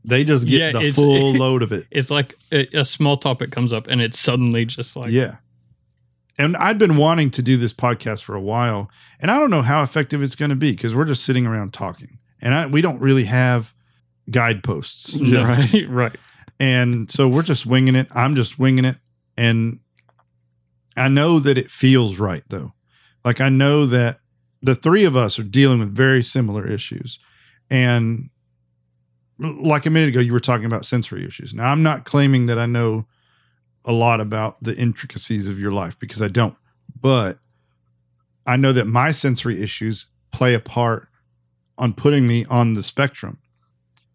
they 0.06 0.24
just 0.24 0.48
get 0.48 0.76
Yeah, 0.76 0.80
the 0.80 0.94
full 0.94 1.34
load 1.38 1.62
of 1.62 1.74
it. 1.74 1.88
It's 1.92 2.10
like 2.10 2.36
a, 2.54 2.68
a 2.80 2.86
small 2.86 3.18
topic 3.18 3.52
comes 3.52 3.74
up 3.74 3.88
and 3.88 4.00
it's 4.00 4.18
suddenly 4.18 4.64
just 4.64 4.96
like, 4.96 5.12
yeah. 5.12 5.40
And 6.38 6.56
I'd 6.58 6.78
been 6.78 6.98
wanting 6.98 7.32
to 7.32 7.42
do 7.42 7.58
this 7.58 7.74
podcast 7.74 8.24
for 8.24 8.36
a 8.36 8.42
while, 8.42 8.92
and 9.22 9.32
I 9.32 9.40
don't 9.40 9.50
know 9.50 9.64
how 9.64 9.82
effective 9.82 10.22
it's 10.22 10.36
going 10.36 10.50
to 10.50 10.56
be 10.56 10.72
because 10.72 10.96
we're 10.96 11.06
just 11.06 11.24
sitting 11.24 11.48
around 11.48 11.74
talking, 11.74 12.20
and 12.42 12.54
I, 12.54 12.68
we 12.68 12.82
don't 12.82 13.00
really 13.00 13.26
have 13.26 13.74
guideposts, 14.30 15.16
no, 15.16 15.44
right? 15.44 15.86
right. 15.90 16.16
And 16.60 17.10
so 17.10 17.28
we're 17.28 17.44
just 17.44 17.66
winging 17.66 17.96
it. 17.96 18.08
I'm 18.16 18.36
just 18.36 18.60
winging 18.60 18.86
it, 18.86 18.98
and 19.36 19.80
I 20.96 21.08
know 21.08 21.40
that 21.40 21.58
it 21.58 21.72
feels 21.72 22.20
right 22.20 22.44
though. 22.50 22.74
Like 23.26 23.42
I 23.42 23.50
know 23.50 23.86
that 23.88 24.20
the 24.62 24.76
three 24.76 25.06
of 25.06 25.16
us 25.16 25.40
are 25.40 25.44
dealing 25.44 25.80
with 25.80 25.96
very 25.96 26.22
similar 26.22 26.68
issues, 26.68 27.20
and 27.70 28.30
like 29.40 29.86
a 29.86 29.90
minute 29.90 30.10
ago, 30.10 30.20
you 30.20 30.34
were 30.34 30.40
talking 30.40 30.66
about 30.66 30.86
sensory 30.86 31.26
issues. 31.26 31.54
Now, 31.54 31.72
I'm 31.72 31.84
not 31.84 32.06
claiming 32.06 32.48
that 32.48 32.58
I 32.58 32.66
know 32.66 33.06
a 33.88 33.92
lot 33.92 34.22
about 34.22 34.62
the 34.64 34.76
intricacies 34.78 35.48
of 35.48 35.58
your 35.58 35.72
life 35.72 35.98
because 35.98 36.22
I 36.22 36.28
don't. 36.28 36.56
But 37.00 37.38
I 38.46 38.56
know 38.58 38.72
that 38.74 38.86
my 38.86 39.12
sensory 39.12 39.62
issues 39.62 40.06
play 40.32 40.54
a 40.54 40.60
part 40.60 41.08
on 41.78 41.94
putting 41.94 42.28
me 42.28 42.46
on 42.46 42.74
the 42.74 42.84
spectrum. 42.84 43.40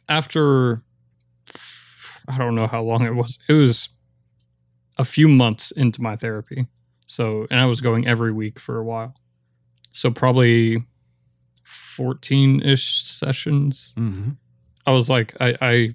After, 0.08 0.82
I 2.28 2.38
don't 2.38 2.54
know 2.54 2.66
how 2.66 2.82
long 2.82 3.04
it 3.04 3.14
was. 3.14 3.38
It 3.48 3.54
was 3.54 3.88
a 4.98 5.04
few 5.04 5.28
months 5.28 5.70
into 5.70 6.02
my 6.02 6.16
therapy. 6.16 6.66
So, 7.06 7.46
and 7.50 7.60
I 7.60 7.66
was 7.66 7.80
going 7.80 8.06
every 8.06 8.32
week 8.32 8.58
for 8.58 8.78
a 8.78 8.84
while. 8.84 9.14
So, 9.92 10.10
probably 10.10 10.84
14 11.62 12.62
ish 12.62 13.02
sessions. 13.02 13.92
Mm-hmm. 13.96 14.30
I 14.86 14.92
was 14.92 15.10
like, 15.10 15.34
I, 15.40 15.56
I 15.60 15.94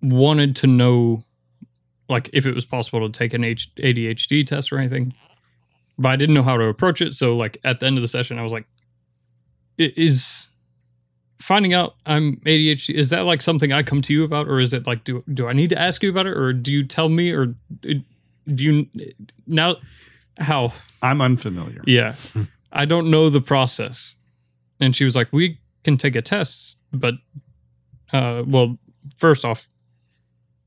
wanted 0.00 0.56
to 0.56 0.66
know, 0.66 1.24
like, 2.08 2.30
if 2.32 2.46
it 2.46 2.54
was 2.54 2.64
possible 2.64 3.08
to 3.08 3.18
take 3.18 3.34
an 3.34 3.44
H- 3.44 3.70
ADHD 3.76 4.46
test 4.46 4.72
or 4.72 4.78
anything, 4.78 5.14
but 5.98 6.10
I 6.10 6.16
didn't 6.16 6.34
know 6.34 6.42
how 6.42 6.56
to 6.56 6.64
approach 6.64 7.00
it. 7.00 7.14
So, 7.14 7.36
like, 7.36 7.58
at 7.64 7.80
the 7.80 7.86
end 7.86 7.98
of 7.98 8.02
the 8.02 8.08
session, 8.08 8.38
I 8.38 8.42
was 8.42 8.52
like, 8.52 8.66
is 9.78 10.48
finding 11.40 11.72
out 11.72 11.94
I'm 12.04 12.36
ADHD 12.38 12.94
is 12.94 13.10
that 13.10 13.24
like 13.24 13.42
something 13.42 13.72
I 13.72 13.82
come 13.82 14.02
to 14.02 14.12
you 14.12 14.24
about, 14.24 14.48
or 14.48 14.60
is 14.60 14.72
it 14.72 14.86
like 14.86 15.04
do 15.04 15.22
do 15.32 15.46
I 15.46 15.52
need 15.52 15.70
to 15.70 15.80
ask 15.80 16.02
you 16.02 16.10
about 16.10 16.26
it, 16.26 16.36
or 16.36 16.52
do 16.52 16.72
you 16.72 16.84
tell 16.84 17.08
me, 17.08 17.32
or 17.32 17.54
do 17.80 18.02
you 18.48 18.88
now 19.46 19.76
how 20.38 20.72
I'm 21.02 21.20
unfamiliar. 21.20 21.82
yeah. 21.86 22.14
I 22.72 22.84
don't 22.84 23.10
know 23.10 23.30
the 23.30 23.40
process. 23.40 24.14
And 24.80 24.94
she 24.94 25.04
was 25.04 25.16
like, 25.16 25.28
We 25.32 25.60
can 25.84 25.96
take 25.96 26.16
a 26.16 26.22
test, 26.22 26.76
but 26.92 27.14
uh 28.12 28.42
well, 28.46 28.78
first 29.16 29.44
off, 29.44 29.68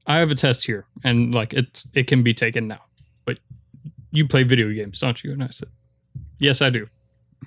I 0.08 0.18
have 0.18 0.32
a 0.32 0.36
test 0.36 0.66
here 0.66 0.86
and 1.04 1.34
like 1.34 1.54
it 1.54 1.84
it 1.94 2.08
can 2.08 2.24
be 2.24 2.34
taken 2.34 2.68
now. 2.68 2.82
But 3.26 3.40
you 4.12 4.28
play 4.28 4.44
video 4.44 4.72
games, 4.72 5.00
don't 5.00 5.24
you? 5.24 5.32
And 5.32 5.44
I 5.44 5.48
said, 5.48 5.70
Yes, 6.40 6.62
I 6.62 6.70
do. 6.70 6.88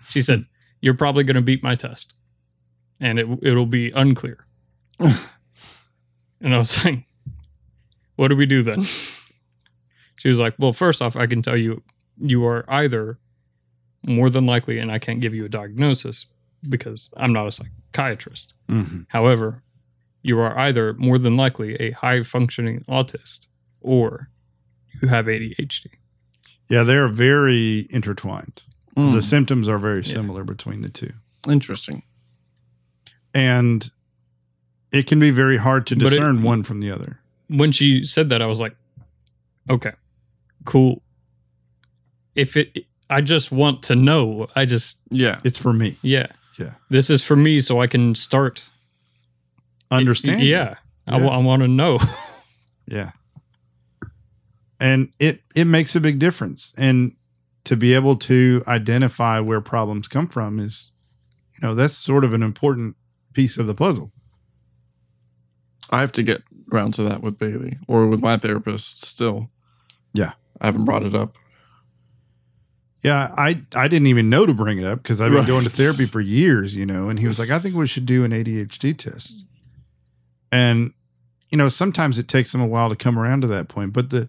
She 0.09 0.22
said, 0.22 0.44
You're 0.80 0.94
probably 0.94 1.24
gonna 1.24 1.42
beat 1.42 1.62
my 1.62 1.74
test. 1.74 2.14
And 3.00 3.18
it 3.18 3.26
it'll 3.42 3.66
be 3.66 3.90
unclear. 3.90 4.46
and 5.00 6.55
I 6.55 6.59
was 6.59 6.84
like, 6.84 7.05
what 8.16 8.28
do 8.28 8.36
we 8.36 8.46
do 8.46 8.62
then? 8.62 8.82
she 8.82 10.28
was 10.28 10.38
like, 10.38 10.55
well, 10.59 10.72
first 10.72 11.02
off, 11.02 11.16
I 11.16 11.26
can 11.26 11.42
tell 11.42 11.57
you, 11.57 11.82
you 12.16 12.46
are 12.46 12.64
either 12.68 13.18
more 14.07 14.30
than 14.30 14.46
likely, 14.46 14.78
and 14.78 14.92
I 14.92 15.00
can't 15.00 15.20
give 15.20 15.34
you 15.34 15.44
a 15.44 15.48
diagnosis 15.48 16.26
because 16.68 17.11
I'm 17.16 17.32
not 17.32 17.48
a 17.48 17.52
psychiatrist. 17.52 18.55
Mhm. 18.68 19.07
However, 19.09 19.63
you 20.24 20.40
are 20.40 20.58
either 20.58 20.92
more 20.94 21.18
than 21.18 21.36
likely 21.36 21.74
a 21.76 21.92
high 21.92 22.22
functioning 22.24 22.84
autist 22.88 23.46
or 23.80 24.30
you 25.00 25.08
have 25.08 25.26
ADHD. 25.26 25.86
Yeah, 26.68 26.82
they're 26.82 27.08
very 27.08 27.86
intertwined. 27.90 28.62
Mm, 28.96 29.12
The 29.12 29.22
symptoms 29.22 29.68
are 29.68 29.78
very 29.78 29.98
Yeah. 30.00 30.12
similar 30.14 30.42
between 30.44 30.80
the 30.82 30.88
two. 30.88 31.12
interesting. 31.46 32.02
And 33.34 33.90
it 34.92 35.06
can 35.06 35.20
be 35.20 35.30
very 35.30 35.58
hard 35.58 35.86
to 35.88 35.94
But 35.96 36.06
it- 36.06 36.10
discern 36.10 36.42
one 36.42 36.62
from 36.62 36.80
the 36.80 36.90
other. 36.90 37.20
When 37.48 37.70
she 37.70 38.02
said 38.04 38.30
that, 38.30 38.40
I 38.40 38.46
was 38.46 38.60
like, 38.60 38.74
okay, 39.68 39.92
cool. 40.64 41.02
If 42.34 42.56
it, 42.56 42.86
I 43.10 43.20
just 43.20 43.52
want 43.52 43.82
to 43.84 43.94
know. 43.94 44.48
I 44.56 44.64
just, 44.64 44.96
Yeah. 45.10 45.40
It's 45.44 45.58
for 45.58 45.72
me. 45.74 45.98
yeah. 46.00 46.28
Yeah. 46.58 46.74
This 46.88 47.10
is 47.10 47.22
for 47.22 47.36
me 47.36 47.60
so 47.60 47.80
I 47.82 47.86
can 47.88 48.14
start. 48.14 48.64
Understand? 49.97 50.42
Yeah. 50.42 50.74
I, 51.07 51.18
Yeah. 51.18 51.36
want 51.38 51.62
to 51.62 51.68
know. 51.68 51.99
Yeah. 52.86 53.12
And 54.80 55.11
it 55.18 55.40
it 55.57 55.66
makes 55.66 55.97
a 55.97 56.01
big 56.01 56.18
difference. 56.18 56.74
And 56.76 57.14
to 57.64 57.76
be 57.76 57.95
able 57.95 58.16
to 58.16 58.62
identify 58.68 59.40
where 59.40 59.62
problems 59.62 60.07
come 60.09 60.28
from 60.28 60.59
is, 60.59 60.90
you 61.55 61.66
know, 61.66 61.74
that's 61.74 61.95
sort 61.97 62.24
of 62.24 62.34
an 62.34 62.42
important 62.42 62.97
piece 63.32 63.57
of 63.57 63.66
the 63.66 63.74
puzzle. 63.74 64.12
I 65.90 66.01
have 66.01 66.12
to 66.12 66.22
get 66.22 66.42
around 66.72 66.92
to 66.95 67.03
that 67.05 67.22
with 67.22 67.38
Bailey 67.38 67.78
or 67.88 68.07
with 68.07 68.20
my 68.20 68.36
therapist 68.36 69.03
still. 69.05 69.51
Yeah. 70.12 70.32
I 70.61 70.66
haven't 70.66 70.84
brought 70.84 71.05
it 71.05 71.14
up. 71.14 71.38
Yeah, 73.03 73.32
I 73.36 73.62
I 73.74 73.88
didn't 73.88 74.09
even 74.09 74.28
know 74.28 74.45
to 74.47 74.53
bring 74.55 74.78
it 74.78 74.84
up 74.84 75.03
because 75.03 75.20
I've 75.22 75.30
been 75.30 75.40
Right. 75.40 75.47
going 75.47 75.64
to 75.64 75.70
therapy 75.70 76.05
for 76.05 76.20
years, 76.20 76.74
you 76.76 76.84
know, 76.86 77.09
and 77.09 77.18
he 77.18 77.26
was 77.26 77.38
like, 77.38 77.51
I 77.51 77.59
think 77.59 77.74
we 77.74 77.86
should 77.86 78.07
do 78.07 78.24
an 78.24 78.32
ADHD 78.32 78.92
test. 78.97 79.45
And 80.55 80.92
you 81.50 81.59
know, 81.59 81.68
sometimes 81.68 82.18
it 82.18 82.26
takes 82.28 82.50
them 82.52 82.61
a 82.61 82.66
while 82.66 82.88
to 82.88 82.96
come 82.96 83.18
around 83.18 83.40
to 83.42 83.46
that 83.48 83.68
point, 83.68 83.92
but 83.92 84.11
the 84.11 84.28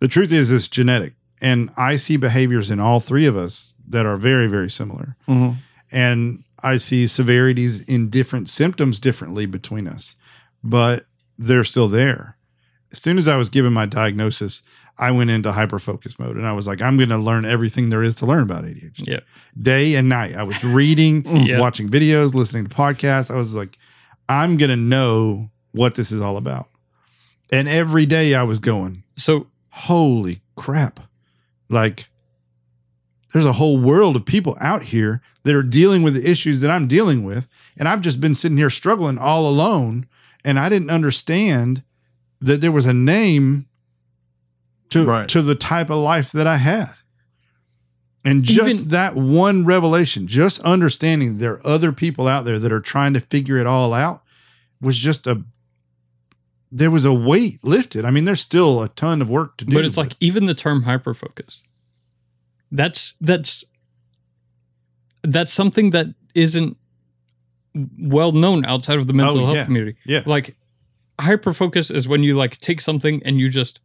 the 0.00 0.08
truth 0.08 0.32
is 0.32 0.50
it's 0.50 0.68
genetic. 0.68 1.14
And 1.42 1.70
I 1.76 1.96
see 1.96 2.16
behaviors 2.16 2.70
in 2.70 2.80
all 2.80 3.00
three 3.00 3.26
of 3.26 3.36
us 3.36 3.74
that 3.88 4.06
are 4.06 4.16
very 4.16 4.46
very 4.46 4.70
similar. 4.70 5.16
Mm-hmm. 5.28 5.58
and 5.92 6.44
I 6.62 6.78
see 6.78 7.06
severities 7.06 7.82
in 7.82 8.08
different 8.08 8.48
symptoms 8.48 8.98
differently 8.98 9.44
between 9.46 9.86
us, 9.86 10.16
but 10.62 11.04
they're 11.38 11.64
still 11.64 11.88
there. 11.88 12.36
As 12.90 13.02
soon 13.02 13.18
as 13.18 13.28
I 13.28 13.36
was 13.36 13.50
given 13.50 13.72
my 13.72 13.84
diagnosis, 13.86 14.62
I 14.98 15.10
went 15.10 15.28
into 15.30 15.50
hyperfocus 15.52 16.18
mode 16.18 16.36
and 16.36 16.46
I 16.46 16.52
was 16.52 16.66
like, 16.66 16.80
I'm 16.80 16.96
going 16.96 17.08
to 17.10 17.18
learn 17.18 17.44
everything 17.44 17.90
there 17.90 18.02
is 18.02 18.14
to 18.16 18.26
learn 18.26 18.44
about 18.44 18.64
ADHD. 18.64 19.08
Yeah. 19.08 19.20
Day 19.60 19.94
and 19.96 20.08
night. 20.08 20.34
I 20.36 20.44
was 20.44 20.62
reading, 20.64 21.22
Yeah. 21.46 21.58
watching 21.60 21.88
videos, 21.90 22.32
listening 22.32 22.66
to 22.68 22.74
podcasts. 22.74 23.30
I 23.30 23.36
was 23.36 23.54
like, 23.54 23.76
I'm 24.28 24.56
going 24.56 24.70
to 24.70 24.76
know 24.76 25.50
what 25.74 25.96
this 25.96 26.10
is 26.12 26.22
all 26.22 26.36
about. 26.36 26.68
And 27.50 27.68
every 27.68 28.06
day 28.06 28.34
I 28.34 28.44
was 28.44 28.58
going, 28.60 29.02
so, 29.16 29.48
holy 29.70 30.40
crap. 30.56 31.00
Like, 31.68 32.08
there's 33.32 33.44
a 33.44 33.54
whole 33.54 33.78
world 33.80 34.16
of 34.16 34.24
people 34.24 34.56
out 34.60 34.84
here 34.84 35.20
that 35.42 35.54
are 35.54 35.62
dealing 35.62 36.02
with 36.02 36.14
the 36.14 36.30
issues 36.30 36.60
that 36.60 36.70
I'm 36.70 36.86
dealing 36.86 37.24
with. 37.24 37.46
And 37.78 37.88
I've 37.88 38.00
just 38.00 38.20
been 38.20 38.34
sitting 38.34 38.56
here 38.56 38.70
struggling 38.70 39.18
all 39.18 39.48
alone. 39.48 40.06
And 40.44 40.58
I 40.58 40.68
didn't 40.68 40.90
understand 40.90 41.82
that 42.40 42.60
there 42.60 42.72
was 42.72 42.86
a 42.86 42.92
name 42.92 43.66
to, 44.90 45.04
Right. 45.04 45.28
to 45.28 45.42
the 45.42 45.54
type 45.56 45.90
of 45.90 45.98
life 45.98 46.30
that 46.32 46.46
I 46.46 46.56
had. 46.58 46.92
And 48.24 48.42
just 48.44 48.80
Even- 48.80 48.88
that 48.88 49.16
one 49.16 49.64
revelation, 49.64 50.26
just 50.28 50.60
understanding 50.60 51.38
there 51.38 51.54
are 51.54 51.66
other 51.66 51.92
people 51.92 52.28
out 52.28 52.44
there 52.44 52.58
that 52.58 52.72
are 52.72 52.80
trying 52.80 53.12
to 53.14 53.20
figure 53.20 53.56
it 53.58 53.66
all 53.66 53.92
out 53.92 54.22
was 54.80 54.96
just 54.96 55.26
a 55.26 55.42
there 56.76 56.90
was 56.90 57.04
a 57.04 57.12
weight 57.14 57.62
lifted. 57.62 58.04
I 58.04 58.10
mean, 58.10 58.24
there's 58.24 58.40
still 58.40 58.82
a 58.82 58.88
ton 58.88 59.22
of 59.22 59.28
work 59.30 59.56
to 59.58 59.64
do. 59.64 59.72
but 59.74 59.84
it's 59.84 59.96
like 59.96 60.16
even 60.18 60.46
the 60.46 60.54
term 60.54 60.82
hyperfocus. 60.84 61.62
That's 62.72 63.14
that's 63.20 63.62
that's 65.22 65.52
something 65.52 65.90
that 65.90 66.08
isn't 66.34 66.76
well 68.00 68.32
known 68.32 68.64
outside 68.66 68.98
of 68.98 69.06
the 69.06 69.12
mental 69.12 69.40
Oh, 69.40 69.44
health 69.46 69.56
yeah. 69.56 69.64
community. 69.64 69.96
yeah, 70.04 70.22
Like 70.26 70.56
hyperfocus 71.18 71.94
is 71.94 72.08
when 72.08 72.22
you 72.24 72.36
like 72.36 72.58
take 72.58 72.80
something 72.80 73.22
and 73.24 73.38
you 73.38 73.48
just 73.48 73.80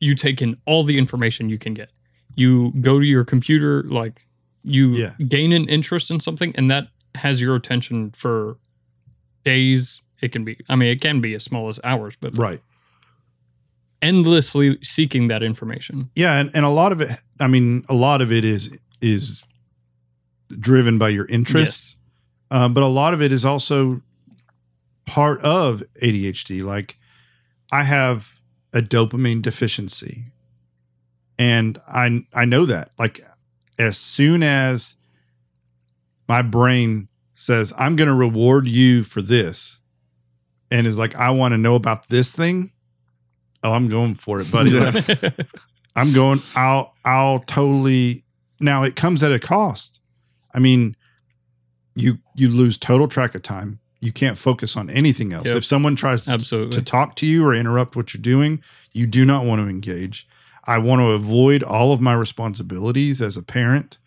you 0.00 0.14
take 0.14 0.42
in 0.42 0.56
all 0.66 0.84
the 0.84 0.98
information 0.98 1.48
you 1.48 1.58
can 1.58 1.72
get. 1.74 1.90
You 2.36 2.72
go 2.80 2.98
to 3.00 3.06
your 3.06 3.24
computer, 3.24 3.82
like 3.84 4.26
you 4.62 4.92
Yeah. 4.92 5.14
gain 5.28 5.52
an 5.52 5.66
interest 5.68 6.10
in 6.10 6.20
something, 6.20 6.54
and 6.56 6.70
that 6.70 6.88
has 7.14 7.40
your 7.40 7.54
attention 7.56 8.10
for 8.10 8.58
days. 9.44 10.02
It 10.20 10.32
can 10.32 10.44
be, 10.44 10.58
I 10.68 10.76
mean, 10.76 10.88
it 10.88 11.00
can 11.00 11.20
be 11.20 11.34
as 11.34 11.44
small 11.44 11.68
as 11.68 11.80
hours, 11.84 12.14
but 12.20 12.36
right. 12.36 12.60
endlessly 14.00 14.78
seeking 14.82 15.28
that 15.28 15.42
information. 15.42 16.10
Yeah, 16.14 16.38
and, 16.38 16.50
and 16.54 16.64
a 16.64 16.70
lot 16.70 16.92
of 16.92 17.00
it, 17.00 17.10
I 17.40 17.46
mean, 17.46 17.84
a 17.88 17.94
lot 17.94 18.20
of 18.20 18.32
it 18.32 18.44
is 18.44 18.78
is 19.00 19.44
driven 20.48 20.98
by 20.98 21.10
your 21.10 21.26
interests, 21.26 21.96
um, 22.50 22.74
but 22.74 22.82
a 22.82 22.86
lot 22.86 23.12
of 23.12 23.20
it 23.20 23.32
is 23.32 23.44
also 23.44 24.00
part 25.04 25.42
of 25.42 25.82
ADHD. 26.02 26.62
Like, 26.64 26.96
I 27.70 27.82
have 27.82 28.40
a 28.72 28.80
dopamine 28.80 29.42
deficiency, 29.42 30.24
and 31.38 31.78
I 31.86 32.26
I 32.32 32.44
know 32.44 32.64
that. 32.66 32.92
Like, 32.98 33.20
as 33.78 33.98
soon 33.98 34.42
as 34.42 34.96
my 36.28 36.40
brain 36.42 37.08
says 37.34 37.72
I'm 37.78 37.96
going 37.96 38.08
to 38.08 38.14
reward 38.14 38.68
you 38.68 39.02
for 39.02 39.20
this, 39.20 39.80
and 40.70 40.86
is 40.86 40.98
like 40.98 41.14
I 41.16 41.30
want 41.30 41.52
to 41.52 41.58
know 41.58 41.74
about 41.74 42.08
this 42.08 42.34
thing. 42.34 42.72
Oh, 43.62 43.72
I'm 43.72 43.88
going 43.88 44.14
for 44.14 44.40
it, 44.40 44.50
buddy. 44.50 44.70
Yeah. 44.70 44.90
Like, 44.90 45.40
I'm 45.96 46.12
going. 46.12 46.40
I'll. 46.56 46.94
I'll 47.04 47.38
totally. 47.40 48.24
Now 48.60 48.82
it 48.82 48.96
comes 48.96 49.22
at 49.22 49.32
a 49.32 49.38
cost. 49.38 50.00
I 50.54 50.58
mean, 50.58 50.96
you 51.94 52.18
you 52.34 52.48
lose 52.48 52.76
total 52.76 53.08
track 53.08 53.34
of 53.34 53.42
time. 53.42 53.80
You 54.00 54.12
can't 54.12 54.36
focus 54.36 54.76
on 54.76 54.90
anything 54.90 55.32
else. 55.32 55.46
Yep. 55.46 55.56
If 55.56 55.64
someone 55.64 55.96
tries 55.96 56.26
to, 56.26 56.32
Absolutely. 56.32 56.72
to 56.72 56.82
talk 56.82 57.16
to 57.16 57.26
you 57.26 57.46
or 57.46 57.54
interrupt 57.54 57.96
what 57.96 58.12
you're 58.12 58.20
doing, 58.20 58.62
you 58.92 59.06
do 59.06 59.24
not 59.24 59.46
want 59.46 59.62
to 59.62 59.68
engage. 59.68 60.28
I 60.66 60.78
want 60.78 61.00
to 61.00 61.12
avoid 61.12 61.62
all 61.62 61.92
of 61.92 62.00
my 62.00 62.12
responsibilities 62.12 63.22
as 63.22 63.36
a 63.36 63.42
parent. 63.42 63.98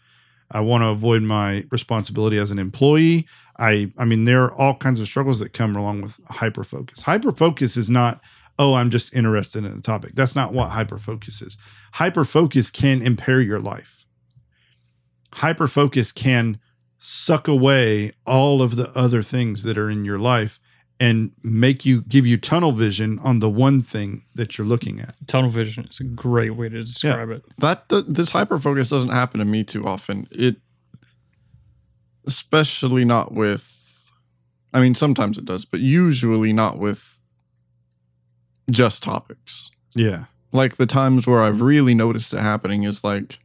I 0.51 0.61
want 0.61 0.83
to 0.83 0.89
avoid 0.89 1.23
my 1.23 1.65
responsibility 1.71 2.37
as 2.37 2.51
an 2.51 2.59
employee. 2.59 3.27
I 3.59 3.91
I 3.97 4.05
mean 4.05 4.25
there 4.25 4.43
are 4.43 4.51
all 4.53 4.75
kinds 4.75 4.99
of 4.99 5.07
struggles 5.07 5.39
that 5.39 5.53
come 5.53 5.75
along 5.75 6.01
with 6.01 6.19
hyperfocus. 6.25 7.03
Hyperfocus 7.03 7.77
is 7.77 7.89
not 7.89 8.21
oh 8.59 8.73
I'm 8.75 8.89
just 8.89 9.13
interested 9.15 9.65
in 9.65 9.71
a 9.77 9.81
topic. 9.81 10.13
That's 10.15 10.35
not 10.35 10.53
what 10.53 10.71
hyperfocus 10.71 11.41
is. 11.41 11.57
Hyperfocus 11.95 12.71
can 12.71 13.01
impair 13.01 13.39
your 13.39 13.59
life. 13.59 14.05
Hyperfocus 15.33 16.13
can 16.13 16.59
suck 16.97 17.47
away 17.47 18.11
all 18.25 18.61
of 18.61 18.75
the 18.75 18.91
other 18.95 19.21
things 19.21 19.63
that 19.63 19.77
are 19.77 19.89
in 19.89 20.03
your 20.03 20.17
life 20.17 20.59
and 20.99 21.31
make 21.43 21.85
you 21.85 22.01
give 22.01 22.25
you 22.25 22.37
tunnel 22.37 22.71
vision 22.71 23.19
on 23.19 23.39
the 23.39 23.49
one 23.49 23.81
thing 23.81 24.23
that 24.33 24.57
you're 24.57 24.65
looking 24.65 24.99
at. 24.99 25.13
Tunnel 25.27 25.49
vision 25.49 25.85
is 25.89 25.99
a 25.99 26.03
great 26.03 26.55
way 26.55 26.69
to 26.69 26.83
describe 26.83 27.29
it. 27.29 27.43
that 27.59 27.87
th- 27.89 28.05
this 28.07 28.31
hyper 28.31 28.57
focus 28.57 28.89
doesn't 28.89 29.11
happen 29.11 29.39
to 29.39 29.45
me 29.45 29.63
too 29.63 29.85
often. 29.85 30.27
It, 30.31 30.57
especially 32.27 33.05
not 33.05 33.31
with. 33.33 33.73
I 34.73 34.81
mean, 34.81 34.93
sometimes 34.93 35.37
it 35.37 35.45
does, 35.45 35.65
but 35.65 35.79
usually 35.79 36.53
not 36.53 36.77
with 36.77 37.17
just 38.69 39.01
topics. 39.01 39.71
Yeah. 39.95 40.25
Like 40.51 40.75
the 40.75 40.85
times 40.85 41.25
where 41.25 41.41
I've 41.41 41.61
really 41.61 41.95
noticed 41.95 42.33
it 42.33 42.39
happening 42.39 42.83
is 42.83 43.03
like, 43.03 43.39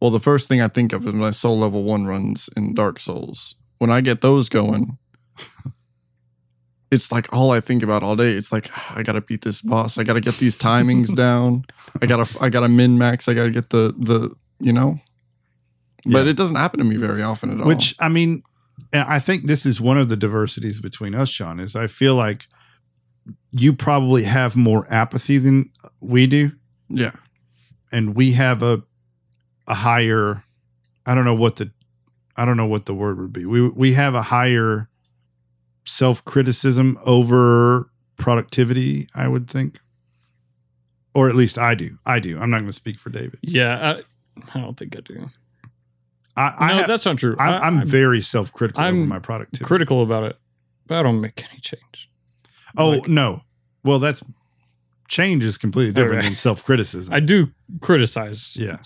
well, 0.00 0.10
the 0.10 0.20
first 0.20 0.48
thing 0.48 0.60
I 0.60 0.68
think 0.68 0.92
of 0.92 1.06
is 1.06 1.14
my 1.14 1.30
soul 1.30 1.58
level 1.58 1.82
one 1.82 2.06
runs 2.06 2.50
in 2.56 2.74
Dark 2.74 3.00
Souls. 3.00 3.54
When 3.78 3.90
I 3.90 4.00
get 4.00 4.20
those 4.20 4.48
going, 4.48 4.98
it's 6.90 7.10
like 7.10 7.32
all 7.32 7.50
I 7.50 7.60
think 7.60 7.82
about 7.82 8.02
all 8.02 8.16
day. 8.16 8.32
It's 8.32 8.52
like 8.52 8.70
"Ah, 8.74 8.94
I 8.96 9.02
gotta 9.02 9.20
beat 9.20 9.42
this 9.42 9.60
boss. 9.60 9.98
I 9.98 10.04
gotta 10.04 10.20
get 10.20 10.36
these 10.36 10.56
timings 10.56 11.14
down. 11.16 11.64
I 12.00 12.06
gotta 12.06 12.28
I 12.40 12.48
gotta 12.48 12.68
min 12.68 12.98
max. 12.98 13.28
I 13.28 13.34
gotta 13.34 13.50
get 13.50 13.70
the 13.70 13.94
the 13.98 14.34
you 14.60 14.72
know. 14.72 15.00
But 16.06 16.24
Yeah. 16.24 16.30
it 16.30 16.36
doesn't 16.36 16.56
happen 16.56 16.78
to 16.78 16.84
me 16.84 16.96
very 16.96 17.22
often 17.22 17.50
at 17.50 17.60
all. 17.60 17.66
Which 17.66 17.94
I 18.00 18.08
mean, 18.08 18.42
I 18.92 19.18
think 19.18 19.46
this 19.46 19.64
is 19.64 19.80
one 19.80 19.98
of 19.98 20.08
the 20.08 20.16
diversities 20.16 20.80
between 20.80 21.14
us, 21.14 21.28
Sean. 21.28 21.58
Is 21.60 21.74
I 21.76 21.86
feel 21.86 22.14
like 22.14 22.46
you 23.52 23.72
probably 23.72 24.24
have 24.24 24.56
more 24.56 24.86
apathy 24.90 25.38
than 25.38 25.70
we 26.00 26.26
do, 26.26 26.52
yeah, 26.88 27.12
and 27.92 28.14
we 28.14 28.32
have 28.32 28.62
a 28.62 28.82
a 29.66 29.74
higher. 29.74 30.44
I 31.06 31.14
don't 31.14 31.24
know 31.24 31.34
what 31.34 31.56
the 31.56 31.70
I 32.36 32.44
don't 32.44 32.56
know 32.56 32.66
what 32.66 32.86
the 32.86 32.94
word 32.94 33.18
would 33.18 33.32
be. 33.32 33.46
We 33.46 33.68
we 33.68 33.92
have 33.94 34.14
a 34.14 34.22
higher 34.22 34.88
self 35.86 36.24
criticism 36.24 36.98
over 37.06 37.90
productivity, 38.16 39.06
I 39.14 39.28
would 39.28 39.48
think. 39.48 39.80
Or 41.14 41.28
at 41.28 41.36
least 41.36 41.58
I 41.58 41.74
do. 41.76 41.98
I 42.04 42.18
do. 42.18 42.38
I'm 42.40 42.50
not 42.50 42.56
going 42.58 42.66
to 42.66 42.72
speak 42.72 42.98
for 42.98 43.08
David. 43.10 43.38
Yeah, 43.42 44.02
I, 44.36 44.42
I 44.58 44.60
don't 44.60 44.76
think 44.76 44.96
I 44.96 45.00
do. 45.00 45.30
I, 46.36 46.54
I 46.58 46.68
no, 46.68 46.74
have- 46.78 46.86
that's 46.88 47.06
not 47.06 47.18
true. 47.18 47.36
I'm, 47.38 47.54
I, 47.54 47.66
I'm 47.66 47.82
very 47.82 48.20
self 48.20 48.52
critical 48.52 48.82
over 48.82 48.88
I'm 48.96 49.08
my 49.08 49.18
productivity. 49.18 49.64
critical 49.64 50.02
about 50.02 50.24
it, 50.24 50.36
but 50.86 50.98
I 50.98 51.02
don't 51.02 51.20
make 51.20 51.44
any 51.50 51.60
change. 51.60 52.10
Oh, 52.76 52.90
Like- 52.90 53.08
no. 53.08 53.42
Well, 53.84 53.98
that's 53.98 54.22
change 55.08 55.44
is 55.44 55.58
completely 55.58 55.92
different 55.92 56.18
Okay. 56.18 56.26
than 56.28 56.34
self 56.34 56.64
criticism. 56.64 57.12
I 57.14 57.20
do 57.20 57.50
criticize 57.80 58.56
Yeah. 58.56 58.78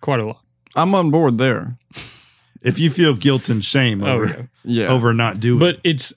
quite 0.00 0.20
a 0.20 0.24
lot. 0.26 0.40
I'm 0.74 0.94
on 0.94 1.10
board 1.10 1.38
there. 1.38 1.76
If 2.62 2.78
you 2.78 2.90
feel 2.90 3.14
guilt 3.14 3.48
and 3.48 3.64
shame 3.64 4.02
Oh, 4.02 4.14
over, 4.14 4.26
yeah. 4.26 4.42
Yeah, 4.64 4.86
over 4.88 5.14
not 5.14 5.38
doing 5.38 5.58
it. 5.58 5.60
But 5.60 5.80
it's 5.84 6.12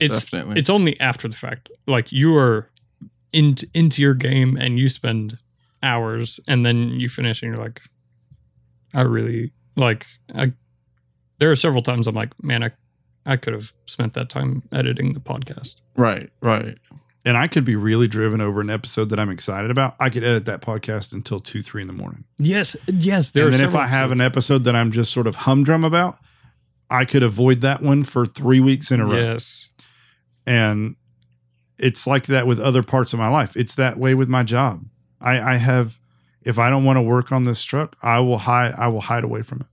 it's 0.00 0.24
definitely. 0.24 0.58
it's 0.58 0.68
only 0.70 0.98
after 1.00 1.28
the 1.28 1.36
fact. 1.36 1.68
Like 1.86 2.10
you 2.10 2.36
are 2.36 2.70
into 3.32 3.68
into 3.74 4.02
your 4.02 4.14
game 4.14 4.56
and 4.60 4.78
you 4.78 4.88
spend 4.88 5.38
hours 5.82 6.40
and 6.48 6.64
then 6.66 6.88
you 6.98 7.08
finish 7.08 7.42
and 7.42 7.54
you're 7.54 7.62
like, 7.64 7.82
I 8.92 9.02
really 9.02 9.52
like 9.76 10.06
I 10.34 10.52
there 11.38 11.50
are 11.50 11.56
several 11.56 11.82
times 11.82 12.06
I'm 12.06 12.14
like, 12.14 12.30
man, 12.42 12.62
I 12.62 12.70
I 13.26 13.36
could 13.36 13.54
have 13.54 13.72
spent 13.86 14.12
that 14.14 14.28
time 14.28 14.62
editing 14.72 15.14
the 15.14 15.20
podcast. 15.20 15.76
right, 15.96 16.30
right. 16.40 16.76
and 17.24 17.36
I 17.36 17.46
could 17.48 17.64
be 17.64 17.74
really 17.74 18.06
driven 18.06 18.40
over 18.42 18.60
an 18.60 18.68
episode 18.68 19.08
that 19.10 19.18
I'm 19.18 19.30
excited 19.30 19.70
about. 19.70 19.96
I 19.98 20.10
could 20.10 20.22
edit 20.22 20.44
that 20.44 20.60
podcast 20.60 21.12
until 21.14 21.40
two, 21.40 21.62
three 21.62 21.80
in 21.80 21.88
the 21.88 21.94
morning. 21.94 22.24
Yes, 22.38 22.76
yes. 22.86 23.30
There 23.30 23.44
and 23.44 23.54
then 23.54 23.62
if 23.62 23.74
I 23.74 23.86
have 23.86 24.12
an 24.12 24.20
episode 24.20 24.64
that 24.64 24.76
I'm 24.76 24.92
just 24.92 25.10
sort 25.12 25.26
of 25.26 25.36
humdrum 25.36 25.84
about, 25.84 26.18
I 26.90 27.06
could 27.06 27.22
avoid 27.22 27.62
that 27.62 27.80
one 27.82 28.04
for 28.04 28.26
three 28.26 28.60
weeks 28.60 28.90
in 28.90 29.00
a 29.00 29.06
row. 29.06 29.16
yes, 29.16 29.70
And 30.46 30.96
it's 31.78 32.06
like 32.06 32.26
that 32.26 32.46
with 32.46 32.60
other 32.60 32.82
parts 32.82 33.14
of 33.14 33.18
my 33.18 33.28
life. 33.28 33.56
It's 33.56 33.74
that 33.76 33.96
way 33.96 34.14
with 34.14 34.28
my 34.28 34.42
job. 34.42 34.84
I, 35.20 35.54
I 35.54 35.56
have, 35.56 35.98
if 36.44 36.58
I 36.58 36.70
don't 36.70 36.84
want 36.84 36.98
to 36.98 37.02
work 37.02 37.32
on 37.32 37.44
this 37.44 37.62
truck, 37.64 37.96
I 38.02 38.20
will 38.20 38.38
hide. 38.38 38.74
I 38.78 38.88
will 38.88 39.00
hide 39.00 39.24
away 39.24 39.42
from 39.42 39.62
it. 39.62 39.66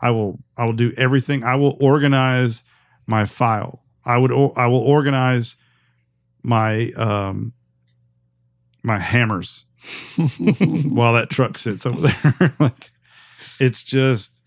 I 0.00 0.10
will. 0.10 0.40
I 0.56 0.66
will 0.66 0.74
do 0.74 0.92
everything. 0.96 1.44
I 1.44 1.56
will 1.56 1.76
organize 1.80 2.62
my 3.06 3.26
file. 3.26 3.84
I 4.04 4.18
would. 4.18 4.32
I 4.56 4.66
will 4.66 4.80
organize 4.80 5.56
my 6.42 6.90
um 6.96 7.52
my 8.82 8.98
hammers 8.98 9.66
while 10.16 11.14
that 11.14 11.28
truck 11.30 11.58
sits 11.58 11.84
over 11.84 12.08
there. 12.08 12.54
like 12.58 12.90
it's 13.58 13.82
just 13.82 14.40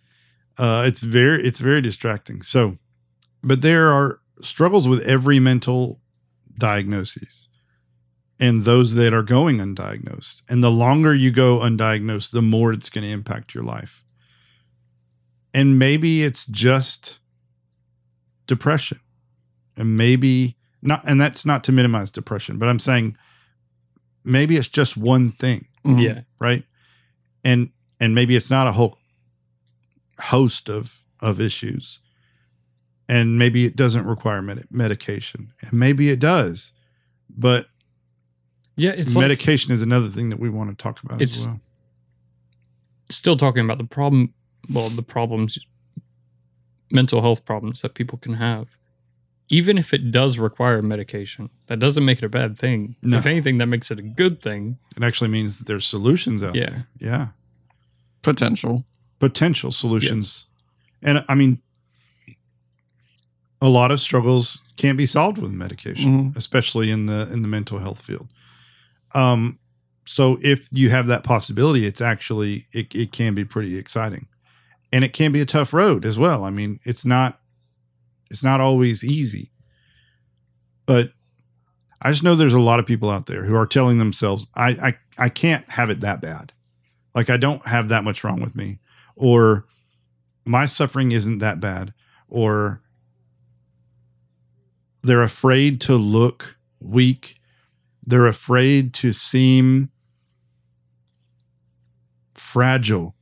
uh 0.58 0.84
it's 0.88 1.02
very 1.02 1.44
it's 1.44 1.60
very 1.60 1.82
distracting. 1.82 2.42
So 2.42 2.76
but 3.44 3.62
there 3.62 3.92
are 3.92 4.20
struggles 4.42 4.88
with 4.88 5.02
every 5.06 5.40
mental 5.40 6.00
diagnosis 6.58 7.48
and 8.40 8.62
those 8.64 8.96
that 8.96 9.14
are 9.14 9.24
going 9.24 9.58
undiagnosed. 9.60 10.42
And 10.50 10.64
the 10.64 10.72
longer 10.72 11.14
you 11.14 11.32
go 11.32 11.60
undiagnosed, 11.60 12.32
the 12.32 12.42
more 12.42 12.74
it's 12.74 12.90
going 12.90 13.04
to 13.04 13.10
impact 13.12 13.54
your 13.56 13.64
life. 13.64 14.04
And 15.54 15.78
maybe 15.78 16.24
it's 16.24 16.46
just 16.46 17.20
depression. 18.48 19.00
And 19.78 19.96
maybe 19.98 20.58
not 20.82 21.08
and 21.08 21.20
that's 21.20 21.46
not 21.46 21.64
to 21.66 21.72
minimize 21.72 22.12
depression, 22.12 22.58
but 22.58 22.68
I'm 22.70 22.80
saying 22.80 23.16
maybe 24.26 24.56
it's 24.58 24.68
just 24.68 24.98
one 24.98 25.30
thing 25.30 25.68
Mhm. 25.86 26.02
yeah, 26.02 26.22
right 26.40 26.64
and 27.44 27.72
and 28.00 28.14
maybe 28.16 28.36
it's 28.38 28.50
not 28.50 28.68
a 28.68 28.72
whole 28.74 28.98
host 30.20 30.70
of 30.70 31.04
of 31.22 31.42
issues 31.42 32.00
and 33.10 33.38
maybe 33.38 33.66
it 33.66 33.76
doesn't 33.76 34.06
require 34.06 34.42
med- 34.42 34.66
medication 34.72 35.52
and 35.62 35.74
maybe 35.74 36.10
it 36.10 36.20
does 36.20 36.72
but 37.30 37.68
yeah. 38.76 38.92
It's 38.92 39.16
like 39.16 39.24
medication 39.24 39.72
is 39.74 39.82
another 39.82 40.08
thing 40.10 40.30
that 40.30 40.40
we 40.40 40.50
want 40.50 40.70
to 40.70 40.76
talk 40.82 41.02
about 41.04 41.22
It's- 41.22 41.40
as 41.40 41.48
well 41.48 41.60
still 43.10 43.36
talking 43.38 43.64
about 43.64 43.78
the 43.78 43.84
problem. 43.84 44.34
Well, 44.72 44.90
the 44.90 45.04
problems, 45.04 45.60
mental 46.90 47.22
health 47.22 47.46
problems 47.46 47.82
that 47.82 47.94
people 47.94 48.18
can 48.18 48.36
have. 48.36 48.70
Even 49.50 49.78
if 49.78 49.94
it 49.94 50.10
does 50.10 50.40
require 50.40 50.82
medication, 50.82 51.50
that 51.68 51.80
doesn't 51.80 52.06
make 52.06 52.20
it 52.20 52.24
a 52.26 52.30
bad 52.30 52.58
thing. 52.58 52.96
No. 53.04 53.18
If 53.18 53.26
anything, 53.28 53.58
that 53.60 53.68
makes 53.68 53.92
it 53.92 54.00
a 54.00 54.02
good 54.02 54.42
thing. 54.42 54.80
it 54.96 55.04
actually 55.04 55.30
means 55.30 55.58
that 55.60 55.68
there's 55.68 55.86
solutions 55.86 56.42
out 56.42 56.56
Yeah. 56.56 56.70
there 56.70 56.88
yeah 57.00 57.28
Potential. 58.24 58.86
potential 59.20 59.70
solutions 59.72 60.46
and 61.02 61.24
i 61.28 61.36
mean 61.36 61.62
a 63.62 63.70
lot 63.70 63.92
of 63.92 64.00
struggles 64.00 64.62
can't 64.78 64.98
be 64.98 65.06
solved 65.06 65.38
with 65.38 65.52
medication 65.52 66.32
Mhm. 66.32 66.36
especially 66.38 66.90
in 66.92 67.06
the 67.06 67.30
in 67.32 67.42
the 67.42 67.48
mental 67.48 67.80
health 67.80 68.02
field 68.02 68.28
um 69.14 69.60
so 70.06 70.38
if 70.42 70.68
you 70.72 70.90
have 70.90 71.08
that 71.08 71.24
possibility 71.24 71.86
it's 71.86 72.02
actually 72.02 72.66
it, 72.74 72.94
it 72.94 73.12
can 73.12 73.34
be 73.34 73.46
pretty 73.46 73.78
exciting. 73.78 74.28
And 74.92 75.04
it 75.04 75.14
can 75.14 75.32
be 75.32 75.42
a 75.42 75.46
tough 75.46 75.74
road 75.74 76.06
as 76.06 76.18
well. 76.18 76.44
I 76.44 76.50
mean 76.50 76.80
it's 76.84 77.06
not 77.06 77.40
it's 78.30 78.44
not 78.44 78.62
always 78.62 79.04
easy. 79.04 79.50
But 80.86 81.10
i 82.02 82.12
just 82.12 82.24
know 82.24 82.36
there's 82.36 82.54
a 82.54 82.60
lot 82.60 82.80
of 82.80 82.86
people 82.86 83.10
out 83.10 83.28
there 83.28 83.44
who 83.44 83.56
are 83.56 83.66
telling 83.66 83.98
themselves 83.98 84.48
i 84.56 84.70
i, 84.70 84.98
I 85.18 85.30
can't 85.30 85.70
have 85.72 85.90
it 85.90 86.02
that 86.02 86.22
bad. 86.22 86.54
Like 87.16 87.30
i 87.30 87.38
don't 87.38 87.66
have 87.68 87.90
that 87.90 88.04
much 88.04 88.24
wrong 88.24 88.42
with 88.42 88.56
me. 88.56 88.78
Or 89.16 89.66
my 90.46 90.66
suffering 90.66 91.12
isn't 91.12 91.40
that 91.40 91.60
bad. 91.60 91.94
Or 92.28 92.82
they're 95.04 95.22
afraid 95.22 95.82
to 95.82 95.96
look 95.96 96.58
weak 96.80 97.36
they're 98.06 98.26
afraid 98.26 98.94
to 98.96 99.12
seem 99.12 99.90
fragile 102.34 103.16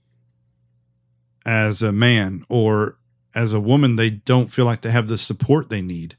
as 1.46 1.82
a 1.82 1.92
man 1.92 2.44
or 2.50 2.98
as 3.36 3.54
a 3.54 3.60
woman. 3.60 3.96
They 3.96 4.10
don't 4.10 4.52
feel 4.52 4.66
like 4.66 4.82
they 4.82 4.92
have 4.92 5.08
the 5.08 5.18
support 5.18 5.70
they 5.70 5.82
need. 5.82 6.16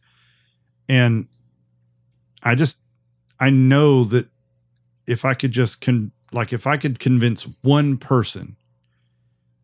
And 0.89 1.29
i 2.45 2.55
just 2.55 2.81
i 3.39 3.51
know 3.51 4.05
that 4.05 4.29
if 5.07 5.25
i 5.25 5.35
could 5.35 5.53
just 5.53 5.81
con 5.81 6.11
like 6.33 6.53
if 6.53 6.67
i 6.67 6.77
could 6.77 6.99
convince 6.99 7.47
one 7.63 7.97
person 7.97 8.57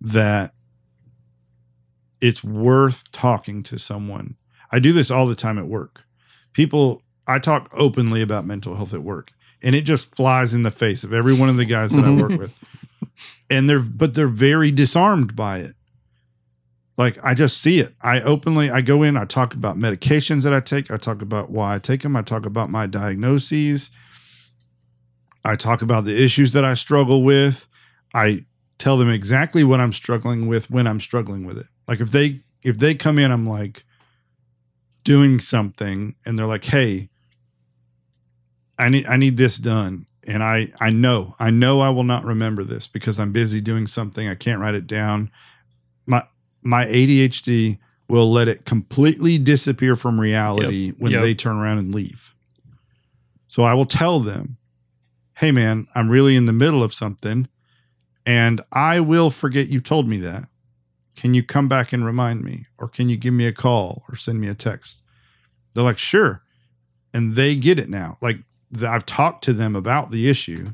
that 0.00 0.54
it's 2.20 2.44
worth 2.44 3.10
talking 3.10 3.62
to 3.62 3.78
someone 3.78 4.36
i 4.70 4.78
do 4.78 4.92
this 4.92 5.10
all 5.10 5.26
the 5.26 5.34
time 5.34 5.58
at 5.58 5.66
work. 5.66 6.04
People 6.52 7.02
i 7.28 7.38
talk 7.38 7.70
openly 7.76 8.22
about 8.22 8.44
mental 8.44 8.74
health 8.74 8.92
at 8.92 9.02
work 9.02 9.32
and 9.62 9.74
it 9.74 9.82
just 9.82 10.14
flies 10.14 10.54
in 10.54 10.62
the 10.62 10.70
face 10.70 11.04
of 11.04 11.12
every 11.12 11.34
one 11.34 11.48
of 11.48 11.56
the 11.56 11.64
guys 11.64 11.92
that 11.92 12.04
i 12.04 12.10
work 12.10 12.30
mm-hmm. 12.30 12.38
with. 12.38 12.64
And 13.50 13.68
they're 13.68 13.80
but 13.80 14.12
they're 14.12 14.28
very 14.28 14.70
disarmed 14.70 15.34
by 15.34 15.60
it. 15.60 15.72
Like 16.98 17.16
i 17.24 17.32
just 17.32 17.62
see 17.62 17.78
it. 17.78 17.94
I 18.02 18.20
openly 18.20 18.70
i 18.70 18.82
go 18.82 19.02
in 19.02 19.16
i 19.16 19.24
talk 19.24 19.54
about 19.54 19.76
medications 19.76 20.42
that 20.44 20.52
i 20.52 20.60
take. 20.60 20.90
I 20.90 20.98
talk 20.98 21.22
about 21.22 21.50
why 21.50 21.74
i 21.74 21.78
take 21.78 22.02
them. 22.02 22.14
I 22.14 22.22
talk 22.22 22.44
about 22.44 22.70
my 22.70 22.86
diagnoses. 22.86 23.90
I 25.44 25.56
talk 25.56 25.80
about 25.80 26.04
the 26.04 26.22
issues 26.22 26.52
that 26.52 26.64
i 26.64 26.74
struggle 26.74 27.22
with. 27.22 27.66
I 28.14 28.44
tell 28.76 28.98
them 28.98 29.10
exactly 29.10 29.64
what 29.64 29.80
i'm 29.80 29.94
struggling 29.94 30.46
with 30.46 30.70
when 30.70 30.86
i'm 30.86 31.00
struggling 31.00 31.46
with 31.46 31.56
it. 31.56 31.66
Like 31.86 32.00
if 32.00 32.10
they 32.10 32.40
if 32.62 32.78
they 32.78 32.94
come 32.94 33.18
in 33.18 33.30
i'm 33.30 33.46
like 33.46 33.84
doing 35.04 35.40
something 35.40 36.16
and 36.26 36.38
they're 36.38 36.44
like 36.44 36.66
hey 36.66 37.08
i 38.78 38.88
need 38.88 39.06
i 39.06 39.16
need 39.16 39.36
this 39.36 39.58
done. 39.58 40.06
And 40.26 40.42
i 40.42 40.68
i 40.80 40.90
know 40.90 41.34
i 41.38 41.50
know 41.50 41.80
i 41.80 41.90
will 41.90 42.04
not 42.04 42.24
remember 42.24 42.62
this 42.64 42.86
because 42.88 43.18
i'm 43.18 43.32
busy 43.32 43.60
doing 43.60 43.86
something. 43.86 44.28
I 44.28 44.34
can't 44.34 44.60
write 44.60 44.74
it 44.74 44.86
down. 44.86 45.30
My 46.06 46.24
my 46.62 46.84
adhd 46.86 47.78
will 48.08 48.30
let 48.32 48.48
it 48.48 48.64
completely 48.64 49.36
disappear 49.38 49.94
from 49.96 50.18
reality 50.20 50.92
when 50.98 51.12
Yep. 51.12 51.22
they 51.22 51.34
turn 51.34 51.56
around 51.56 51.78
and 51.78 51.94
leave. 51.94 52.34
So 53.48 53.62
i 53.62 53.74
will 53.74 53.86
tell 53.86 54.20
them 54.20 54.56
hey 55.38 55.52
man 55.52 55.86
i'm 55.94 56.08
really 56.10 56.36
in 56.36 56.46
the 56.46 56.52
middle 56.52 56.82
of 56.82 56.92
something 56.92 57.48
and 58.26 58.60
i 58.72 59.00
will 59.00 59.30
forget 59.30 59.68
you 59.68 59.80
told 59.80 60.08
me 60.08 60.18
that. 60.18 60.44
Can 61.16 61.34
you 61.34 61.42
come 61.42 61.66
back 61.68 61.92
and 61.92 62.04
remind 62.04 62.44
me? 62.44 62.66
Or 62.78 62.86
can 62.86 63.08
you 63.08 63.16
give 63.16 63.34
me 63.34 63.44
a 63.46 63.52
call 63.52 64.04
or 64.08 64.14
send 64.14 64.40
me 64.40 64.46
a 64.46 64.54
text? 64.54 65.02
They're 65.74 65.82
like 65.82 65.98
sure. 65.98 66.42
And 67.12 67.32
they 67.32 67.56
get 67.56 67.76
it 67.78 67.88
now. 67.88 68.18
Like 68.20 68.38
i've 68.86 69.06
talked 69.06 69.42
to 69.44 69.52
them 69.52 69.74
about 69.76 70.10
the 70.10 70.28
issue 70.28 70.70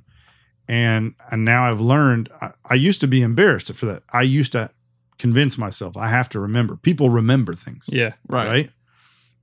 and 0.69 1.15
and 1.31 1.45
now 1.45 1.71
i've 1.71 1.81
learned 1.81 2.29
I, 2.41 2.51
I 2.71 2.75
used 2.75 3.01
to 3.01 3.07
be 3.09 3.23
embarrassed 3.23 3.73
for 3.75 3.87
that 3.87 4.03
i 4.13 4.23
used 4.23 4.53
to 4.53 4.71
convince 5.19 5.57
myself 5.59 5.97
i 5.97 6.09
have 6.09 6.29
to 6.31 6.41
remember 6.41 6.77
people 6.77 7.09
remember 7.11 7.55
things 7.55 7.89
Yeah. 7.93 8.13
Right. 8.29 8.49
right 8.49 8.71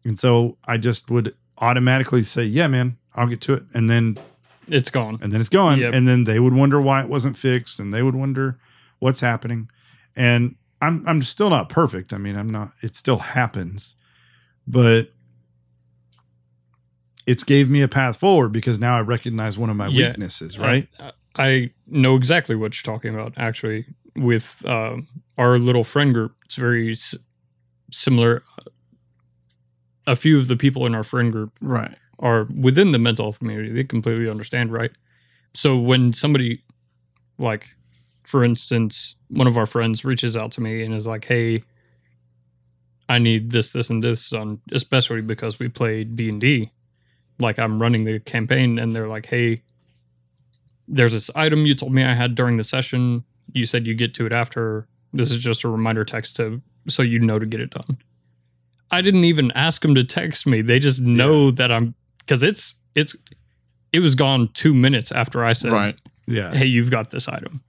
and 0.04 0.20
so 0.20 0.58
i 0.68 0.78
just 0.78 1.10
would 1.10 1.36
automatically 1.60 2.24
say 2.24 2.44
yeah 2.44 2.68
man 2.68 2.98
i'll 3.16 3.28
get 3.28 3.42
to 3.42 3.54
it 3.54 3.64
and 3.74 3.90
then 3.90 4.18
It's 4.68 4.90
gone. 4.90 5.20
and 5.22 5.32
then 5.32 5.40
it's 5.42 5.50
gone. 5.50 5.80
Yep. 5.80 5.94
And 5.94 6.08
then 6.08 6.24
they 6.24 6.40
would 6.40 6.54
wonder 6.54 6.80
why 6.82 7.02
it 7.04 7.10
wasn't 7.10 7.38
fixed, 7.38 7.80
and 7.80 7.94
they 7.94 8.02
would 8.04 8.16
wonder 8.16 8.58
what's 9.00 9.20
happening. 9.20 9.70
And 10.16 10.56
I'm 10.82 11.04
I'm 11.08 11.22
still 11.24 11.50
not 11.50 11.68
perfect. 11.68 12.14
I 12.14 12.18
mean, 12.18 12.38
I'm 12.38 12.50
not. 12.50 12.72
It 12.82 12.96
still 12.96 13.18
happens, 13.18 13.96
but 14.66 15.10
it's 17.28 17.44
gave 17.44 17.70
me 17.70 17.82
a 17.82 17.88
path 17.88 18.18
forward 18.18 18.52
because 18.52 18.80
now 18.80 18.98
I 18.98 19.02
recognize 19.02 19.58
one 19.58 19.70
of 19.70 19.76
my 19.76 19.88
Yeah. 19.88 20.08
weaknesses, 20.10 20.58
right? 20.60 20.88
I, 21.00 21.12
I 21.38 21.70
know 21.88 22.16
exactly 22.16 22.56
what 22.56 22.76
you're 22.76 22.94
talking 22.96 23.14
about. 23.14 23.34
Actually, 23.38 23.86
with 24.16 24.66
um, 24.68 25.08
our 25.38 25.58
little 25.60 25.84
friend 25.84 26.14
group, 26.14 26.36
it's 26.46 26.56
very 26.56 26.92
s- 26.94 27.16
similar. 27.92 28.44
A 30.08 30.16
few 30.16 30.40
of 30.40 30.48
the 30.48 30.58
people 30.58 30.86
in 30.86 30.96
our 30.96 31.04
friend 31.04 31.32
group 31.32 31.52
Right. 31.62 31.96
are 32.20 32.46
within 32.46 32.92
the 32.92 33.00
mental 33.00 33.26
health 33.26 33.40
community. 33.40 33.72
They 33.72 33.84
completely 33.84 34.28
understand, 34.30 34.74
right? 34.74 34.92
So 35.54 35.78
when 35.78 36.12
somebody, 36.14 36.64
like, 37.38 37.68
for 38.24 38.44
instance, 38.44 39.16
one 39.30 39.48
of 39.48 39.58
our 39.58 39.66
friends 39.68 40.04
reaches 40.04 40.36
out 40.36 40.52
to 40.54 40.62
me 40.62 40.84
and 40.84 40.94
is 40.94 41.06
like, 41.06 41.26
"Hey, 41.26 41.64
I 43.08 43.20
need 43.20 43.52
this, 43.52 43.72
this, 43.74 43.90
and 43.90 44.04
this 44.04 44.30
done," 44.30 44.62
especially 44.72 45.22
because 45.22 45.60
we 45.60 45.68
play 45.70 46.04
D 46.04 46.30
and 46.30 46.42
D. 46.42 46.72
Like 47.42 47.60
I'm 47.60 47.82
running 47.82 48.06
the 48.06 48.20
campaign, 48.20 48.80
and 48.80 48.96
they're 48.96 49.08
like, 49.08 49.26
"Hey, 49.28 49.64
there's 50.88 51.14
this 51.14 51.30
item 51.36 51.66
you 51.66 51.74
told 51.74 51.94
me 51.94 52.04
I 52.04 52.14
had 52.14 52.36
during 52.36 52.58
the 52.58 52.64
session. 52.64 53.24
You 53.54 53.66
said 53.66 53.88
you 53.88 53.94
get 53.96 54.14
to 54.16 54.26
it 54.26 54.32
after. 54.32 54.88
This 55.14 55.32
is 55.32 55.40
just 55.40 55.64
a 55.64 55.70
reminder 55.70 56.06
text 56.06 56.36
to 56.38 56.62
so 56.88 57.02
you 57.04 57.20
know 57.20 57.40
to 57.40 57.46
get 57.46 57.60
it 57.60 57.72
done." 57.72 57.98
I 58.92 59.02
didn't 59.02 59.24
even 59.24 59.52
ask 59.54 59.82
them 59.82 59.96
to 59.96 60.04
text 60.04 60.46
me. 60.46 60.62
They 60.62 60.78
just 60.80 61.02
know 61.02 61.50
that 61.52 61.72
I'm 61.72 61.96
because 62.20 62.44
it's 62.44 62.76
it's 62.96 63.16
it 63.94 64.00
was 64.00 64.16
gone 64.16 64.50
two 64.54 64.74
minutes 64.74 65.12
after 65.12 65.44
I 65.44 65.54
said, 65.54 65.72
Right. 65.72 65.96
Yeah. 66.28 66.54
"Hey, 66.54 66.66
you've 66.66 66.92
got 66.92 67.12
this 67.12 67.28
item," 67.28 67.62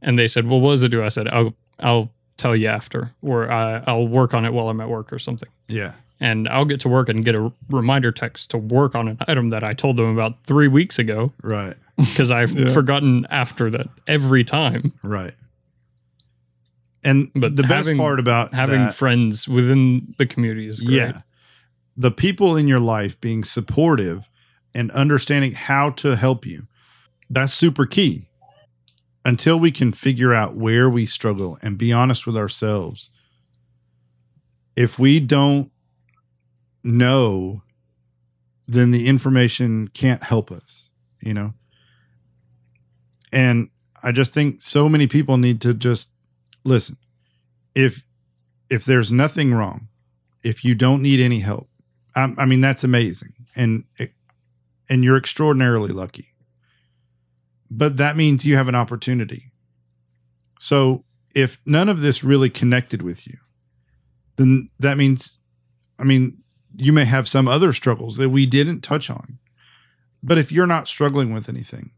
and 0.00 0.18
they 0.18 0.28
said, 0.28 0.46
"Well, 0.46 0.60
what 0.60 0.72
does 0.72 0.82
it 0.82 0.90
do?" 0.90 1.02
I 1.02 1.08
said, 1.08 1.28
"I'll 1.28 1.54
I'll 1.80 2.12
tell 2.36 2.54
you 2.54 2.68
after, 2.68 3.12
or 3.20 3.50
I, 3.50 3.82
I'll 3.86 4.06
work 4.06 4.32
on 4.32 4.44
it 4.44 4.52
while 4.52 4.68
I'm 4.68 4.80
at 4.80 4.88
work 4.88 5.12
or 5.12 5.18
something." 5.18 5.48
Yeah. 5.66 5.94
And 6.20 6.48
I'll 6.48 6.64
get 6.64 6.80
to 6.80 6.88
work 6.88 7.08
and 7.08 7.24
get 7.24 7.34
a 7.36 7.52
reminder 7.68 8.10
text 8.10 8.50
to 8.50 8.58
work 8.58 8.94
on 8.96 9.06
an 9.08 9.18
item 9.28 9.50
that 9.50 9.62
I 9.62 9.72
told 9.72 9.96
them 9.96 10.06
about 10.06 10.42
three 10.44 10.66
weeks 10.68 10.98
ago 10.98 11.32
Right. 11.42 11.76
because 11.96 12.30
I've 12.30 12.50
Yeah. 12.52 12.72
forgotten 12.72 13.26
after 13.30 13.70
that 13.70 13.88
every 14.08 14.42
time. 14.42 14.92
Right. 15.02 15.34
And 17.04 17.30
But 17.34 17.54
the 17.56 17.62
best 17.62 17.94
part 17.96 18.18
about 18.18 18.52
Having 18.52 18.86
that- 18.86 18.94
friends 18.94 19.46
within 19.48 20.14
the 20.18 20.26
community 20.26 20.66
is 20.66 20.80
great. 20.80 20.96
Yeah. 20.96 21.20
The 21.96 22.10
people 22.10 22.56
in 22.56 22.66
your 22.68 22.80
life 22.80 23.20
being 23.20 23.44
supportive 23.44 24.28
and 24.74 24.90
understanding 24.90 25.52
how 25.52 25.90
to 25.90 26.16
help 26.16 26.44
you. 26.46 26.66
That's 27.30 27.52
super 27.54 27.86
key. 27.86 28.26
Until 29.24 29.58
we 29.60 29.70
can 29.70 29.92
figure 29.92 30.32
out 30.34 30.56
where 30.56 30.88
we 30.90 31.06
struggle 31.06 31.58
and 31.62 31.76
be 31.78 31.92
honest 31.92 32.26
with 32.26 32.36
ourselves. 32.36 33.10
If 34.74 34.98
we 34.98 35.20
don't 35.20 35.70
know, 36.82 37.62
then 38.66 38.90
the 38.90 39.06
information 39.06 39.88
can't 39.88 40.22
help 40.22 40.50
us, 40.50 40.90
you 41.20 41.34
know? 41.34 41.54
And 43.32 43.70
I 44.02 44.12
just 44.12 44.32
think 44.32 44.62
so 44.62 44.88
many 44.88 45.06
people 45.06 45.36
need 45.36 45.60
to 45.62 45.74
just 45.74 46.10
listen. 46.64 46.96
If 47.74 48.04
if 48.70 48.84
there's 48.84 49.10
nothing 49.10 49.54
wrong, 49.54 49.88
if 50.44 50.64
you 50.64 50.74
don't 50.74 51.02
need 51.02 51.20
any 51.20 51.40
help, 51.40 51.68
I, 52.14 52.32
I 52.38 52.44
mean 52.46 52.60
that's 52.60 52.84
amazing, 52.84 53.34
and 53.54 53.84
and 54.88 55.04
you're 55.04 55.16
extraordinarily 55.16 55.90
lucky. 55.90 56.26
But 57.70 57.96
that 57.98 58.16
means 58.16 58.46
you 58.46 58.56
have 58.56 58.68
an 58.68 58.74
opportunity. 58.74 59.52
So 60.58 61.04
if 61.34 61.60
none 61.66 61.88
of 61.88 62.00
this 62.00 62.24
really 62.24 62.50
connected 62.50 63.02
with 63.02 63.26
you, 63.26 63.36
then 64.36 64.70
that 64.78 64.96
means, 64.96 65.38
I 65.98 66.04
mean, 66.04 66.42
you 66.80 66.92
may 66.92 67.04
have 67.04 67.28
some 67.28 67.48
other 67.48 67.72
struggles 67.72 68.16
that 68.16 68.30
we 68.30 68.46
didn't 68.46 68.80
touch 68.82 69.10
on. 69.10 69.38
But 70.22 70.38
if 70.38 70.50
you're 70.50 70.66
not 70.66 70.88
struggling 70.88 71.32
with 71.32 71.48
anything, 71.48 71.90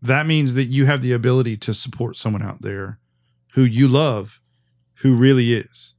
that 0.00 0.26
means 0.26 0.54
that 0.54 0.64
you 0.64 0.86
have 0.86 1.00
the 1.02 1.12
ability 1.12 1.56
to 1.58 1.72
support 1.74 2.16
someone 2.16 2.42
out 2.42 2.62
there 2.62 2.98
who 3.54 3.62
you 3.62 3.86
love, 3.88 4.40
who 4.96 5.14
really 5.14 5.52
is. 5.52 5.94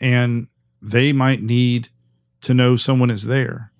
And 0.00 0.48
they 0.82 1.12
might 1.12 1.42
need 1.42 1.88
to 2.42 2.54
know 2.54 2.76
someone 2.76 3.10
is 3.10 3.24
there. 3.26 3.72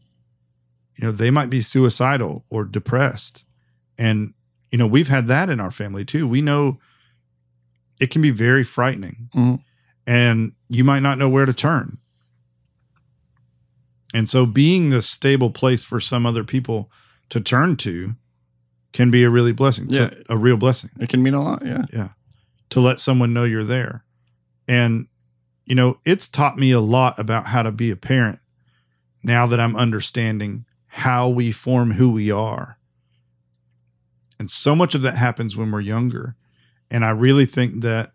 You 0.97 1.07
know, 1.07 1.13
they 1.13 1.31
might 1.31 1.51
be 1.51 1.61
suicidal 1.61 2.45
or 2.51 2.65
depressed. 2.65 3.45
And, 3.97 4.35
you 4.71 4.79
know, 4.79 4.87
we've 4.87 5.09
had 5.09 5.27
that 5.29 5.49
in 5.49 5.61
our 5.61 5.71
family 5.71 6.05
too. 6.05 6.27
We 6.27 6.43
know 6.43 6.79
it 8.01 8.11
can 8.11 8.23
be 8.23 8.31
very 8.31 8.65
frightening 8.65 9.29
Mhm. 9.35 9.63
and 10.07 10.53
you 10.69 10.85
might 10.85 11.01
not 11.01 11.19
know 11.19 11.29
where 11.29 11.47
to 11.47 11.53
turn. 11.53 11.99
And 14.15 14.29
so 14.29 14.47
being 14.47 14.91
the 14.91 15.03
stable 15.03 15.51
place 15.51 15.85
for 15.85 16.01
some 16.01 16.25
other 16.27 16.45
people 16.45 16.91
to 17.29 17.41
turn 17.41 17.77
to 17.77 18.15
can 18.93 19.11
be 19.11 19.23
a 19.23 19.31
really 19.31 19.53
blessing. 19.53 19.87
Yeah. 19.91 20.09
to- 20.09 20.25
a 20.31 20.37
real 20.37 20.57
blessing 20.57 20.91
It 20.99 21.09
can 21.09 21.23
mean 21.23 21.35
a 21.35 21.43
lot. 21.43 21.63
Yeah. 21.65 21.85
Yeah. 21.93 22.09
to 22.71 22.81
let 22.81 23.01
someone 23.01 23.33
know 23.33 23.45
you're 23.45 23.65
there. 23.65 24.05
And, 24.67 25.07
you 25.65 25.75
know, 25.75 25.99
it's 26.05 26.29
taught 26.29 26.59
me 26.59 26.71
a 26.71 26.81
lot 26.81 27.19
about 27.19 27.47
how 27.47 27.63
to 27.63 27.73
be 27.73 27.91
a 27.91 27.97
parent 27.97 28.41
now 29.23 29.47
that 29.47 29.59
I'm 29.61 29.77
understanding 29.77 30.65
how 30.89 31.29
we 31.29 31.53
form 31.53 31.93
who 31.93 32.11
we 32.11 32.31
are. 32.31 32.79
And 34.39 34.51
so 34.51 34.75
much 34.77 34.95
of 34.95 35.03
that 35.03 35.17
happens 35.17 35.57
when 35.57 35.71
we're 35.71 35.81
younger. 35.81 36.37
And 36.91 37.05
I 37.05 37.11
really 37.11 37.47
think 37.47 37.83
that 37.83 38.13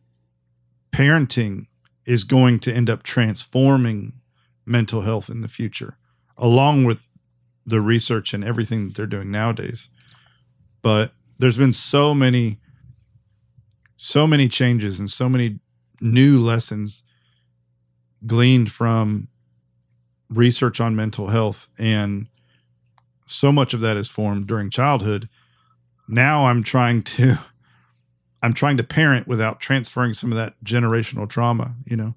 parenting 0.91 1.67
is 2.05 2.23
going 2.23 2.59
to 2.59 2.73
end 2.73 2.89
up 2.89 3.03
transforming 3.03 4.13
mental 4.65 5.01
health 5.01 5.29
in 5.29 5.41
the 5.41 5.47
future, 5.47 5.97
along 6.37 6.85
with 6.85 7.17
the 7.65 7.81
research 7.81 8.33
and 8.33 8.43
everything 8.43 8.87
that 8.87 8.95
they're 8.95 9.05
doing 9.07 9.31
nowadays. 9.31 9.89
But 10.81 11.13
there's 11.39 11.57
been 11.57 11.73
so 11.73 12.13
many 12.13 12.57
so 13.97 14.27
many 14.27 14.49
changes 14.49 14.99
and 14.99 15.09
so 15.09 15.29
many 15.29 15.59
new 16.01 16.37
lessons 16.37 17.03
gleaned 18.27 18.69
from 18.69 19.29
research 20.29 20.81
on 20.81 20.93
mental 20.93 21.27
health 21.27 21.69
and 21.79 22.27
so 23.25 23.49
much 23.49 23.73
of 23.73 23.79
that 23.79 23.95
is 23.95 24.09
formed 24.09 24.45
during 24.45 24.69
childhood 24.69 25.29
now 26.07 26.47
i'm 26.47 26.63
trying 26.63 27.01
to 27.01 27.35
i'm 28.43 28.53
trying 28.53 28.75
to 28.75 28.83
parent 28.83 29.25
without 29.25 29.61
transferring 29.61 30.13
some 30.13 30.31
of 30.31 30.37
that 30.37 30.53
generational 30.65 31.29
trauma 31.29 31.75
you 31.85 31.95
know 31.95 32.15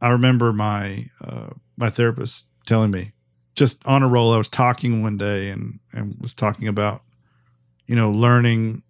i 0.00 0.08
remember 0.08 0.52
my 0.52 1.04
uh, 1.24 1.50
my 1.80 1.90
therapist 1.90 2.46
telling 2.66 2.90
me 2.90 3.10
just 3.56 3.84
on 3.86 4.02
a 4.02 4.08
roll 4.08 4.32
i 4.32 4.38
was 4.38 4.48
talking 4.48 5.02
one 5.02 5.16
day 5.16 5.48
and 5.48 5.80
and 5.92 6.16
was 6.20 6.32
talking 6.32 6.68
about 6.68 7.02
you 7.86 7.96
know 7.96 8.10
learning 8.10 8.82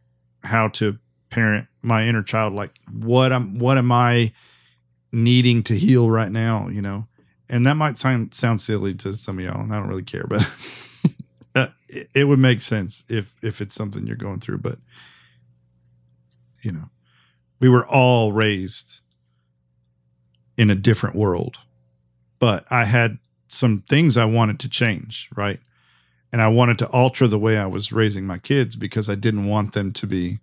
how 0.43 0.69
to 0.69 0.99
parent 1.31 1.69
my 1.83 2.07
inner 2.07 2.23
child. 2.23 2.53
Like 2.53 2.79
what 2.93 3.33
I'm, 3.33 3.59
what 3.59 3.79
am 3.79 3.91
i 3.91 4.33
needing 5.13 5.63
to 5.65 5.75
heal 5.75 6.11
right 6.11 6.31
now 6.31 6.69
you 6.69 6.83
know? 6.83 7.07
And 7.49 7.67
that 7.67 7.75
might 7.75 7.99
sound 7.99 8.35
sound 8.35 8.61
silly 8.61 8.95
to 8.95 9.15
some 9.15 9.39
of 9.39 9.45
y'all 9.45 9.61
and 9.61 9.73
i 9.73 9.79
don't 9.79 9.89
really 9.89 10.05
care 10.05 10.25
but 10.29 10.43
uh, 11.57 11.67
it, 11.89 12.09
it 12.15 12.25
would 12.25 12.39
make 12.39 12.61
sense 12.61 13.05
if 13.09 13.35
if 13.43 13.61
it's 13.61 13.75
something 13.75 14.07
you're 14.07 14.15
going 14.15 14.39
through 14.39 14.59
but 14.59 14.77
you 16.63 16.71
know 16.71 16.91
we 17.59 17.69
were 17.69 17.85
all 17.89 18.31
raised 18.31 19.01
in 20.57 20.71
a 20.71 20.77
different 20.77 21.17
world 21.17 21.59
but 22.41 22.65
i 22.71 22.85
had 22.85 23.19
some 23.49 23.83
things 23.89 24.17
i 24.17 24.25
wanted 24.25 24.59
to 24.59 24.69
change 24.69 25.29
right 25.37 25.61
and 26.33 26.43
i 26.43 26.49
wanted 26.49 26.79
to 26.79 26.87
alter 26.89 27.27
the 27.29 27.39
way 27.39 27.57
i 27.59 27.67
was 27.67 27.93
raising 27.93 28.27
my 28.27 28.39
kids 28.39 28.75
because 28.77 29.09
i 29.09 29.15
didn't 29.15 29.47
want 29.47 29.73
them 29.73 29.93
to 29.93 30.07
be 30.07 30.39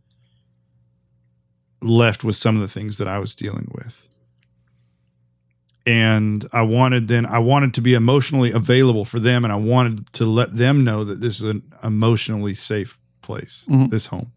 left 1.81 2.23
with 2.23 2.35
some 2.35 2.55
of 2.55 2.61
the 2.61 2.67
things 2.67 2.97
that 2.97 3.07
I 3.07 3.19
was 3.19 3.35
dealing 3.35 3.69
with. 3.71 4.03
And 5.85 6.43
I 6.51 6.63
wanted 6.63 7.07
then 7.07 7.25
I 7.27 7.37
wanted 7.37 7.75
to 7.75 7.81
be 7.81 7.93
emotionally 7.93 8.51
available 8.51 9.05
for 9.05 9.19
them 9.19 9.43
and 9.45 9.53
I 9.53 9.57
wanted 9.57 10.11
to 10.13 10.25
let 10.25 10.51
them 10.57 10.83
know 10.83 11.03
that 11.03 11.21
this 11.21 11.39
is 11.39 11.47
an 11.47 11.61
emotionally 11.83 12.55
safe 12.55 12.97
place, 13.21 13.65
Mhm. 13.69 13.91
this 13.91 14.07
home. 14.07 14.31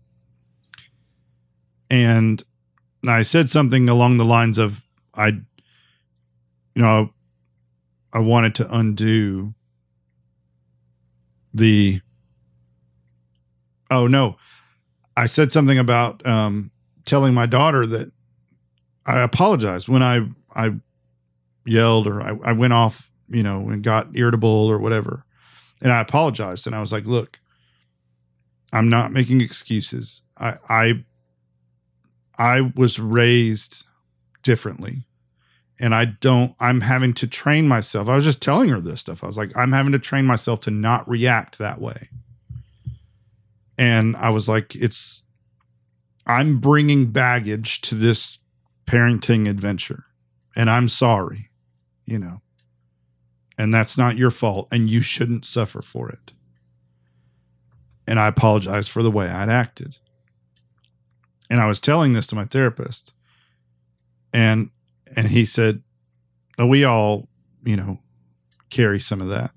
And 1.90 2.42
I 3.08 3.22
said 3.22 3.48
something 3.48 3.88
along 3.88 4.18
the 4.18 4.24
lines 4.26 4.58
of 4.58 4.84
I 5.16 5.28
you 6.74 6.82
know 6.82 7.14
I 8.12 8.18
wanted 8.18 8.54
to 8.56 8.76
undo 8.76 9.54
the 11.52 12.00
oh 13.90 14.06
no 14.06 14.36
I 15.16 15.26
said 15.26 15.52
something 15.52 15.78
about 15.78 16.24
um, 16.26 16.70
telling 17.04 17.34
my 17.34 17.46
daughter 17.46 17.86
that 17.86 18.10
I 19.06 19.20
apologized 19.20 19.88
when 19.88 20.02
I 20.02 20.26
I 20.54 20.76
yelled 21.66 22.06
or 22.06 22.22
I, 22.22 22.38
I 22.44 22.52
went 22.52 22.72
off, 22.72 23.10
you 23.28 23.42
know, 23.42 23.68
and 23.68 23.82
got 23.82 24.16
irritable 24.16 24.48
or 24.48 24.78
whatever. 24.78 25.24
And 25.82 25.92
I 25.92 26.00
apologized 26.00 26.66
and 26.66 26.74
I 26.74 26.80
was 26.80 26.92
like, 26.92 27.04
look, 27.04 27.40
I'm 28.72 28.88
not 28.88 29.12
making 29.12 29.40
excuses. 29.40 30.22
I 30.38 30.54
I 30.68 31.04
I 32.38 32.72
was 32.74 32.98
raised 32.98 33.84
differently. 34.42 35.02
And 35.80 35.94
I 35.94 36.04
don't, 36.04 36.54
I'm 36.60 36.82
having 36.82 37.14
to 37.14 37.26
train 37.26 37.66
myself. 37.66 38.08
I 38.08 38.14
was 38.14 38.24
just 38.24 38.42
telling 38.42 38.68
her 38.68 38.80
this 38.80 39.00
stuff. 39.00 39.24
I 39.24 39.26
was 39.26 39.38
like, 39.38 39.56
I'm 39.56 39.72
having 39.72 39.92
to 39.92 39.98
train 39.98 40.26
myself 40.26 40.60
to 40.60 40.70
not 40.70 41.08
react 41.08 41.58
that 41.58 41.80
way. 41.80 42.08
And 43.78 44.14
I 44.16 44.28
was 44.28 44.46
like, 44.46 44.74
it's, 44.74 45.22
I'm 46.26 46.60
bringing 46.60 47.06
baggage 47.06 47.80
to 47.80 47.94
this 47.94 48.38
parenting 48.86 49.48
adventure, 49.48 50.04
and 50.54 50.68
I'm 50.68 50.88
sorry, 50.88 51.50
you 52.04 52.18
know, 52.18 52.42
and 53.56 53.72
that's 53.72 53.96
not 53.96 54.18
your 54.18 54.30
fault, 54.30 54.68
and 54.70 54.90
you 54.90 55.00
shouldn't 55.00 55.46
suffer 55.46 55.80
for 55.80 56.10
it. 56.10 56.32
And 58.06 58.20
I 58.20 58.26
apologize 58.28 58.88
for 58.88 59.02
the 59.02 59.10
way 59.10 59.28
I'd 59.28 59.48
acted. 59.48 59.98
And 61.48 61.60
I 61.60 61.66
was 61.66 61.80
telling 61.80 62.12
this 62.12 62.26
to 62.28 62.36
my 62.36 62.44
therapist, 62.44 63.12
and 64.32 64.70
and 65.16 65.28
he 65.28 65.44
said, 65.44 65.82
oh, 66.58 66.66
"We 66.66 66.84
all, 66.84 67.28
you 67.62 67.76
know, 67.76 67.98
carry 68.70 69.00
some 69.00 69.20
of 69.20 69.28
that." 69.28 69.52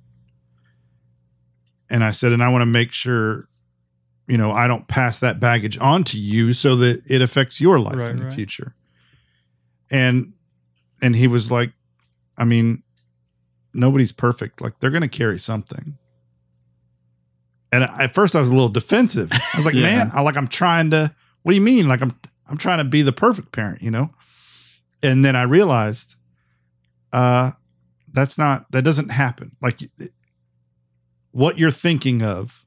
And 1.89 2.03
I 2.03 2.11
said, 2.11 2.31
"And 2.31 2.43
I 2.43 2.49
want 2.49 2.61
to 2.61 2.65
make 2.67 2.91
sure 2.91 3.47
you 4.25 4.37
know, 4.37 4.51
I 4.53 4.67
don't 4.67 4.87
pass 4.87 5.19
that 5.19 5.41
baggage 5.41 5.77
on 5.79 6.05
to 6.05 6.17
you 6.17 6.53
so 6.53 6.77
that 6.77 7.01
it 7.11 7.21
affects 7.21 7.59
your 7.59 7.77
life 7.77 7.97
Right, 7.97 8.09
in 8.11 8.19
the 8.19 8.23
right. 8.23 8.33
future. 8.33 8.73
And 9.91 10.31
and 11.01 11.13
he 11.13 11.27
was 11.27 11.51
like, 11.51 11.73
I 12.37 12.45
mean, 12.45 12.83
nobody's 13.73 14.13
perfect. 14.13 14.61
Like 14.61 14.79
they're 14.79 14.91
gonna 14.91 15.09
carry 15.09 15.37
something. 15.37 15.97
And 17.73 17.83
at 17.83 18.13
first 18.13 18.33
I 18.33 18.39
was 18.39 18.49
a 18.49 18.53
little 18.53 18.69
defensive. 18.69 19.29
I 19.31 19.57
was 19.57 19.65
like, 19.65 19.75
Yeah. 19.75 19.81
man, 19.81 20.11
I 20.13 20.21
like 20.21 20.37
I'm 20.37 20.47
trying 20.47 20.91
to 20.91 21.11
what 21.41 21.51
do 21.51 21.57
you 21.57 21.63
mean? 21.63 21.89
Like 21.89 22.01
I'm 22.01 22.17
I'm 22.49 22.57
trying 22.57 22.77
to 22.77 22.85
be 22.85 23.01
the 23.01 23.11
perfect 23.11 23.51
parent, 23.51 23.81
you 23.81 23.91
know? 23.91 24.11
And 25.03 25.23
then 25.23 25.35
I 25.35 25.43
realized 25.43 26.15
uh 27.11 27.51
that's 28.13 28.37
not 28.37 28.71
that 28.71 28.83
doesn't 28.83 29.09
happen. 29.11 29.51
Like 29.61 29.79
what 31.31 31.57
you're 31.57 31.71
thinking 31.71 32.21
of 32.23 32.65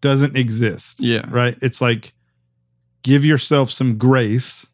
doesn't 0.00 0.36
exist 0.36 1.00
Yeah. 1.00 1.24
right? 1.30 1.56
It's 1.62 1.80
like 1.80 2.14
give 3.02 3.24
yourself 3.24 3.70
some 3.70 3.96
grace, 3.98 4.66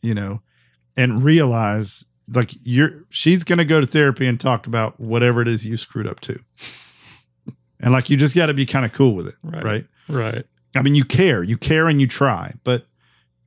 you 0.00 0.14
know, 0.14 0.40
and 0.96 1.24
realize 1.24 2.04
like 2.32 2.52
you're 2.62 3.04
she's 3.10 3.44
going 3.44 3.58
to 3.58 3.64
go 3.64 3.80
to 3.80 3.86
therapy 3.86 4.26
and 4.26 4.40
talk 4.40 4.66
about 4.66 4.98
whatever 4.98 5.42
it 5.42 5.48
is 5.48 5.66
you 5.66 5.76
screwed 5.76 6.06
up 6.06 6.20
to. 6.20 6.38
And 7.80 7.92
like 7.92 8.08
you 8.08 8.16
just 8.16 8.34
got 8.34 8.46
to 8.46 8.54
be 8.54 8.64
kind 8.66 8.84
of 8.86 8.92
cool 8.92 9.14
with 9.14 9.28
it, 9.28 9.34
Right. 9.42 9.62
right. 9.64 9.84
Right. 10.08 10.44
I 10.76 10.82
mean, 10.82 10.94
you 10.94 11.04
care, 11.04 11.42
you 11.42 11.56
care 11.56 11.86
and 11.86 12.00
you 12.00 12.06
try, 12.06 12.52
but 12.64 12.86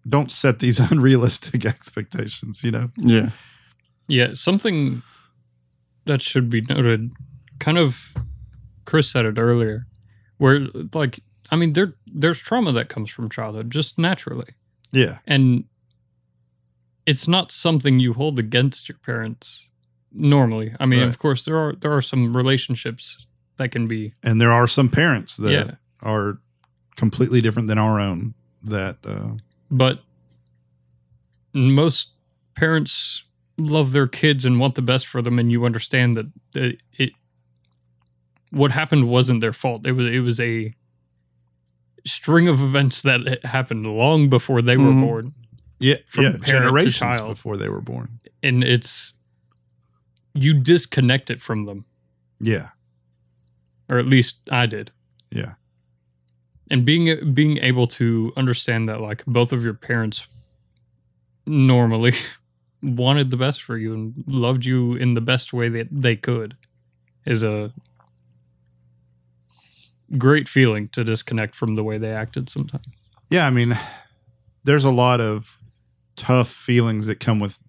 don't 0.07 0.31
set 0.31 0.59
these 0.59 0.79
unrealistic 0.91 1.65
expectations, 1.65 2.63
you 2.63 2.71
know. 2.71 2.89
Yeah. 2.97 3.29
Yeah, 4.07 4.29
something 4.33 5.01
that 6.05 6.21
should 6.21 6.49
be 6.49 6.61
noted, 6.61 7.11
kind 7.59 7.77
of 7.77 8.13
Chris 8.85 9.09
said 9.11 9.25
it 9.25 9.37
earlier, 9.37 9.85
where 10.37 10.67
like 10.93 11.19
I 11.51 11.55
mean 11.57 11.73
there 11.73 11.93
there's 12.05 12.39
trauma 12.39 12.71
that 12.71 12.87
comes 12.89 13.09
from 13.09 13.29
childhood 13.29 13.69
just 13.69 13.97
naturally. 13.97 14.53
Yeah. 14.91 15.17
And 15.27 15.65
it's 17.05 17.27
not 17.27 17.51
something 17.51 17.99
you 17.99 18.13
hold 18.13 18.39
against 18.39 18.87
your 18.89 18.97
parents 18.99 19.69
normally. 20.13 20.73
I 20.79 20.85
mean, 20.85 20.99
Right. 21.01 21.09
of 21.09 21.19
course 21.19 21.43
there 21.45 21.57
are 21.57 21.73
there 21.75 21.91
are 21.91 22.01
some 22.01 22.35
relationships 22.35 23.27
that 23.57 23.71
can 23.71 23.87
be 23.87 24.13
And 24.23 24.39
there 24.39 24.51
are 24.53 24.67
some 24.67 24.87
parents 24.89 25.35
that 25.37 25.51
yeah, 25.51 25.71
are 26.01 26.37
completely 26.95 27.41
different 27.41 27.67
than 27.67 27.77
our 27.77 27.99
own 27.99 28.33
that 28.63 28.97
uh 29.05 29.35
but 29.69 30.03
most 31.53 32.11
parents 32.55 33.23
love 33.57 33.91
their 33.91 34.07
kids 34.07 34.45
and 34.45 34.59
want 34.59 34.75
the 34.75 34.81
best 34.81 35.07
for 35.07 35.21
them 35.21 35.39
and 35.39 35.51
you 35.51 35.65
understand 35.65 36.15
that, 36.15 36.27
that 36.53 36.77
it 36.97 37.11
what 38.51 38.71
happened 38.71 39.09
wasn't 39.09 39.41
their 39.41 39.51
fault 39.53 39.85
it 39.85 39.91
was 39.93 40.07
it 40.13 40.19
was 40.19 40.39
a 40.39 40.73
string 42.05 42.47
of 42.47 42.61
events 42.61 43.01
that 43.01 43.43
happened 43.43 43.85
long 43.85 44.29
before 44.29 44.61
they 44.61 44.77
were 44.77 44.83
Mhm. 44.91 45.01
born 45.01 45.33
yeah, 45.79 45.95
From 46.07 46.23
yeah, 46.23 46.37
generations 46.43 46.95
child. 46.95 47.29
before 47.29 47.57
they 47.57 47.69
were 47.69 47.81
born. 47.81 48.19
and 48.41 48.63
it's 48.63 49.13
you 50.33 50.53
disconnect 50.53 51.29
it 51.29 51.41
from 51.41 51.65
them 51.65 51.85
Yeah. 52.39 52.69
or 53.89 53.97
at 53.97 54.05
least 54.05 54.37
I 54.51 54.65
did 54.67 54.91
Yeah. 55.31 55.55
And 56.69 56.83
being 56.85 57.33
being 57.33 57.57
able 57.59 57.87
to 57.87 58.33
understand 58.37 58.87
that 58.87 58.99
like 59.01 59.23
both 59.25 59.51
of 59.53 59.63
your 59.63 59.73
parents 59.73 60.27
normally 61.45 62.13
wanted 62.81 63.31
the 63.31 63.37
best 63.37 63.61
for 63.61 63.77
you 63.77 63.93
and 63.93 64.23
loved 64.27 64.65
you 64.65 64.93
in 64.95 65.13
the 65.13 65.21
best 65.21 65.53
way 65.53 65.69
that 65.69 65.87
they 65.91 66.15
could 66.15 66.55
is 67.25 67.43
a 67.43 67.71
great 70.17 70.47
feeling 70.47 70.87
to 70.89 71.03
disconnect 71.03 71.55
from 71.55 71.75
the 71.75 71.83
way 71.83 71.97
they 71.97 72.11
acted 72.11 72.49
sometimes. 72.49 72.85
Yeah, 73.29 73.45
I 73.45 73.49
mean, 73.49 73.77
there's 74.63 74.85
a 74.85 74.91
lot 74.91 75.19
of 75.19 75.57
tough 76.15 76.49
feelings 76.49 77.07
that 77.07 77.19
come 77.19 77.39
with 77.39 77.59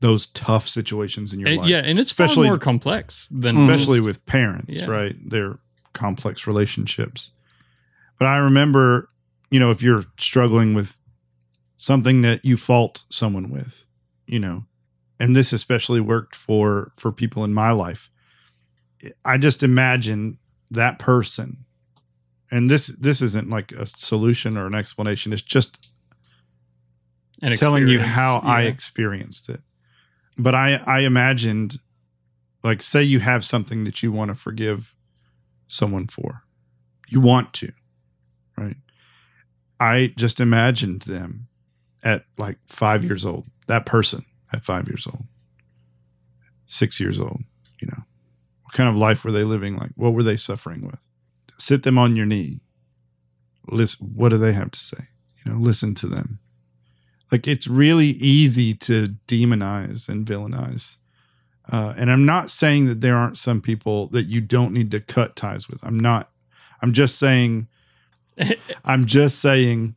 those 0.00 0.26
tough 0.26 0.66
situations 0.68 1.32
in 1.32 1.40
your 1.40 1.48
And- 1.50 1.58
life. 1.58 1.68
yeah, 1.68 1.78
and 1.84 1.98
it's 1.98 2.08
Especially- 2.10 2.46
far 2.48 2.54
more 2.56 2.58
complex 2.58 3.28
than 3.30 3.56
especially 3.68 3.98
just- 3.98 4.06
with 4.06 4.26
parents, 4.26 4.68
Yeah. 4.78 4.86
right? 4.86 5.14
They're 5.24 5.58
complex 5.92 6.46
relationships. 6.46 7.30
But 8.20 8.28
I 8.28 8.36
remember, 8.36 9.08
you 9.50 9.58
know, 9.58 9.72
if 9.72 9.82
you're 9.82 10.04
struggling 10.18 10.74
with 10.74 10.96
something 11.76 12.22
that 12.22 12.44
you 12.44 12.56
fault 12.56 13.02
someone 13.08 13.50
with, 13.50 13.86
you 14.26 14.38
know, 14.38 14.66
and 15.18 15.34
this 15.34 15.52
especially 15.52 16.00
worked 16.00 16.36
for 16.36 16.92
for 16.96 17.10
people 17.10 17.42
in 17.42 17.52
my 17.52 17.72
life. 17.72 18.08
I 19.24 19.38
just 19.38 19.62
imagine 19.62 20.38
that 20.70 21.00
person 21.00 21.64
and 22.50 22.70
this 22.70 22.88
this 22.98 23.22
isn't 23.22 23.48
like 23.48 23.72
a 23.72 23.86
solution 23.86 24.56
or 24.56 24.66
an 24.66 24.74
explanation. 24.74 25.32
It's 25.32 25.42
just 25.42 25.90
an 27.42 27.56
telling 27.56 27.86
you 27.86 28.00
how 28.00 28.40
I 28.42 28.62
experienced 28.62 29.48
it. 29.48 29.60
But 30.36 30.54
I 30.54 30.80
I 30.86 31.00
imagined 31.00 31.76
like 32.62 32.82
say 32.82 33.02
you 33.02 33.20
have 33.20 33.44
something 33.44 33.84
that 33.84 34.02
you 34.02 34.12
want 34.12 34.30
to 34.30 34.34
forgive 34.34 34.94
someone 35.68 36.06
for. 36.06 36.42
You 37.08 37.20
want 37.20 37.52
to, 37.54 37.72
right? 38.56 38.76
I 39.78 40.12
just 40.16 40.40
imagined 40.40 41.02
them 41.02 41.48
at 42.02 42.24
like 42.38 42.58
5 42.66 43.04
years 43.04 43.24
old. 43.24 43.46
That 43.66 43.86
person 43.86 44.24
at 44.52 44.64
5 44.64 44.88
years 44.88 45.06
old. 45.06 45.24
6 46.66 47.00
years 47.00 47.18
old, 47.18 47.42
you 47.80 47.88
know. 47.88 48.04
What 48.64 48.74
kind 48.74 48.88
of 48.88 48.96
life 48.96 49.24
were 49.24 49.32
they 49.32 49.44
living 49.44 49.76
like? 49.76 49.90
What 49.96 50.12
were 50.12 50.22
they 50.22 50.36
suffering 50.36 50.84
with? 50.84 51.00
Sit 51.58 51.82
them 51.82 51.98
on 51.98 52.16
your 52.16 52.26
knee. 52.26 52.60
Listen, 53.68 54.12
what 54.14 54.30
do 54.30 54.38
they 54.38 54.52
have 54.52 54.70
to 54.70 54.80
say? 54.80 55.04
You 55.44 55.52
know, 55.52 55.58
listen 55.58 55.94
to 55.96 56.06
them 56.06 56.40
like 57.30 57.46
it's 57.46 57.66
really 57.66 58.08
easy 58.08 58.74
to 58.74 59.16
demonize 59.26 60.08
and 60.08 60.26
villainize 60.26 60.96
uh, 61.70 61.94
and 61.96 62.10
i'm 62.10 62.26
not 62.26 62.50
saying 62.50 62.86
that 62.86 63.00
there 63.00 63.16
aren't 63.16 63.38
some 63.38 63.60
people 63.60 64.06
that 64.08 64.26
you 64.26 64.40
don't 64.40 64.72
need 64.72 64.90
to 64.90 65.00
cut 65.00 65.36
ties 65.36 65.68
with 65.68 65.82
i'm 65.84 65.98
not 65.98 66.30
i'm 66.82 66.92
just 66.92 67.18
saying 67.18 67.68
i'm 68.84 69.06
just 69.06 69.40
saying 69.40 69.94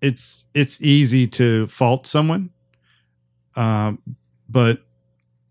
it's 0.00 0.46
it's 0.54 0.80
easy 0.80 1.26
to 1.26 1.66
fault 1.66 2.06
someone 2.06 2.50
um, 3.56 4.00
but 4.48 4.82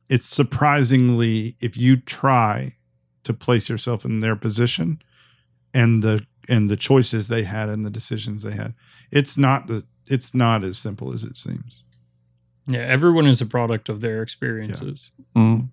it's 0.09 0.27
surprisingly 0.27 1.55
if 1.61 1.77
you 1.77 1.97
try 1.97 2.73
to 3.23 3.33
place 3.33 3.69
yourself 3.69 4.05
in 4.05 4.21
their 4.21 4.35
position 4.35 5.01
and 5.73 6.01
the 6.01 6.25
and 6.49 6.69
the 6.69 6.75
choices 6.75 7.27
they 7.27 7.43
had 7.43 7.69
and 7.69 7.85
the 7.85 7.89
decisions 7.89 8.41
they 8.41 8.53
had 8.53 8.73
it's 9.11 9.37
not 9.37 9.67
the 9.67 9.83
it's 10.07 10.33
not 10.33 10.63
as 10.63 10.77
simple 10.77 11.13
as 11.13 11.23
it 11.23 11.37
seems 11.37 11.83
Yeah, 12.67 12.79
everyone 12.79 13.27
is 13.27 13.41
a 13.41 13.45
product 13.45 13.89
of 13.89 14.01
their 14.01 14.23
experiences. 14.23 15.11
Mm. 15.35 15.69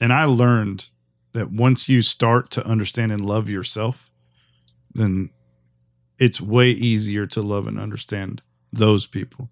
and 0.00 0.12
i 0.12 0.24
learned 0.24 0.88
that 1.32 1.50
once 1.50 1.88
you 1.88 2.02
start 2.02 2.50
to 2.52 2.66
understand 2.66 3.12
and 3.12 3.24
love 3.24 3.48
yourself 3.48 4.07
then 4.94 5.30
it's 6.18 6.40
way 6.40 6.70
easier 6.70 7.26
to 7.26 7.42
love 7.42 7.66
and 7.66 7.78
understand 7.78 8.42
those 8.72 9.06
people 9.06 9.48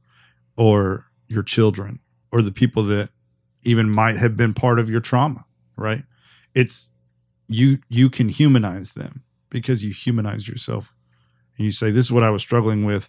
or 0.56 1.06
your 1.28 1.42
children 1.42 2.00
or 2.32 2.42
the 2.42 2.52
people 2.52 2.82
that 2.84 3.10
even 3.64 3.88
might 3.90 4.16
have 4.16 4.36
been 4.36 4.54
part 4.54 4.78
of 4.78 4.88
your 4.90 5.00
trauma 5.00 5.44
right? 5.76 6.04
It's 6.54 6.90
you 7.48 7.78
you 7.88 8.08
can 8.08 8.28
humanize 8.30 8.94
them 8.94 9.22
because 9.50 9.84
you 9.84 9.92
humanize 9.92 10.48
yourself. 10.48 10.94
And 11.56 11.64
you 11.66 11.70
say 11.70 11.90
this 11.90 12.06
is 12.06 12.12
what 12.12 12.22
i 12.24 12.30
was 12.30 12.42
struggling 12.42 12.84
with. 12.84 13.08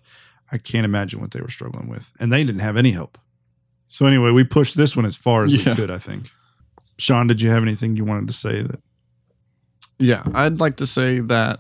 I 0.52 0.58
can't 0.58 0.86
imagine 0.86 1.20
what 1.22 1.32
they 1.32 1.42
were 1.42 1.50
struggling 1.50 1.88
with. 1.88 2.12
And 2.20 2.32
they 2.32 2.44
didn't 2.44 2.60
have 2.62 2.76
any 2.78 2.92
help. 2.92 3.18
So 3.88 4.06
anyway 4.06 4.32
we 4.32 4.44
pushed 4.44 4.76
this 4.78 4.96
one 4.98 5.06
as 5.06 5.16
far 5.16 5.46
as 5.46 5.54
Yeah. 5.54 5.72
we 5.72 5.76
could 5.78 5.90
i 5.90 5.98
think. 5.98 6.30
Sean 6.98 7.28
did 7.28 7.42
you 7.42 7.50
have 7.50 7.64
anything 7.64 7.96
you 7.96 8.04
wanted 8.06 8.28
to 8.28 8.34
say 8.34 8.62
that? 8.62 8.82
Yeah, 10.00 10.24
I'd 10.34 10.60
like 10.60 10.76
to 10.78 10.88
say 10.88 11.20
that 11.22 11.60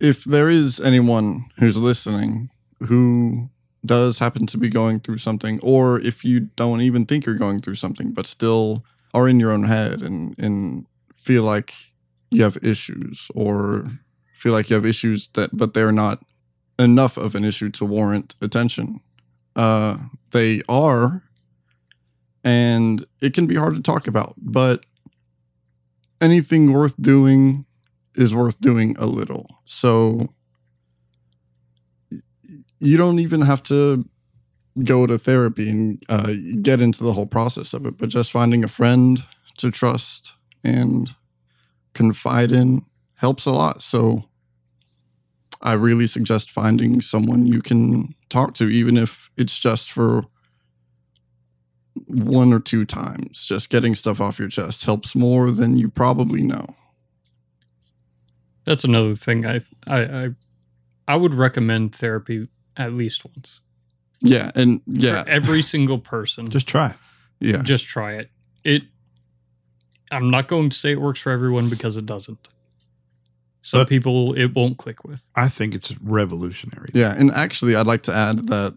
if 0.00 0.24
there 0.24 0.48
is 0.48 0.80
anyone 0.80 1.46
who's 1.58 1.76
listening 1.76 2.50
who 2.80 3.48
does 3.84 4.18
happen 4.18 4.46
to 4.46 4.58
be 4.58 4.68
going 4.68 5.00
through 5.00 5.18
something, 5.18 5.60
or 5.62 6.00
if 6.00 6.24
you 6.24 6.40
don't 6.56 6.80
even 6.80 7.06
think 7.06 7.24
you're 7.24 7.34
going 7.34 7.60
through 7.60 7.76
something, 7.76 8.12
but 8.12 8.26
still 8.26 8.84
are 9.14 9.28
in 9.28 9.40
your 9.40 9.52
own 9.52 9.64
head 9.64 10.02
and, 10.02 10.38
and 10.38 10.86
feel 11.14 11.42
like 11.42 11.72
you 12.30 12.42
have 12.42 12.58
issues 12.62 13.30
or 13.34 13.86
feel 14.34 14.52
like 14.52 14.68
you 14.68 14.74
have 14.74 14.84
issues 14.84 15.28
that, 15.28 15.56
but 15.56 15.72
they're 15.72 15.92
not 15.92 16.22
enough 16.78 17.16
of 17.16 17.34
an 17.34 17.44
issue 17.44 17.70
to 17.70 17.84
warrant 17.84 18.34
attention. 18.42 19.00
Uh, 19.54 19.96
they 20.32 20.60
are, 20.68 21.22
and 22.44 23.06
it 23.22 23.32
can 23.32 23.46
be 23.46 23.54
hard 23.54 23.74
to 23.74 23.80
talk 23.80 24.06
about, 24.06 24.34
but 24.36 24.84
anything 26.20 26.72
worth 26.72 27.00
doing 27.00 27.64
is 28.16 28.34
worth 28.34 28.60
doing 28.60 28.96
a 28.98 29.06
little. 29.06 29.46
So 29.64 30.34
you 32.78 32.96
don't 32.96 33.18
even 33.18 33.42
have 33.42 33.62
to 33.64 34.08
go 34.82 35.06
to 35.06 35.18
therapy 35.18 35.68
and 35.70 36.02
uh, 36.08 36.32
get 36.60 36.80
into 36.80 37.02
the 37.02 37.12
whole 37.12 37.26
process 37.26 37.72
of 37.72 37.86
it, 37.86 37.96
but 37.98 38.08
just 38.08 38.30
finding 38.30 38.64
a 38.64 38.68
friend 38.68 39.24
to 39.58 39.70
trust 39.70 40.34
and 40.62 41.14
confide 41.94 42.52
in 42.52 42.84
helps 43.16 43.46
a 43.46 43.52
lot. 43.52 43.82
So 43.82 44.24
I 45.62 45.72
really 45.72 46.06
suggest 46.06 46.50
finding 46.50 47.00
someone 47.00 47.46
you 47.46 47.62
can 47.62 48.14
talk 48.28 48.54
to, 48.54 48.68
even 48.68 48.96
if 48.96 49.30
it's 49.36 49.58
just 49.58 49.90
for 49.90 50.24
one 52.06 52.52
or 52.52 52.60
two 52.60 52.84
times. 52.84 53.46
Just 53.46 53.70
getting 53.70 53.94
stuff 53.94 54.20
off 54.20 54.38
your 54.38 54.48
chest 54.48 54.84
helps 54.84 55.14
more 55.14 55.50
than 55.50 55.78
you 55.78 55.88
probably 55.88 56.42
know. 56.42 56.66
That's 58.66 58.84
another 58.84 59.14
thing. 59.14 59.46
I 59.46 59.60
I 59.86 60.00
I, 60.02 60.28
I 61.08 61.16
would 61.16 61.34
recommend 61.34 61.94
therapy 61.94 62.48
at 62.76 62.92
least 62.92 63.24
once. 63.24 63.60
Yeah, 64.20 64.50
and 64.54 64.80
yeah, 64.86 65.22
For 65.22 65.28
every 65.30 65.62
single 65.62 65.98
person. 65.98 66.48
Just 66.50 66.66
try 66.66 66.94
yeah, 67.40 67.62
just 67.62 67.84
try 67.86 68.14
it. 68.14 68.30
It. 68.64 68.82
I'm 70.10 70.30
not 70.30 70.46
going 70.48 70.70
to 70.70 70.76
say 70.76 70.92
it 70.92 71.00
works 71.00 71.20
for 71.20 71.32
everyone 71.32 71.68
because 71.68 71.96
it 71.96 72.06
doesn't. 72.06 72.48
Some 73.62 73.80
But- 73.80 73.88
people 73.88 74.32
it 74.34 74.54
won't 74.54 74.78
click 74.78 75.04
with. 75.04 75.22
I 75.34 75.48
think 75.48 75.74
it's 75.74 75.96
revolutionary. 76.00 76.90
yeah. 76.94 77.14
And 77.18 77.30
actually, 77.32 77.74
I'd 77.76 77.86
like 77.86 78.02
to 78.04 78.14
add 78.14 78.48
that 78.48 78.74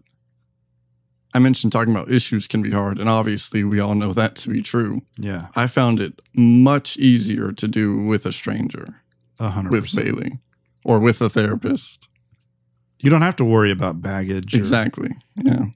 I 1.33 1.39
mentioned 1.39 1.71
talking 1.71 1.93
about 1.95 2.09
issues 2.11 2.47
can 2.47 2.61
be 2.63 2.71
hard, 2.71 2.97
and 2.99 3.07
obviously, 3.07 3.63
we 3.63 3.79
all 3.79 3.93
know 3.93 4.13
that 4.13 4.35
to 4.37 4.49
be 4.49 4.61
true. 4.63 5.01
Yeah. 5.15 5.47
I 5.55 5.67
found 5.67 5.99
it 5.99 6.19
much 6.33 6.97
easier 6.97 7.51
to 7.51 7.67
do 7.67 7.97
with 8.07 8.25
a 8.25 8.31
stranger, 8.31 9.01
A 9.39 9.49
hundred 9.49 9.71
with. 9.71 9.95
Bailey, 9.95 10.39
or 10.83 10.99
with 10.99 11.21
a 11.21 11.29
therapist. 11.29 12.07
You 12.99 13.09
don't 13.09 13.21
have 13.21 13.35
to 13.37 13.45
worry 13.45 13.71
about 13.71 14.01
baggage. 14.01 14.53
or 14.53 14.57
Exactly. 14.57 15.11
Yeah, 15.35 15.67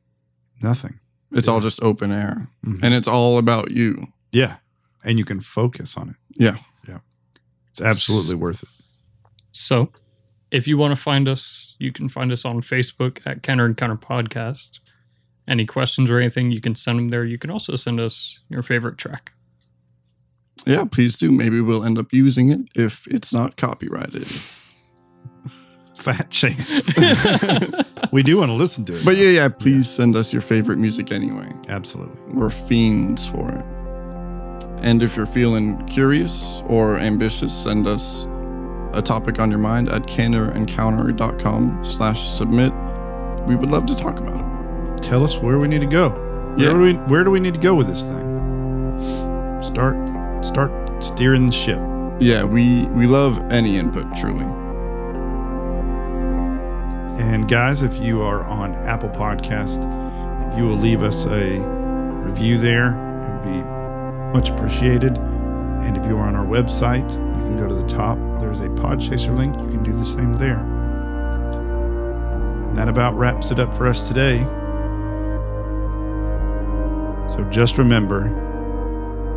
Nothing. 0.62 1.00
it's 1.32 1.48
all 1.48 1.62
just 1.62 1.82
open 1.82 2.12
air, 2.12 2.50
Mhm. 2.66 2.80
and 2.84 2.94
it's 2.94 3.08
all 3.08 3.38
about 3.38 3.72
you. 3.72 4.08
Yeah. 4.32 4.58
And 5.06 5.18
you 5.18 5.26
can 5.26 5.40
focus 5.42 5.98
on 5.98 6.10
it. 6.10 6.16
Yeah. 6.38 6.58
Yeah. 6.88 7.00
It's 7.72 7.82
absolutely 7.82 8.36
worth 8.36 8.64
it. 8.64 8.70
So, 9.52 9.92
if 10.52 10.68
you 10.68 10.78
want 10.78 10.96
to 10.96 11.02
find 11.02 11.28
us, 11.28 11.76
you 11.80 11.92
can 11.92 12.08
find 12.10 12.32
us 12.32 12.46
on 12.46 12.62
Facebook 12.62 13.20
at 13.26 13.44
Counter 13.44 13.66
Encounter 13.66 13.96
Podcast. 13.98 14.80
Any 15.48 15.66
questions 15.66 16.10
or 16.10 16.20
anything, 16.20 16.52
you 16.52 16.62
can 16.62 16.74
send 16.76 17.00
them 17.00 17.10
there. 17.10 17.26
You 17.26 17.38
can 17.38 17.50
also 17.50 17.76
send 17.76 18.00
us 18.00 18.40
your 18.50 18.62
favorite 18.62 18.98
track. 18.98 19.34
Yeah, 20.66 20.86
please 20.86 21.18
do. 21.18 21.32
Maybe 21.32 21.62
we'll 21.62 21.84
end 21.84 21.98
up 21.98 22.14
using 22.14 22.50
it 22.50 22.62
if 22.76 23.08
it's 23.08 23.34
not 23.34 23.58
copyrighted. 23.58 24.28
Fat 25.98 26.30
chance. 26.30 26.92
we 28.12 28.24
do 28.24 28.38
want 28.38 28.50
to 28.50 28.54
listen 28.54 28.86
to 28.86 28.96
it. 28.96 29.06
But 29.06 29.18
yeah, 29.18 29.30
yeah, 29.30 29.50
please 29.50 29.90
send 29.90 30.16
us 30.16 30.34
your 30.34 30.42
favorite 30.42 30.78
music 30.78 31.12
anyway. 31.12 31.52
Absolutely. 31.70 32.20
We're 32.34 32.50
fiends 32.50 33.26
for 33.26 33.50
it. 33.50 33.66
And 34.84 35.02
if 35.02 35.16
you're 35.16 35.26
feeling 35.26 35.86
curious 35.88 36.62
or 36.68 36.98
ambitious, 36.98 37.54
send 37.54 37.88
us 37.88 38.28
a 38.94 39.02
topic 39.02 39.40
on 39.40 39.50
your 39.50 39.60
mind 39.60 39.90
at 39.90 40.04
counterencounter.com 40.04 41.84
slash 41.84 42.30
submit. 42.30 42.74
We 43.48 43.56
would 43.56 43.72
love 43.72 43.86
to 43.88 43.96
talk 43.96 44.20
about 44.20 44.40
it. 44.40 45.04
Tell 45.04 45.24
us 45.24 45.38
where 45.38 45.58
we 45.58 45.68
need 45.68 45.82
to 45.82 45.88
go. 45.88 46.20
Yeah. 46.58 46.72
Do 46.74 46.80
we 46.80 46.94
where 46.94 47.24
do 47.24 47.32
we 47.32 47.40
need 47.40 47.56
to 47.56 47.60
go 47.60 47.74
with 47.76 47.88
this 47.88 48.04
thing? 48.04 49.62
Start 49.62 50.13
start 50.44 50.72
steering 51.04 51.46
the 51.46 51.52
ship. 51.52 51.80
Yeah, 52.20 52.44
we, 52.44 52.86
we 52.88 53.08
love 53.08 53.40
any 53.52 53.78
input, 53.78 54.16
truly. 54.16 54.46
And 57.22 57.48
guys, 57.48 57.84
if 57.84 58.04
you 58.04 58.22
are 58.22 58.44
on 58.44 58.76
Apple 58.76 59.10
Podcast, 59.10 59.84
if 60.48 60.58
you 60.58 60.66
will 60.66 60.76
leave 60.76 61.02
us 61.02 61.26
a 61.26 61.60
review 62.24 62.58
there, 62.58 62.92
it 63.22 63.32
would 63.32 63.44
be 63.44 63.64
much 64.34 64.50
appreciated. 64.50 65.18
And 65.18 65.98
if 65.98 66.06
you 66.06 66.18
are 66.18 66.28
on 66.28 66.36
our 66.36 66.46
website, 66.46 67.14
you 67.14 67.44
can 67.44 67.58
go 67.58 67.68
to 67.68 67.74
the 67.76 67.88
top. 67.88 68.18
There's 68.40 68.62
a 68.62 68.70
Podchaser 68.70 69.36
link. 69.36 69.58
You 69.60 69.68
can 69.68 69.84
do 69.84 69.94
the 69.94 70.06
same 70.06 70.34
there. 70.34 70.60
And 72.66 72.78
that 72.78 72.88
about 72.88 73.16
wraps 73.16 73.52
it 73.52 73.60
up 73.60 73.74
for 73.74 73.86
us 73.88 74.08
today. 74.08 74.40
So 77.30 77.44
just 77.50 77.78
remember, 77.78 78.30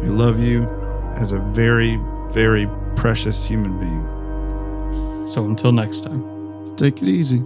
we 0.01 0.09
love 0.09 0.39
you 0.39 0.76
as 1.17 1.33
a 1.33 1.41
very, 1.41 1.99
very 2.31 2.69
precious 2.95 3.45
human 3.45 3.79
being. 3.79 5.29
So, 5.29 5.45
until 5.45 5.73
next 5.73 6.03
time. 6.03 6.77
Take 6.77 7.03
it 7.03 7.09
easy. 7.09 7.43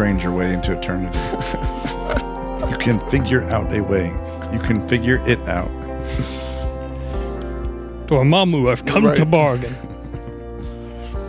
Strange 0.00 0.24
your 0.24 0.32
way 0.32 0.54
into 0.54 0.72
eternity. 0.72 1.18
you 2.70 2.76
can 2.78 2.98
figure 3.10 3.42
out 3.52 3.70
a 3.74 3.82
way. 3.82 4.06
You 4.50 4.58
can 4.58 4.88
figure 4.88 5.20
it 5.28 5.38
out. 5.46 5.68
Dormammu, 8.06 8.72
I've 8.72 8.86
come 8.86 9.14
to 9.14 9.26
bargain. 9.26 9.74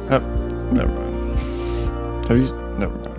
Uh, 0.10 0.20
never 0.72 0.88
mind. 0.88 2.26
Have 2.28 2.38
you? 2.38 2.52
Never 2.78 2.96
mind. 2.96 3.18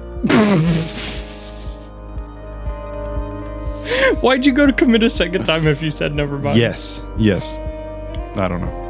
Why'd 4.22 4.46
you 4.46 4.52
go 4.52 4.66
to 4.66 4.72
commit 4.72 5.02
a 5.02 5.10
second 5.10 5.44
time 5.44 5.66
if 5.66 5.82
you 5.82 5.90
said 5.90 6.14
never 6.14 6.38
mind? 6.38 6.58
Yes. 6.58 7.02
Yes. 7.18 7.58
I 8.38 8.48
don't 8.48 8.62
know. 8.62 8.81